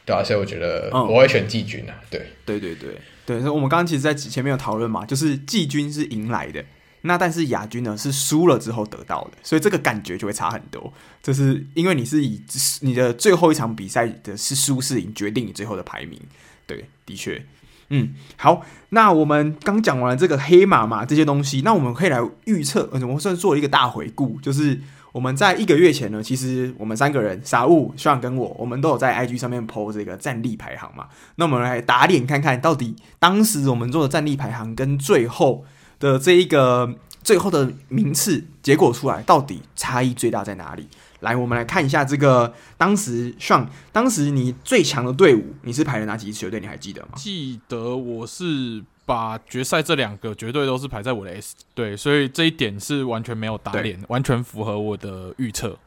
[0.06, 0.24] 对吧、啊？
[0.26, 2.90] 所以我觉得我会选季军啊，对，对对对。
[3.26, 6.64] 对，所以我们刚刚其实，在前面有讨论嘛，就是季军是赢来的，
[7.02, 10.94] 那但是亚军呢是输了之后得到的，所以这个感觉就会差很多。
[11.22, 12.42] 就是因为你是以
[12.82, 16.20] 你的最后一场比赛的是输是赢决定你最后的排名。
[16.68, 17.46] 对，的确，
[17.90, 24.80] 嗯，好，那我们刚讲完了这个黑马嘛这些东西，那我们可以来预测，呃我们算做一个大回顾，就是。
[25.14, 31.08] 我们在一个月前呢，其实我们三个人，傻物、Sean 跟我，我们都有在 IG 上面 po 这个战力排行嘛。
[31.36, 35.64] 那我们来打脸看看到底当时我们做的战力排行跟最后
[36.00, 40.88] 的这一个最后的名次结果出来，到底差异最大在哪里？
[41.20, 46.60] 来，我们来看一下这个当时 Sean，当时你最强的队伍，你是排了哪几支球队？
[46.60, 47.10] 你还记得吗？
[47.16, 48.84] 记得我是。
[49.06, 55.78] 把决赛这两个绝对都是排在我的 S，对，所以这一点是完全没有打脸，完全符合我的预测。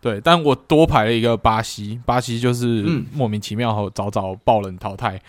[0.00, 2.82] 对，但我多排了一个巴西，巴西就是
[3.12, 5.22] 莫名其妙和早早爆冷淘汰，嗯、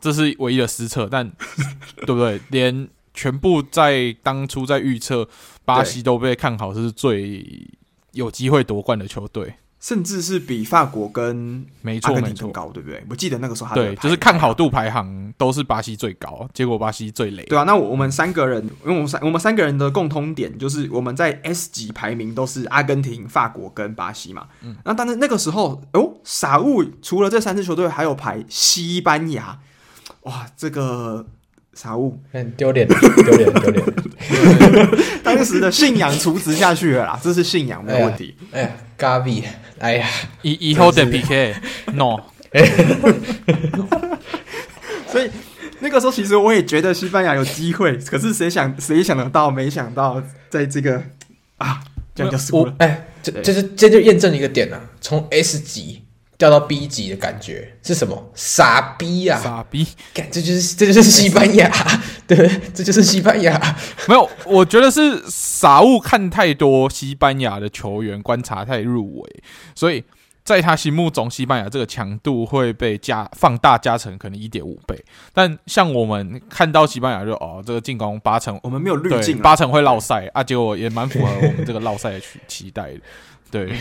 [0.00, 1.08] 这是唯一的失策。
[1.10, 1.30] 但
[2.06, 2.40] 对不对？
[2.50, 5.26] 连全部在当初在预测
[5.64, 7.66] 巴西都被看好是最
[8.12, 9.54] 有机会夺冠的球队。
[9.80, 13.00] 甚至是比法国跟没错没错高，对不对？
[13.08, 17.44] 我记得那个时候，对，就是看好度排行都是巴西最高，结果巴西最雷。
[17.44, 24.48] 对啊，那我们三个人，因为我们三我们三个人的共通点就是我们在 S 级排名都是阿根廷、法国跟巴西嘛。
[24.62, 29.60] 嗯，那但是那个时候哦，傻物除了这三支球队，还有排西班牙。
[30.22, 31.24] 哇，这个
[31.74, 33.86] 傻物很丢脸，丢脸丢脸。
[35.22, 38.36] 当时的信仰 除职下去了啦，这是信仰没有问题。
[38.50, 38.70] 哎呀。
[38.98, 39.44] 嘎比，
[39.80, 40.08] 哎呀，
[40.42, 42.20] 以以后的 PK，no。
[45.06, 45.30] 所以
[45.80, 51.02] 那个时候，其实我也觉得西班牙有机会，可是谁想谁想得到，没想到在这个
[51.58, 51.80] 啊，
[52.14, 52.74] 这样就输了。
[52.78, 56.02] 哎，这这是这就验证一个点啊，从 S 级
[56.38, 58.30] 掉到 B 级的感觉是什么？
[58.32, 59.40] 傻逼呀！
[59.42, 59.84] 傻逼！
[60.14, 61.68] 干，这就是这就是西班牙，
[62.28, 63.76] 对，这就是西班牙。
[64.06, 69.42] 没有，我觉得是傻物看太多西班牙的球员，观察太入微，
[69.74, 70.04] 所以
[70.44, 74.96] 在他心目中，西班牙这个强度会被加放大加成，可能一点五倍。
[75.32, 83.00] 但像我们看到西班牙就哦，这个进攻八成，我们没有滤镜，八成会落赛啊，结果也蛮符合我们这个落赛的期待的。
[83.50, 83.78] 对，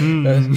[0.00, 0.54] 嗯，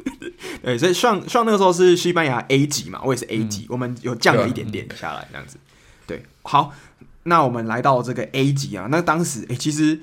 [0.62, 5.56] 对，所以上上那个时候是西班牙 A 级嘛，我也是 A 级，嗯、我们有降了一点点下来，这样子。
[6.06, 6.72] 对，好，
[7.24, 10.00] 那我们来到这个 A 级啊，那当时哎、欸，其实。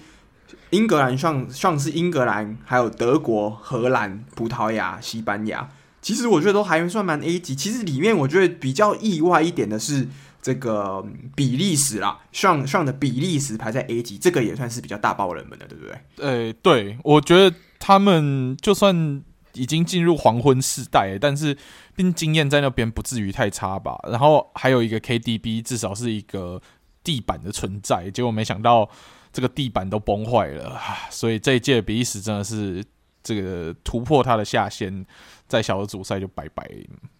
[0.71, 5.69] 英格兰上上是英格兰，还有德国、荷兰、葡萄牙、西班牙，
[6.01, 7.55] 其实我觉得都还算蛮 A 级。
[7.55, 10.05] 其实里面我觉得比较意外一点的是
[10.41, 11.05] 这个
[11.35, 15.95] 比利时啦，上上的比利时排在 A 级，这个也算是比较大爆冷门的，对不对？
[16.17, 19.23] 呃、欸，对，我觉得他们就算
[19.53, 21.57] 已经进入黄昏世代，但是
[21.95, 23.97] 并经验在那边不至于太差吧。
[24.09, 26.61] 然后还有一个 KDB，至少是一个
[27.03, 28.89] 地板的存在，结果没想到。
[29.33, 30.79] 这个地板都崩坏了，
[31.11, 32.83] 所以这一届比利时真的是
[33.21, 35.05] 这个突破他的下限，
[35.47, 36.67] 在小组赛就拜拜。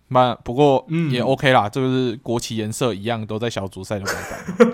[0.07, 4.65] 那不过也 OK 啦，这个是国旗颜色一样，都在小组赛就拜拜。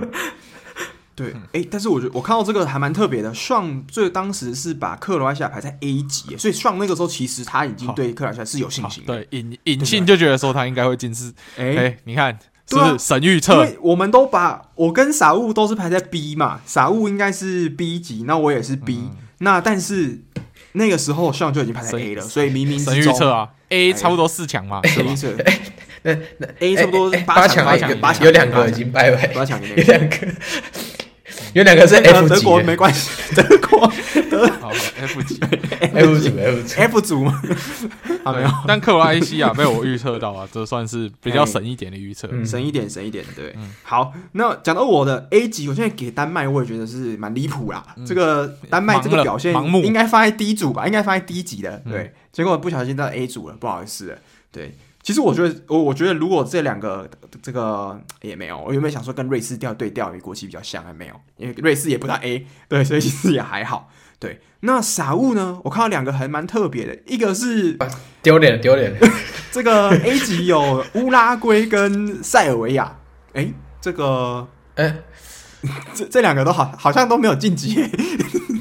[1.16, 9.16] 对，哎、欸，但是我觉得我看到这个还蛮特别的，上最当时是把克罗埃西亚排在 A 级，所以上那个时候其实他已经对克罗埃西亚是有信心的。
[9.16, 11.34] 对，隐隐性就觉得说他应该会进四。
[11.58, 12.38] 哎、欸，你看。
[12.66, 13.56] 是不是神预测？
[13.56, 19.18] 因为我们都把我跟傻物都是排在 B 嘛，傻物应该是 B 级，那我也是 B、嗯。
[19.40, 20.22] 那但是
[20.72, 25.34] 那个时候，上就已经排在 A 了，所以明明神预测啊，A 差不多四强嘛，神预测。
[26.04, 30.18] 那那 A 差不多八强，八强，八强，有两个已经拜拜，八强有两个。
[31.54, 33.92] 有两个是 F 级，德国没关系， 德国
[34.30, 35.40] 德好 F 级，
[35.94, 37.42] F 组 F 组 F 组嘛，
[38.24, 49.54] 啊没有，但克罗埃西亚被我预测到啊，这算是比较神一点的预测，嗯，神一点，神一点，对，嗯、好，那讲到我的 A 级，我现在给丹麦，我也觉得是蛮离谱啦，这个丹麦这个表现
[49.84, 54.18] 应该放在 D 组吧，应该放在 D 级的，对，结果不小心到 A 组了，不好意思了，
[54.52, 54.76] 对。
[55.04, 57.08] 其实我觉得，我我觉得如果这两个
[57.42, 63.92] 这个也没有，我原本想说跟瑞士调对调，因为国旗比较像，还没有，因为瑞士也不大 A，对，所以其实也还好。
[64.18, 65.60] 对，那傻物呢？
[65.66, 67.78] 我看到两个还蛮特别的，一个是
[68.22, 68.96] 丢脸丢脸，
[69.52, 72.98] 这个 A 级有乌拉圭跟塞尔维亚，
[73.34, 73.52] 哎，
[73.82, 75.00] 这个哎，
[75.94, 77.76] 这这两个都好，好像都没有晋级。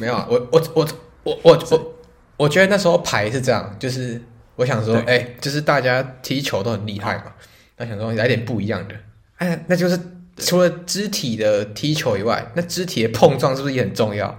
[0.01, 0.89] 没有啊，我我我
[1.23, 1.95] 我我我
[2.39, 4.21] 我觉得那时候排是这样，就是。
[4.57, 7.33] 我想说，哎、欸，就是大家踢球都很厉害嘛，
[7.79, 8.95] 那想说来点不一样的，
[9.37, 9.99] 哎，那就是
[10.37, 14.39] 除了肢体的踢球以外，那肢体的碰撞是不是也很重要？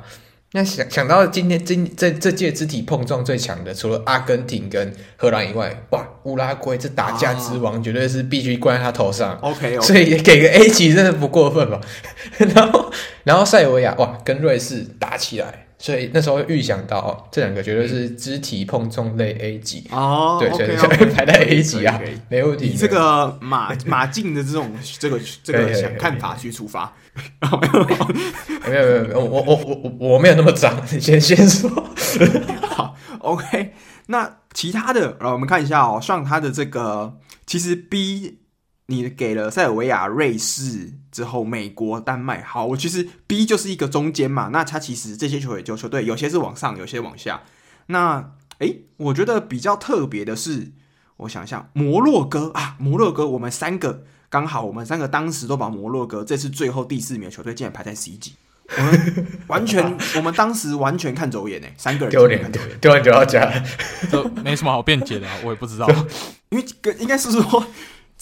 [0.56, 9.36] 那想想到今天今这这届肢体碰撞最强的，除了阿根廷跟荷兰以外，哇，乌拉圭这打架之王绝对是必须冠在他头上。
[9.40, 9.82] OK，, okay.
[9.82, 11.82] 所以给个 A 级真的不过分吧？
[12.38, 15.63] 然后然后塞尔维亚哇，跟瑞士打起来。
[15.84, 22.00] 所以那时候预想到哦，这两个绝对是肢体碰撞类 A 级哦，对，所以排在 A 级啊，
[22.30, 22.68] 没问题。
[22.68, 26.94] 以这个马马竞的这种这个 这个想看法去出发，
[28.66, 31.70] 没有没有没有，我我我我我没有那么脏，你 先先说。
[32.70, 33.74] 好，OK，
[34.06, 38.38] 那其他的，然后我们看一下哦，上他的这个其实 B。
[38.88, 42.44] 你给了塞尔维亚、瑞士之后，美国、丹麦。
[42.44, 44.50] 好，我其实 B 就是一个中间嘛。
[44.52, 47.44] 那它其实这些球队就球队有些是往上，有些往下。
[47.88, 50.74] 那诶，我觉得比较特别的是，
[51.18, 58.36] 我想一下，摩洛哥啊，摩洛哥，我们三个刚好，我们三个当时都把摩洛哥这次最后第四名的球队竟然排在 C 级，
[58.78, 63.50] 我们完全， 我们当时完全看走眼诶，三个人丢脸，丢脸，丢脸就要加，
[64.12, 65.88] 这没什么好辩解的，我也不知道，
[66.50, 66.66] 因为
[67.00, 67.66] 应该是说。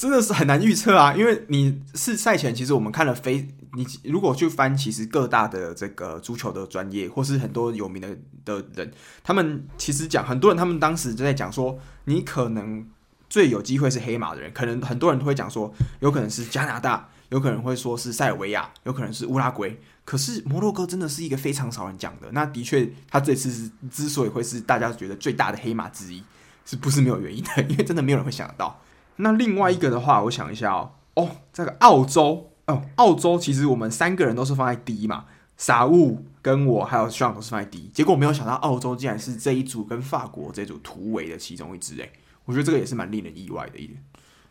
[0.01, 8.91] 真的是很难预测啊，因为你是赛前，其实我们看了非你如果去翻，其实各大的这个足球的专业，或是很多有名的的人，
[9.23, 12.83] 他们其实讲很多人，他们当时就在讲说，你可能
[13.29, 22.27] 最有机会是黑马的人，可能很多人都会讲说，有可能是加拿大，有可能会说是塞尔维亚，有可能是乌拉圭，可是摩洛哥真的是一个非常少人讲的。
[22.31, 26.23] 那的确，他这次之所以会是大家觉得最大的黑马之一，
[26.65, 27.61] 是不是没有原因的？
[27.69, 28.80] 因为真的没有人会想得到。
[29.17, 35.25] 那另外一个的话，我想一下哦，哦，这个澳洲哦，澳洲其实我们三个人都是放在第一嘛，
[35.57, 42.11] 傻物跟我还有 Sean 都是放在第一结果没有想到澳洲竟然是这一组跟法国这组突围的其中一支诶，
[42.45, 44.03] 我觉得这个也是蛮令人意外的一点。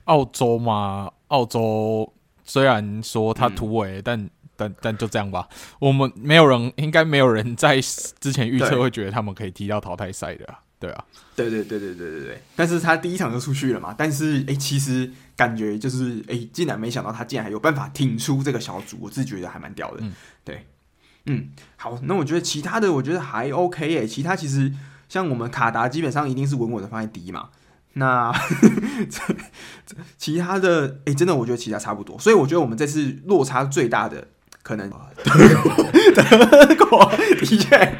[0.05, 2.13] 澳洲嘛，澳洲
[2.45, 7.81] 虽然说他突围，嗯，但但但就这样吧，我们没有人应该没有人在
[8.21, 10.47] 之前预测会觉得他们可以踢到淘汰赛的。
[10.81, 11.05] 对啊，
[11.37, 19.99] 对对对对对对对，但是他第一场就出去了嘛，但是哎，其实感觉就是哎，竟然没想到他竟然还有办法挺出这个小组，我自己觉得还蛮屌的。
[20.01, 20.13] 嗯，
[20.43, 20.67] 对，
[21.27, 24.73] 嗯，好，那我觉得其他的我觉得还 OK 哎，其他其实
[25.07, 27.51] 像我们卡达基本上一定是稳稳的放在第一嘛。
[27.95, 28.33] 那
[30.17, 32.19] 其他的，哎、欸，真的我觉得其他差不多。
[32.19, 34.29] 所以我觉得我们这次落差最大的
[34.63, 34.89] 可能
[36.13, 37.05] 德国，
[37.41, 37.93] 的确，哎、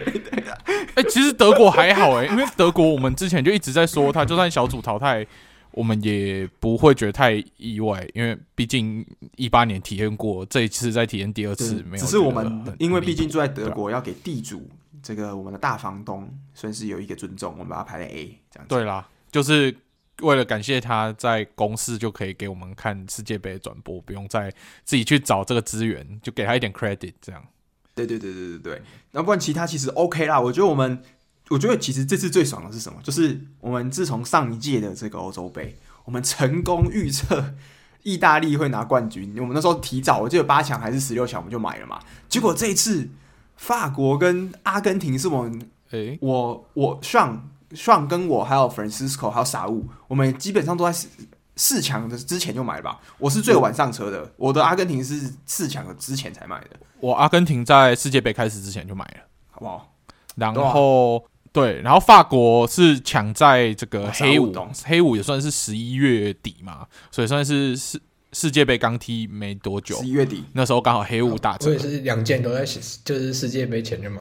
[0.97, 5.27] 欸，其实德国还好哎、欸，因为德国我们之前就一直在说，他就算小组淘汰。
[5.73, 9.07] 我们也不会觉得太意外，因为毕竟
[9.37, 12.05] 一八年体验过，这一次再体验第二次没有。
[12.05, 14.69] 只是我们因为毕竟住在德国，要给地主
[15.01, 18.75] 这个我们的大房东算是有一个尊重，我们把它排在 A 这样子。
[18.75, 19.73] 对啦，就是
[20.23, 24.53] 为了感谢他在公司就可以给我们看世界杯转播，不用再
[24.85, 27.41] 自己去找这个资源，就给他一点 credit 这样。
[28.07, 28.83] 对对对对对对，
[29.13, 31.03] 那不然其他其实 OK 啦，我觉得我们。
[31.51, 33.01] 我觉得其实这次最爽的是什么？
[33.03, 37.55] 就是我们自从上一届的这个欧洲杯，我们成功预测
[38.05, 39.35] 意大利会拿冠军。
[39.41, 41.99] 我们那时候提早，我记得八强还是十六强，我们就买了嘛。
[42.29, 43.09] 结果这一次
[43.57, 45.61] 法国跟阿根廷是我们，
[45.91, 47.41] 诶，我我 Sean
[47.73, 50.97] Sean 跟我还有 Francisco 还有傻物，我们基本上都在
[51.61, 52.99] 四四强的之前就买了吧。
[53.19, 56.71] 我是最晚上车的，我的阿根廷是四强的之前才买的。
[57.01, 59.21] 我阿根廷在世界杯开始之前就买了，
[59.51, 59.95] 好不好？
[60.37, 61.25] 然后。
[61.53, 64.55] 对，然后法国是抢在这个黑五，
[64.85, 68.01] 黑五也算是十一月底嘛，所以算是世
[68.33, 72.65] 世界杯刚踢没多久，十一月底那时候刚好黑五打折，所以是两件都在
[73.05, 74.21] 就是世界杯前的嘛。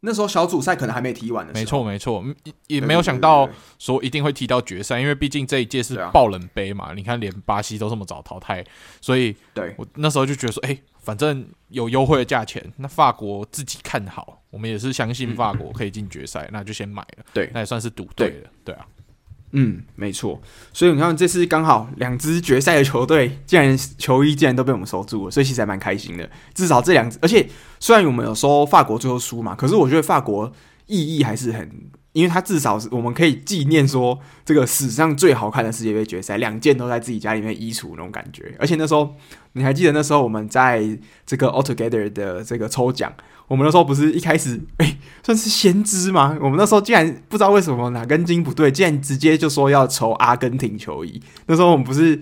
[0.00, 2.24] 那时候小组赛可能还没踢完的，没错没错，
[2.66, 3.48] 也没有想到
[3.78, 8.64] 说一定会踢到决赛，因为毕竟这一届是爆冷杯嘛，你看连巴西都这么早淘汰，
[9.00, 10.78] 所以对我那时候就觉得说，哎。
[11.00, 17.24] 反正有优惠的价钱，那法国自己看好，我们也是相信法国可以进决赛，嗯，那就先买了。
[17.32, 18.50] 对，那也算是赌对了。
[18.62, 18.86] 对，对啊，
[19.52, 20.40] 嗯，没错。
[20.72, 26.28] 所以你看，这次刚好两支决赛的球队，竟然球衣竟然都被我们收住了，所以其实还蛮开心的。
[26.54, 27.48] 至少这两支，而且
[27.80, 30.52] 虽然我们有收法国最后输嘛，可是我觉得法国
[30.86, 31.70] 意义还是很。
[32.18, 38.52] 因为他至少是我们可以纪念说，这个史上最好看的世界杯决赛，两件都在自己家里面衣橱那种感觉。
[38.58, 39.14] 而且那时候
[39.52, 40.82] 你还记得那时候我们在
[41.24, 43.12] 这个 altogether 的这个抽奖，
[43.46, 46.36] 我们那时候不是一开始哎、算是先知吗？
[46.40, 51.22] 我们那时候竟然不知道为什么哪根筋不对，竟然直接就说要抽阿根廷球衣。
[51.46, 52.20] 那时候我们不是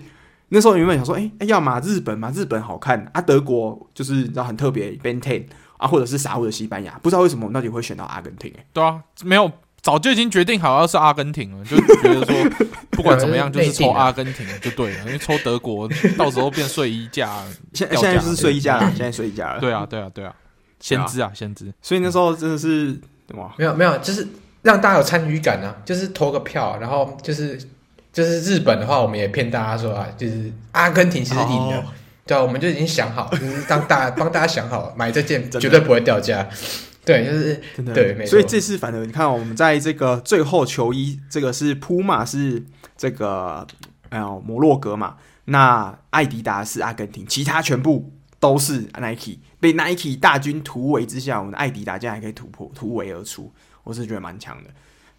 [0.49, 5.45] 那时候原本想说，哎、要嘛日本嘛，日本好看啊，德国就是你知道很特别 Ben Ten
[5.77, 8.59] 啊，或者是傻物的西班牙，不知道为什么我们到底会选到阿根廷、欸？
[8.59, 9.51] 哎，对啊，没有。
[9.81, 12.35] 早就已经决定好要是阿根廷了， 就觉得说
[12.89, 17.43] 不管怎么样就是 抽阿根廷就对了，因为抽德国到时候变睡衣架，
[17.73, 19.59] 现现在就是睡衣架了，现在睡衣价了。
[19.61, 20.33] 对啊，对啊，对啊，
[20.79, 21.73] 先知啊，先知。
[21.81, 22.99] 所以那时候真的是
[23.35, 24.27] 哇，没有没有，就是
[24.63, 27.57] 让大家有参与感啊，就是投个票，然后就是
[28.11, 31.85] 就是日本的话，我们也骗大家说啊，就是阿根廷其实赢了，
[32.25, 36.45] 对啊，我们就已经想好，就是当大帮大家想好买这件绝对不会掉价。
[37.07, 42.65] 对，就是真的对，所以这次反正你看，我们在这个最后球衣，这个是普马是
[42.97, 43.65] 这个
[44.09, 45.15] 哎呦摩洛哥嘛，
[45.45, 53.51] 那艾迪达是阿根廷，其他全部都是 Nike，被 Nike 大军突围之下，我们的艾迪达竟然还可以突破突围而出，
[53.83, 54.69] 我是觉得蛮强的，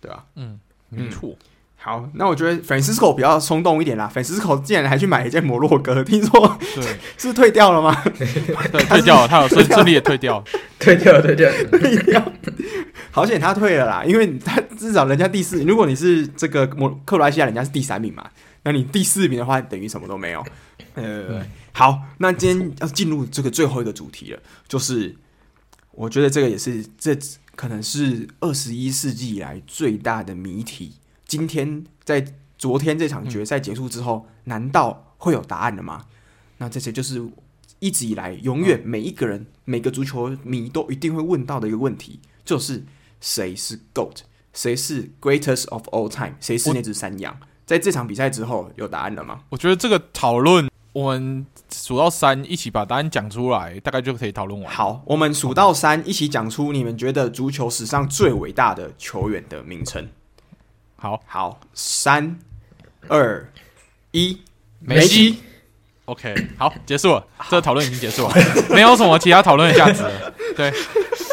[0.01, 0.27] 对吧？
[0.37, 0.61] 嗯，
[0.91, 1.35] 没错。
[1.81, 4.11] 好，那我觉得 Francisco 比较冲动一点啦。
[4.13, 6.85] Francisco 竟然还去买一件摩洛哥， 听说对
[7.17, 7.95] 是退掉了吗？
[8.19, 10.43] 对，退掉了，他有顺顺利也退掉，
[10.81, 12.33] 退掉了，退掉了，退掉。
[13.13, 15.63] 好险他退了啦，因为他至少人家第四。
[15.63, 18.29] 如果你是这个摩克罗埃西亚，人家是第三名嘛，
[18.65, 20.45] 那你第四名的话，等于什么都没有。
[20.95, 21.41] 呃，
[21.73, 25.15] 好，那今天要进入这个最后一个主题了，就是
[25.93, 27.17] 我觉得这个也是这
[27.55, 30.95] 可能是二十一世纪以来最大的谜题。
[31.29, 32.25] 今天在
[32.57, 36.07] 昨天这场决赛结束之后，嗯，难道会有答案了吗？
[36.57, 37.23] 那这些就是
[37.79, 42.85] 一直以来永远每一个人，嗯，每个足球迷都一定会问到的一个问题，就是
[43.21, 44.21] 谁是 GOAT，
[44.55, 47.39] 谁是 Greatest of All Time，谁是那只山羊？
[47.67, 49.43] 在这场比赛之后有答案了吗？
[49.51, 54.73] 我觉得这个讨论，我们数到三，一起把答案讲出来，大概就可以讨论完。
[54.73, 60.09] 好，我们数到三，一起讲出你们觉得足球史上最伟大的球员的名称。
[61.01, 62.37] 好好，三
[63.07, 63.49] 二
[64.11, 64.43] 一，
[64.81, 65.41] 梅西。
[66.07, 68.35] OK，好，结束了，这个讨论已经结束了，
[68.75, 70.35] 没有什么其他讨论的价值了。
[70.57, 70.73] 对，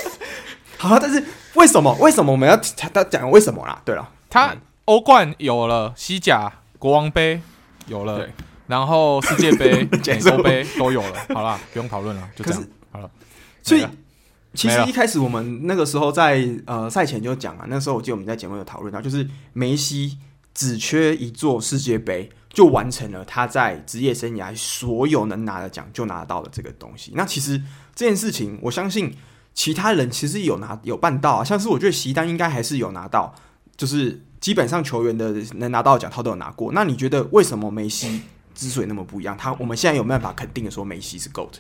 [0.77, 1.23] 好，但是
[1.55, 1.91] 为什么？
[1.95, 3.81] 为什么我们要他讲为什么啦？
[3.83, 4.55] 对了，他
[4.85, 7.41] 欧冠有了，西甲、国王杯
[7.87, 8.27] 有了，
[8.67, 11.25] 然后世界杯、 美洲杯都有了。
[11.33, 12.63] 好了，不用讨论了，就这样。
[12.91, 13.09] 好了，
[13.63, 13.83] 所以。
[14.55, 20.17] 其实一开始我们那个时候在呃赛前就讲啊，那时候我记得我们在节目有讨论到，就是梅西
[20.53, 27.11] 只缺一座世界杯就完成了他在职业生涯所有能拿的奖就拿到了这个东西。
[27.15, 27.61] 那其实
[27.93, 29.13] 这件事情，我相信
[29.53, 33.35] 其他人其实有拿有办到啊，像是我觉得席丹应该还是有拿到，
[33.75, 36.71] 就是基本上球员的能拿到的奖他都有拿过。
[36.71, 38.21] 那你觉得为什么梅西
[38.53, 39.35] 之所以那么不一样？
[39.37, 41.55] 他我们现在有办法肯定的说梅西是 GOAT？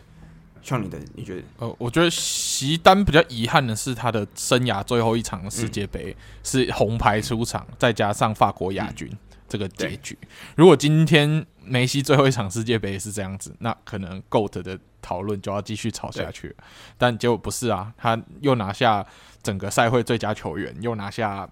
[0.65, 1.43] 像你的，你觉得？
[1.59, 9.17] 呃，我觉得席丹比较遗憾的是他的生涯最后一场世界杯、嗯、是红牌出场，再加上法国亚军、嗯、
[9.47, 10.17] 这个结局。
[10.55, 16.55] 如果今天梅西最后一场世界杯是这样子，那可能 GOAT 的讨论就要继续吵下去。
[16.97, 19.05] 但结果不是啊，他又拿下
[19.43, 21.47] 整个赛会最佳球员，又拿下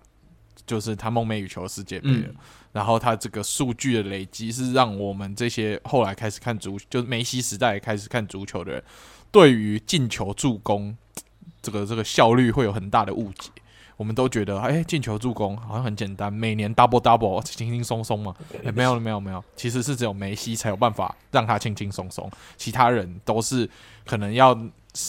[0.66, 2.28] 就是他梦寐以求世界杯了。
[2.30, 2.36] 嗯
[2.74, 8.84] 然后他这个数据的累积是让我们这些后来开始看足，就是梅西时代开始看足球的人，
[9.32, 10.98] 对于进球助攻
[11.62, 13.52] 这个这个效率会有很大的误解。
[13.96, 18.36] 我们都觉得，哎，进球助攻好像很简单，每年 double double 轻轻松松嘛。
[18.66, 23.70] 哎，没有没有没有，其实是只有梅西才有办法让他轻轻松松，其他人都是
[24.04, 24.60] 可能要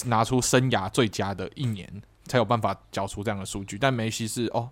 [0.05, 1.91] 拿出生涯最佳的一年
[2.27, 3.79] 才有办法缴出这样的数据。
[3.79, 4.69] 但梅西是哦。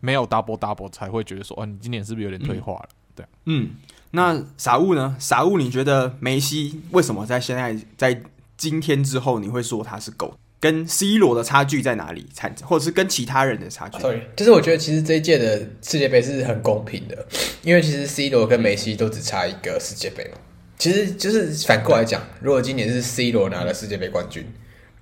[0.00, 2.88] 没有 double double 才会觉得说，哦，你今年是不是有点退化了？
[2.90, 3.70] 嗯、对，嗯，
[4.10, 5.14] 那傻物呢？
[5.18, 8.22] 傻物，你觉得梅西为什么在现在在
[8.56, 10.32] 今天之后，你会说他是 GOAT？
[10.60, 12.26] 跟 C 罗的差距在哪里？
[12.34, 17.26] 产或者是跟其他人的差距？Sorry，就是我觉得其实这一届的世界杯是很公平的，
[17.62, 20.38] 因为其实 C 罗跟梅西都只差一个世界杯嘛。
[20.78, 24.46] 其实就是反过来讲，如果今年是 C 罗拿了世界杯冠军，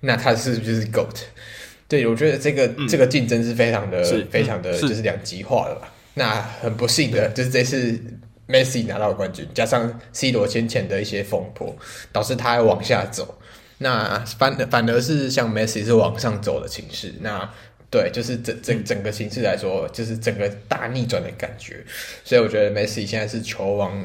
[0.01, 1.23] 那他是不是就是 GOAT？
[1.89, 5.93] 对，我觉得这个、嗯、这个竞争是非常的、非常的就是两极化的吧。
[6.15, 7.98] 那很不幸的就是这次
[8.47, 11.74] Messi 拿到冠军，加上 C 罗先前的一些风波，
[12.12, 13.39] 导致他要往下走。
[13.78, 17.15] 那反反而是像 Messi 是往上走的情势。
[17.20, 17.48] 那
[17.90, 21.82] 对，就是整整整个形势来说，就是整个大逆转的感觉。
[22.23, 24.05] 所以我觉得 Messi 现在是球王。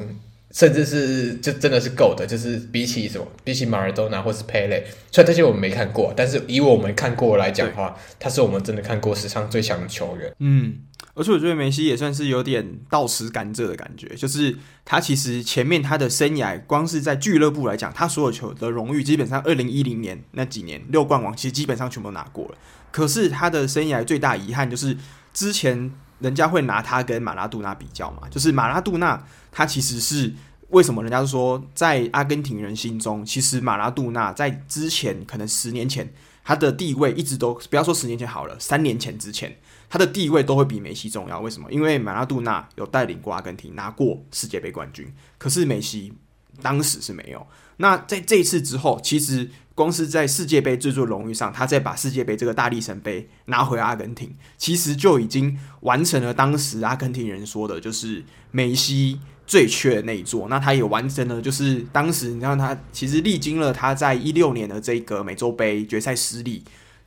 [0.53, 10.31] 甚至是就真的是够的，就是比起什么，比起马尔多纳或是佩雷，虽然这些我们没看过，但是以我们看过来讲的话，他是我们真的看过史上最强的球员。
[10.37, 10.75] 嗯，
[11.15, 14.55] 而且我觉得梅西也算是有点倒吃甘蔗的感觉，就是
[14.85, 22.55] 他其实前面他的生涯，光是在俱乐部来讲，他所有球的荣誉，基本上二零一零年那几年六冠王，其实基本上全部拿过了。
[22.91, 24.95] 可是他的生涯最大遗憾就是
[25.33, 25.91] 之前。
[26.23, 28.27] 人家会拿他跟马拉杜纳比较嘛？
[28.29, 30.33] 就是马拉杜纳，他其实是
[30.69, 36.11] 为什么人家说在阿根廷人心中，其实马拉杜纳在之前可能十年前
[36.43, 39.55] 他的地位一直都不要说十年前好了，三年前之前
[39.89, 41.41] 他的地位都会比梅西重要。
[41.41, 41.71] 为什么？
[41.71, 46.13] 因为马拉杜纳有带领过阿根廷拿过世界杯冠军，可是梅西
[46.61, 47.45] 当时是没有。
[47.77, 49.51] 那在这一次之后，其实。
[49.75, 60.47] 光是在世界杯这座荣誉上，他再把世界杯这个大力神杯拿回阿根廷，其实就已经完成了当时阿根廷人说的，就是梅西最缺的那一座。
[60.47, 66.63] 那他也完成了，就是当时你看他其实历经了他在 一六年的这个美洲杯决赛失利，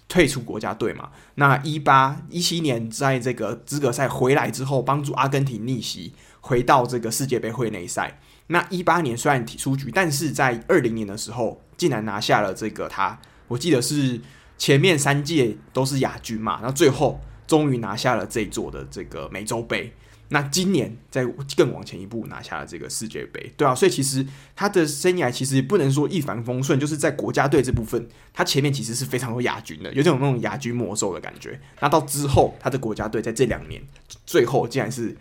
[0.09, 1.11] 退出国家队嘛。
[1.37, 8.19] 那一八一七年在这个资格赛回来之后，帮助阿根廷逆袭，回到这个世界杯会内赛。
[8.49, 14.21] 那一八年虽然踢出局，但是在二零年的时候，竟然拿下了这个他，我记得是
[14.57, 19.93] 前面三届都是亚军嘛，那最后终于拿下了这一座的这个美洲杯。
[20.29, 21.25] 那今年再
[21.57, 31.61] 更往前一步拿下了这个世界杯，对啊，所以其实他的生涯其实不能说一帆风顺，就是在国家队这部分，他前面其实是非常多亚军的，有种那种亚军魔兽的感觉。
[31.81, 33.83] 那到之后，他的国家队在这两年
[34.25, 35.17] 最后竟然是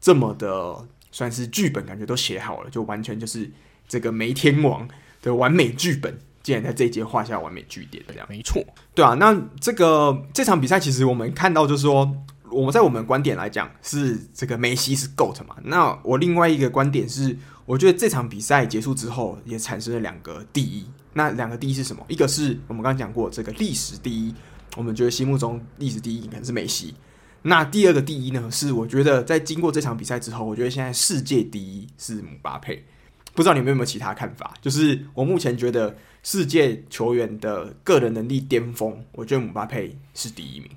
[0.00, 0.86] 这么的。
[1.12, 3.50] 算是剧本，感觉都写好了，就完全就是
[3.88, 4.88] 这个梅天王
[5.22, 8.64] 的完美剧本，竟然在这一届画下完美句点，这样没错，
[8.94, 9.14] 对啊。
[9.14, 12.10] 那这个这场比赛，其实我们看到就是说，
[12.50, 15.56] 我们在我们观点来讲是这个梅西是 GOAT 嘛。
[15.64, 20.86] 那我另外一个观点是，我觉得这场比赛结束之后，也产生了两个第一。
[21.12, 22.04] 那两个第一是什么？
[22.08, 24.32] 一个是我们刚刚讲过这个历史第一，
[24.76, 26.94] 我们觉得心目中历史第一可能是梅西。
[27.42, 28.50] 那第二个第一呢？
[28.50, 32.84] 是我觉得在经过这场比赛之后，我觉得现在世界第一是姆巴佩。
[33.32, 34.52] 不知道你们有没有其他看法？
[34.60, 40.68] 就是我目前觉得世界球员的个人能力巅峰，我觉得姆巴佩是第一名。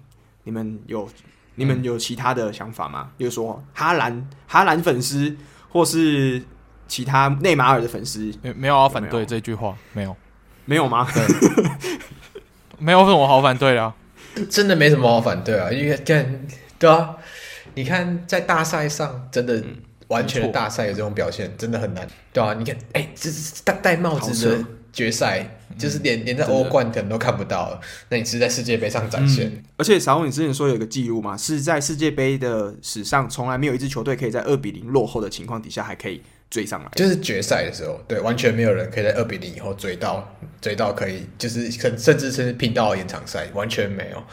[0.43, 1.09] 你们有
[1.55, 3.11] 你们有其他的想法吗？
[3.17, 5.35] 比如说哈兰哈兰粉丝，
[5.69, 6.41] 或是
[6.87, 9.75] 其他内马尔的粉丝，没没有要反对这句话？
[9.91, 10.15] 没有
[10.65, 11.07] 没有吗？
[12.77, 13.95] 没有什么好反对啊。
[14.49, 16.45] 真的没什么好反对啊，因为看
[16.79, 17.15] 对啊，
[17.75, 19.63] 你看在大赛上，真的
[20.07, 27.79] 完全的大赛有这种表现，真的很难，对啊，你看，哎、欸，这是戴戴帽子的决赛，就是连连在欧冠可能都看不到了，
[28.09, 29.47] 那你是在世界杯上展现。
[29.47, 36.21] 嗯、而且，小红，你之前说有一个记录嘛，是在世界杯的史上从来没有一支球队可以在二比零落后的情况底下还可以
[36.53, 44.23] 追上来，就是决赛的时候，对，完全没有人可以在二比零以后追到追到可以，就是甚甚至是拼到延长赛，完全没有。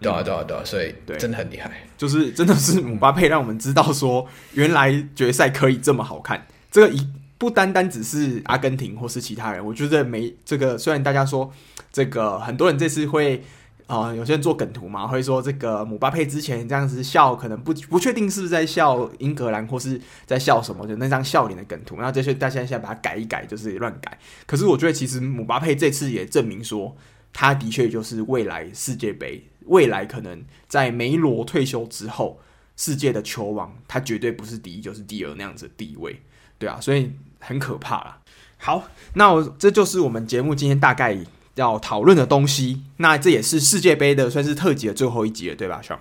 [0.00, 6.46] 对啊，对啊，对啊，所以对，真的很厉害，就是真的是姆巴佩让我们知道说，原来决赛可以这么好看。
[6.70, 10.78] 这个一不单单只是阿根廷或是其他人，我觉得没这个。
[10.78, 11.52] 虽然大家说
[11.92, 13.42] 这个很多人这次会
[13.88, 21.96] 啊、有些人做梗图嘛，会说这个姆巴佩之前这样子笑，可能不不确定是不是在笑英格兰或是在笑什么，就那张笑脸的梗图。
[21.96, 24.18] 然后这些大家现在把它改一改，就是乱改。
[24.46, 26.94] 可是我觉得其实姆巴佩这次也证明说，
[27.32, 29.42] 他的确就是未来世界杯。
[29.64, 32.40] 未来可能在梅罗退休之后，
[32.76, 36.20] 世界的球王，他绝对不是第一就是第二那样子地位，
[36.58, 38.20] 对啊，所以很可怕啦。
[38.58, 41.18] 好，那我这就是我们节目今天大概
[41.60, 42.82] 要讨论的东西。
[42.98, 45.98] 那这也是世界杯的算是特辑的最后一集了，对吧，Sean？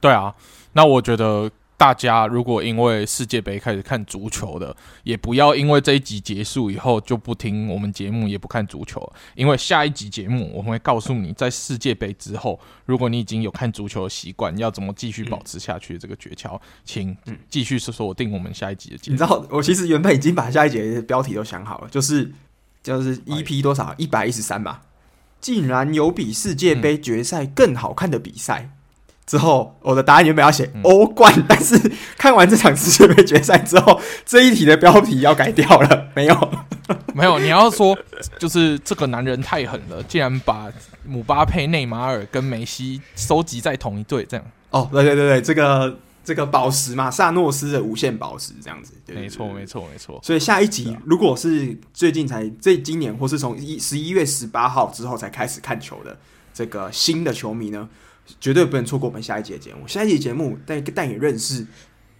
[0.00, 0.34] 对啊，
[0.72, 1.50] 那我觉得。
[1.78, 9.12] 大家如果因为世界杯开始看足球的，也不要因为这一集结束以后就不听我们节目，也不看足球。
[9.34, 17.14] 因为下一集节目我们会告诉你，在世界杯之后，如果你已经有看足球的习惯，要怎么继续保持下去这个诀窍，请
[17.50, 19.12] 继续是锁定我们下一集的节目。
[19.12, 22.32] 你知道，我其实原本已经把下一集的标题都想好了，就是
[22.82, 24.80] 就是 EP 多少一百一十三吧，
[25.46, 28.68] 竟然有比世界杯决赛更好看的比赛。
[29.24, 31.80] 之后，我的答案原本要写欧冠，嗯，但是
[32.18, 36.08] 看完这场世界杯决赛之后，这一题的标题要改掉了。
[36.16, 36.50] 没有，
[37.14, 37.96] 没有，你要说
[38.40, 40.66] 就是这个男人太狠了，竟然把
[41.04, 44.44] 姆巴佩、内马尔跟梅西收集在同一队，这样。
[44.70, 48.94] 哦，对对对对，这个这个宝石嘛，萨诺斯的无限宝石这样子。
[49.06, 50.20] 对没错，没错，没错。
[50.24, 56.18] 所以下一集如果是最近才这今年，或是从一十一月十八号之后才开始看球的
[56.52, 57.88] 这个新的球迷呢，
[58.40, 59.86] 绝对不能错过我们下一集的节目。
[59.86, 61.64] 下一集节目带带你认识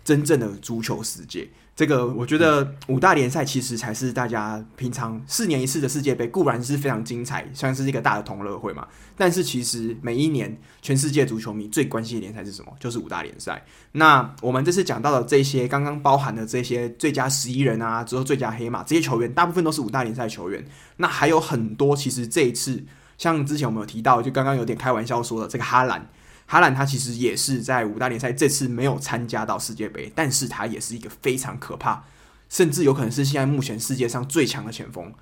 [0.04, 1.48] 真正的足球世界。
[1.76, 8.88] 这个我觉得五大联赛其实才是大家平常四年一次的世界杯，固然是非常精彩，算是一个大的同乐会嘛。
[9.14, 12.72] 但是其实每一年全世界足球迷最关心的联赛是什么？
[12.80, 13.62] 就是五大联赛。
[13.92, 20.64] 那我们这次讲到的这些，刚刚包含的这些最佳十一人啊，之后最佳黑马这些球员，大部分都是五大联赛球员。
[20.96, 22.82] 那还有很多，其实这一次。
[23.18, 26.06] 像之前我们有提到，就刚刚有点开玩笑说的这个哈兰，
[26.46, 32.04] 哈兰他其实也是在五大联赛这次没有参加到世界杯，但是他也是一个非常可怕，
[32.48, 35.12] 甚至有可能是现在目前世界上最强的前锋，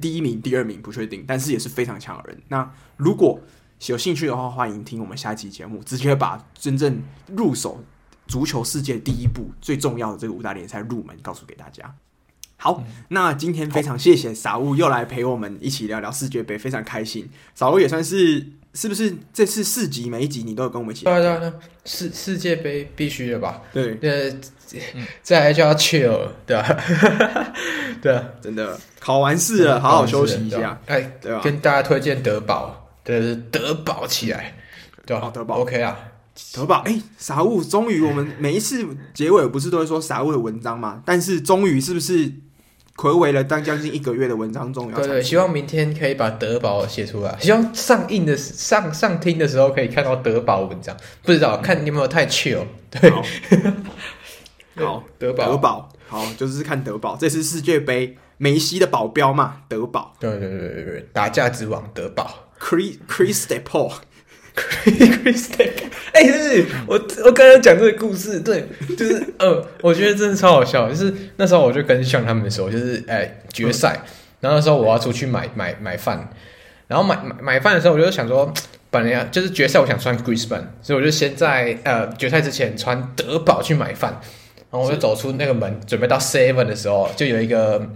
[0.00, 2.40] 第一名、第二名不确定，但是也是非常强的人。
[2.48, 3.40] 那如果
[3.86, 7.84] 有兴趣的话，欢迎听我们下期节目，直接把真正入手
[8.26, 11.94] 足球世界第一步最重要的这个五大联赛入门告诉给大家。
[12.56, 17.30] 好，那今天非常谢谢傻物又来陪我们一起聊聊世界杯，非常开心。
[17.54, 18.48] 傻物也算是
[18.78, 21.04] 是不是这次四集每一集你都有跟我们一起？
[21.04, 21.52] 对对对，
[21.84, 23.60] 世世界杯必须的吧？
[23.72, 24.32] 对，呃，
[25.20, 26.76] 再来就要 chill，对吧？
[28.00, 30.80] 对，真的考完试了，好好休息一下。
[30.86, 31.40] 哎，对吧？
[31.42, 34.54] 跟大家推荐德保，对，是德保起来，
[35.04, 35.28] 对吧？
[35.34, 35.98] 德保 OK 啊。
[36.54, 41.02] 德保，哎、欸，傻物，终于我们每一次结尾不是都会说傻物的文章吗？
[41.04, 42.32] 但是终于是不是？
[42.98, 47.38] 睽违了当将近一个月的文章中，对对，希望明天可以把德宝写出来。
[47.40, 50.96] 希望上映的上上听的时候可以看到德宝文章。
[51.22, 52.64] 不知道、嗯、看你有没有太 chill？
[52.90, 53.22] 对，好，
[54.84, 57.16] 好德宝德宝，好，就是看德宝。
[57.16, 60.16] 这次世界杯梅西的保镖嘛，德宝。
[60.18, 63.46] 对对对对对，打架之王德宝，Chris
[66.12, 66.94] 欸， 是我
[67.24, 68.64] 我刚刚讲这个故事，对，
[68.96, 70.88] 就是呃，我觉得真的超好笑。
[70.88, 74.00] 就是那时候我就跟像他们说，就是哎、欸、决赛，
[74.40, 76.28] 然后那时候我要出去买买买饭，
[76.86, 78.52] 然后买买买饭的时候，我就想说，
[78.90, 84.20] 本来就是决赛，我想穿 Griezmann，所以我就先在呃决赛之前穿德宝去买饭，
[84.70, 87.86] 然后我就走出那个门，准备到 Seven 的时候，就有一个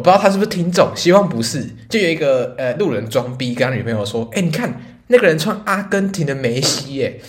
[0.00, 4.80] 我不知道他是不是听众，希望不是，就有一个呃路人装逼跟他女朋友说，哎、欸，你看。
[5.12, 7.20] 那个人穿阿根廷的梅西耶，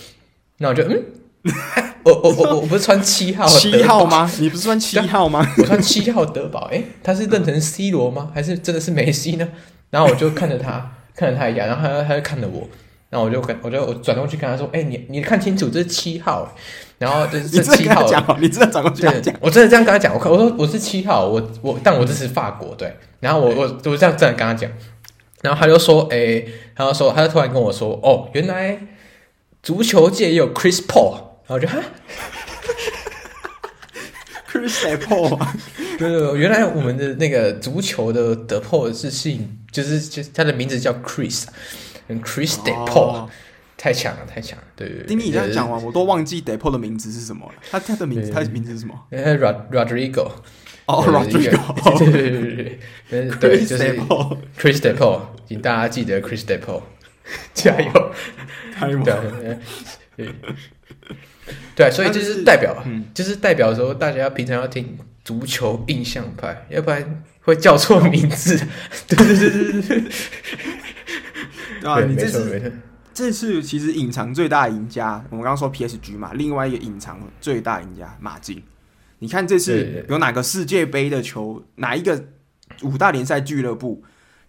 [0.59, 1.03] 那我就嗯，
[2.05, 4.31] 我我我我不是穿七号七号吗？
[4.39, 5.43] 你不是穿七号吗？
[5.57, 8.29] 我穿七号德保，诶，他是认成 C 罗吗？
[8.35, 9.49] 还是真的是梅西呢？
[9.89, 12.69] 然后我就看着他， 看着他一眼，然后他他就看着我，
[13.09, 16.55] 然后我就跟我就我转过去跟他说，诶，你你看清楚，这是七号，
[17.01, 24.71] 然后这是七号，你真的转过去讲，我真的这样跟他讲，我看我说我是七号，我我但我支持法国，对，然后我我我这样这样跟他讲。
[25.41, 28.77] 然后他就说：“诶、欸，他就说，他就突然跟我说，哦，原来
[29.63, 31.15] 足球界也有 Chris Paul。”
[31.49, 31.79] 然后我就哈，
[34.47, 35.39] Chris Paul，
[35.97, 43.27] 对对对，原来我们的那个足球的德 Paul 是姓，就是就是他的名字叫 Chris，Chris De Paul，
[43.81, 44.63] 太强了，太强了。
[44.75, 47.53] 对对对，丁丁，你这样讲完，我都忘记 Depot 的名字是什么了。
[47.71, 50.33] 他他的名字，他的名字是什么？Rodrigo。
[50.85, 51.97] 哦，Rodrigo。
[51.97, 52.77] 对对对
[53.09, 53.97] 对对，就是
[54.55, 56.83] Chris Depot，请大家记得 Chris Depot，
[57.55, 58.11] 加油！
[58.79, 59.01] 加油！
[60.15, 60.29] 对
[61.75, 62.83] 对，所以就是代表，
[63.15, 68.55] 就是代表说，大家平常要听足球印象派，要不然会叫错名字。
[69.07, 70.03] 对对对对对。
[71.89, 72.61] 啊，你这次
[73.13, 78.61] 这次其实隐藏最大的赢家，我们刚刚说 PSG 嘛，另外一个隐藏最大赢家马竞。
[79.19, 82.25] 你看这次有哪个世界杯的球，哪一个
[82.81, 84.03] 五大联赛俱乐部？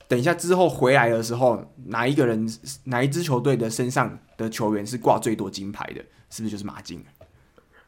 [0.08, 2.48] 等一下之后回来的时候，哪一个人，
[2.84, 6.02] 哪一支球队的身上的球员是挂最多金牌的？
[6.30, 7.02] 是不是就是马竞？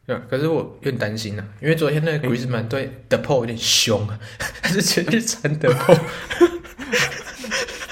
[0.06, 4.18] 对，可是我有点担心啊，因为昨天那个 Griezmann 对 Depay 有点凶啊，
[4.62, 5.98] 他是全去缠 Depay。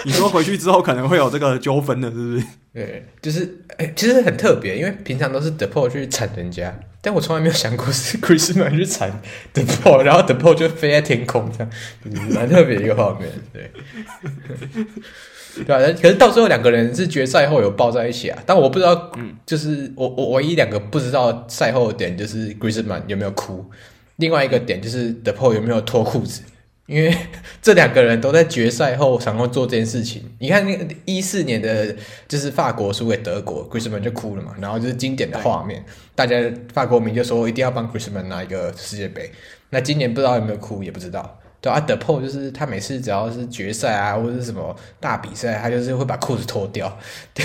[0.06, 2.46] 你说回去之后可能会有这个纠纷的，是不是？
[2.74, 3.44] 对，就是
[3.76, 9.20] 哎、欸，其实很特别，因为平常都是 Depay 去铲人家，但我从来没有想过是 Griezmann 去缠
[9.54, 11.70] Depay，然后 Depay 就飞在天空，这样，
[12.30, 13.70] 蛮特别一个画面，对，
[15.66, 15.94] 对啊？
[16.00, 23.70] 可是到最后两个人是决赛后有抱在一起啊，但我不知道，嗯，就是我我唯一两个不知道赛后的点就是 Griezmann 有没有哭，
[24.16, 26.40] 另外一个点就是 Depay 有没有脱裤子。
[26.93, 27.16] 因为
[27.62, 30.23] 这两个人都在决赛后想要做这件事情。
[30.39, 31.97] 你看那个一四年的，
[32.28, 34.55] 就是法国输给德国，Griezmann 就哭了嘛。
[34.60, 35.82] 然后就是经典的画面，
[36.14, 36.36] 大家
[36.74, 39.32] 法国民就说一定要帮 Griezmann 拿一个世界杯。
[39.70, 41.39] 那今年不知道有没有哭，也不知道。
[41.62, 46.94] 对啊，Depay 就是他每次只要是决赛啊，或者是什么大比赛，他就是会把裤子脱掉。
[47.32, 47.44] 对，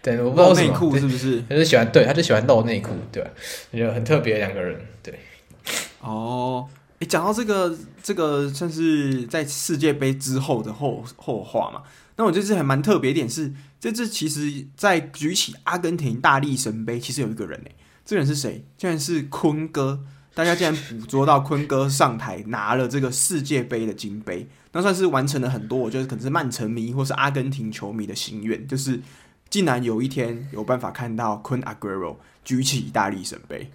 [0.00, 1.42] 对，我不知道内裤是不是？
[1.48, 3.30] 他就喜欢，对，他就喜欢露内裤，对吧？
[3.74, 5.12] 就很特别两个人，对。
[6.00, 6.64] 哦。
[6.98, 7.76] 你，讲到这个，
[8.06, 11.82] 这个算是在世界杯之后的后后话嘛。
[12.14, 17.74] 那我这次还蛮特别一点是，这次其实在举起阿根廷大力神杯，其实有一个人诶，
[18.04, 18.64] 这个人是谁？
[18.78, 20.04] 竟然是坤哥！
[20.34, 29.00] 大家竟然捕捉到坤哥上台拿了这个世界杯的金杯，那算是完成了很多，我觉得可能是曼城迷或是阿根廷球迷的心愿，就是
[29.50, 33.68] 竟然有一天有办法看到坤阿圭罗举起大力神杯。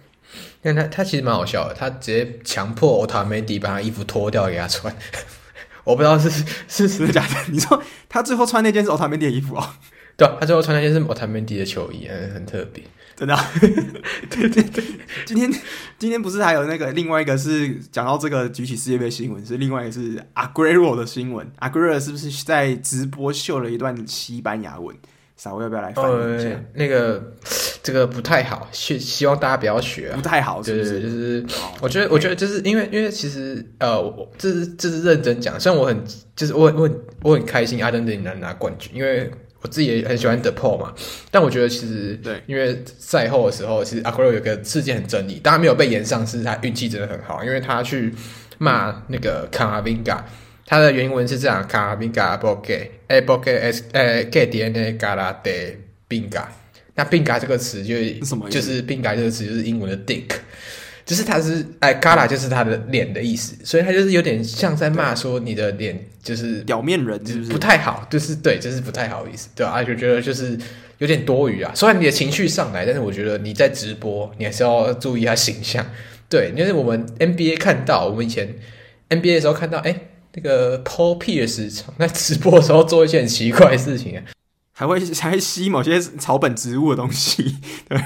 [0.62, 4.94] 但他他其实蛮好笑的，他直接强迫奥塔梅迪把他衣服脱掉给他穿，
[5.84, 6.30] 我不知道是
[6.68, 7.34] 是真的假的。
[7.50, 9.64] 你说他最后穿那件是奥塔梅迪的衣服哦？
[10.16, 12.84] 对，他最后穿那件是奥塔梅迪的球衣，很很特别，
[13.16, 13.50] 真的、啊。
[14.30, 14.84] 对对对，
[15.24, 15.50] 今天
[15.98, 21.50] 今天不是还有那个另外一个是讲到这个举起世界杯新闻，是另外一个是阿圭罗的新闻。
[21.58, 24.94] 阿圭罗是不是在直播秀了一段西班牙文？
[25.34, 26.50] 稍微要不要来翻译一下？
[26.50, 27.34] 呃、那个
[27.82, 30.16] 这个不太好，希希望大家不要学、啊。
[30.16, 31.46] 不太好是不是，对对对，就是
[31.80, 36.04] 我觉得，我觉得就是因为，因为其实呃，我这是这是认真讲，虽然我很
[36.36, 39.28] 就是我我很我很开心阿根廷能拿冠军，因为
[39.62, 40.94] 我自己也很喜欢 Depay 嘛。
[41.30, 48.14] 但我觉得其实对，因为赛后的时候，其实阿圭罗有个事件很争议，当然没有被延上，是他运气真的很好，因为他去
[48.58, 50.24] 骂那个卡马宾加。
[50.64, 55.50] 他的原文是这样：卡宾加波给，哎波给 s 呃给 DNA 嘎拉的
[56.06, 56.50] 宾嘎。
[56.94, 58.48] 那病嘎这个词就是什么？
[58.50, 60.26] 就是病嘎这个词就是英文的 dick，
[61.06, 68.06] 就是它是哎嘎拉就是他的脸的意思，所以他就是有点像在骂说你的脸就是表面人是不是不太好？
[68.10, 70.58] 就是对，就是不太好意思，对啊，就觉得就是
[70.98, 71.72] 有点多余啊。
[71.74, 75.84] 虽然你的情绪上来，但是我觉得你在直播，你还是要注意一下形象。
[76.28, 78.54] 对，因为我们 NBA 看到，我们以前
[79.08, 79.94] NBA 的时候看到，哎。
[80.34, 84.18] 那个 Paul Pierce 在直播的时候做一些很奇怪的事情，
[84.82, 87.56] 还会 还会吸某些草本植物的东西，
[87.88, 88.00] 对。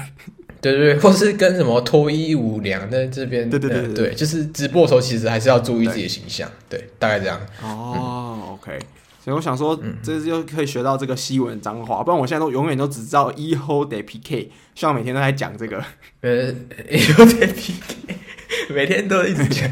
[0.59, 7.39] 对对，或是跟什么脱衣舞娘在这边，对对对对，对，就是直播的时候其实还是要注意自己的形象，对，对，大概这样。
[7.61, 8.79] 哦、嗯、，OK，
[9.23, 15.77] 所以我想说，这就可以学到这个西文脏话，不然我现在都永远都只知道 Hijo de Piqué，希望每天都在讲这个，
[16.21, 19.69] 呃，Hijo de Piqué，每天都一直讲。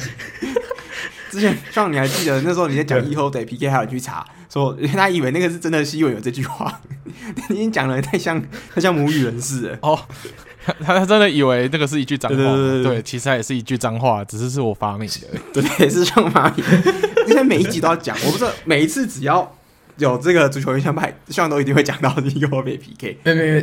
[1.31, 4.23] 之前像你还记得那时候你在讲 Hijo de Piqué，还有去查
[4.55, 6.81] 说，他以为那个是真的西文有这句话，
[7.49, 8.41] 你已经讲的太像
[8.73, 9.99] 太像母语人士了哦。
[10.65, 16.65] 他 他真的以为那个是一句脏话，对，对，对，对，对，其实他也是一句脏话，只是是我发明的， 对，也是像发明。
[17.27, 19.53] 因为每一集都要讲，我不知道每一次只要
[19.97, 23.17] 有这个足球印象派，希望都一定会讲到 Hijo de Piqué。
[23.23, 23.61] 没有没有，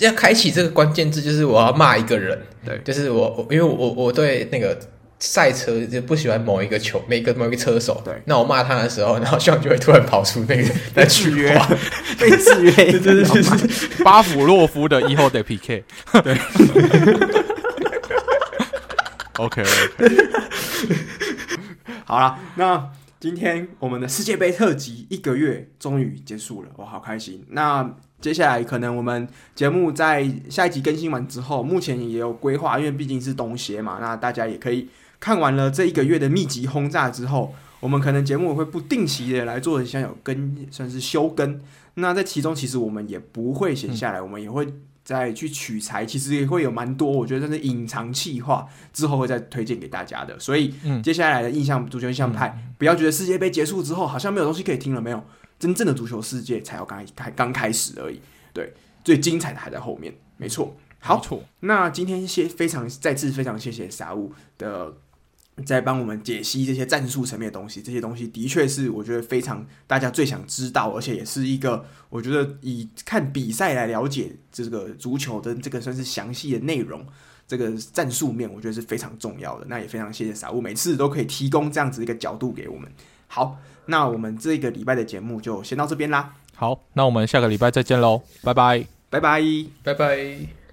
[0.00, 4.78] 要开启这个关键字就是我要骂一个人，对，就是我，因为我我对那个。
[5.18, 8.00] 赛车就不喜欢某一个球，每个某一个车手。
[8.04, 11.58] 对，那我骂他的时候，然后希望就会突然跑出那个来制约，
[12.18, 12.72] 被制约。
[12.72, 13.42] 对对对，
[14.04, 15.82] 巴甫洛夫的 Hijo de Piqué。
[16.22, 16.38] 对。
[19.38, 19.68] OK OK。
[22.04, 27.44] 好了，那今天我们的世界杯特辑一个月终于结束了，我好开心。
[27.50, 34.88] 那接下来可能我们节目在下一集更新完之后，目前也有规划，因为毕竟是冬歇嘛，那大家也可以
[35.24, 41.58] 看完了这一个月的密集轰炸之后，我们可能节目会不定期的来做一下有更，算是休更。
[41.94, 44.68] 那在其中，其实我们也不会闲下来，嗯、我们也会
[45.02, 50.38] 再去取材，其实也会有蛮多，我觉得这是隐藏企划，之后会再推荐给大家的。
[50.38, 55.24] 所以，接下来的印象足球印象派，嗯、不要觉得世界杯结束之后好像没有东西可以听了，没有。
[55.58, 58.20] 真正的足球世界才要刚开刚开始而已，
[58.52, 60.76] 对，最精彩的还在后面，没错。
[60.98, 61.22] 好，
[61.60, 64.94] 那今天谢非常再次非常谢谢 Saul 的
[65.64, 77.06] 在帮我们解析这些战术层面的东西，这些东西的确是我觉得非常大家最想知道，而且也是一个我觉得以看比赛来了解这个足球的这个算是详细的内容，
[77.46, 79.66] 这个战术面我觉得是非常重要的。
[79.68, 82.90] 那也非常谢谢 Saul，每次都可以提供这样子一个角度给我们。
[83.26, 83.58] 好。
[83.86, 86.34] 那我们这个礼拜的节目就先到这边啦。
[86.54, 89.42] 好，那我们下个礼拜再见喽，拜拜，拜拜，
[89.82, 90.63] 拜拜。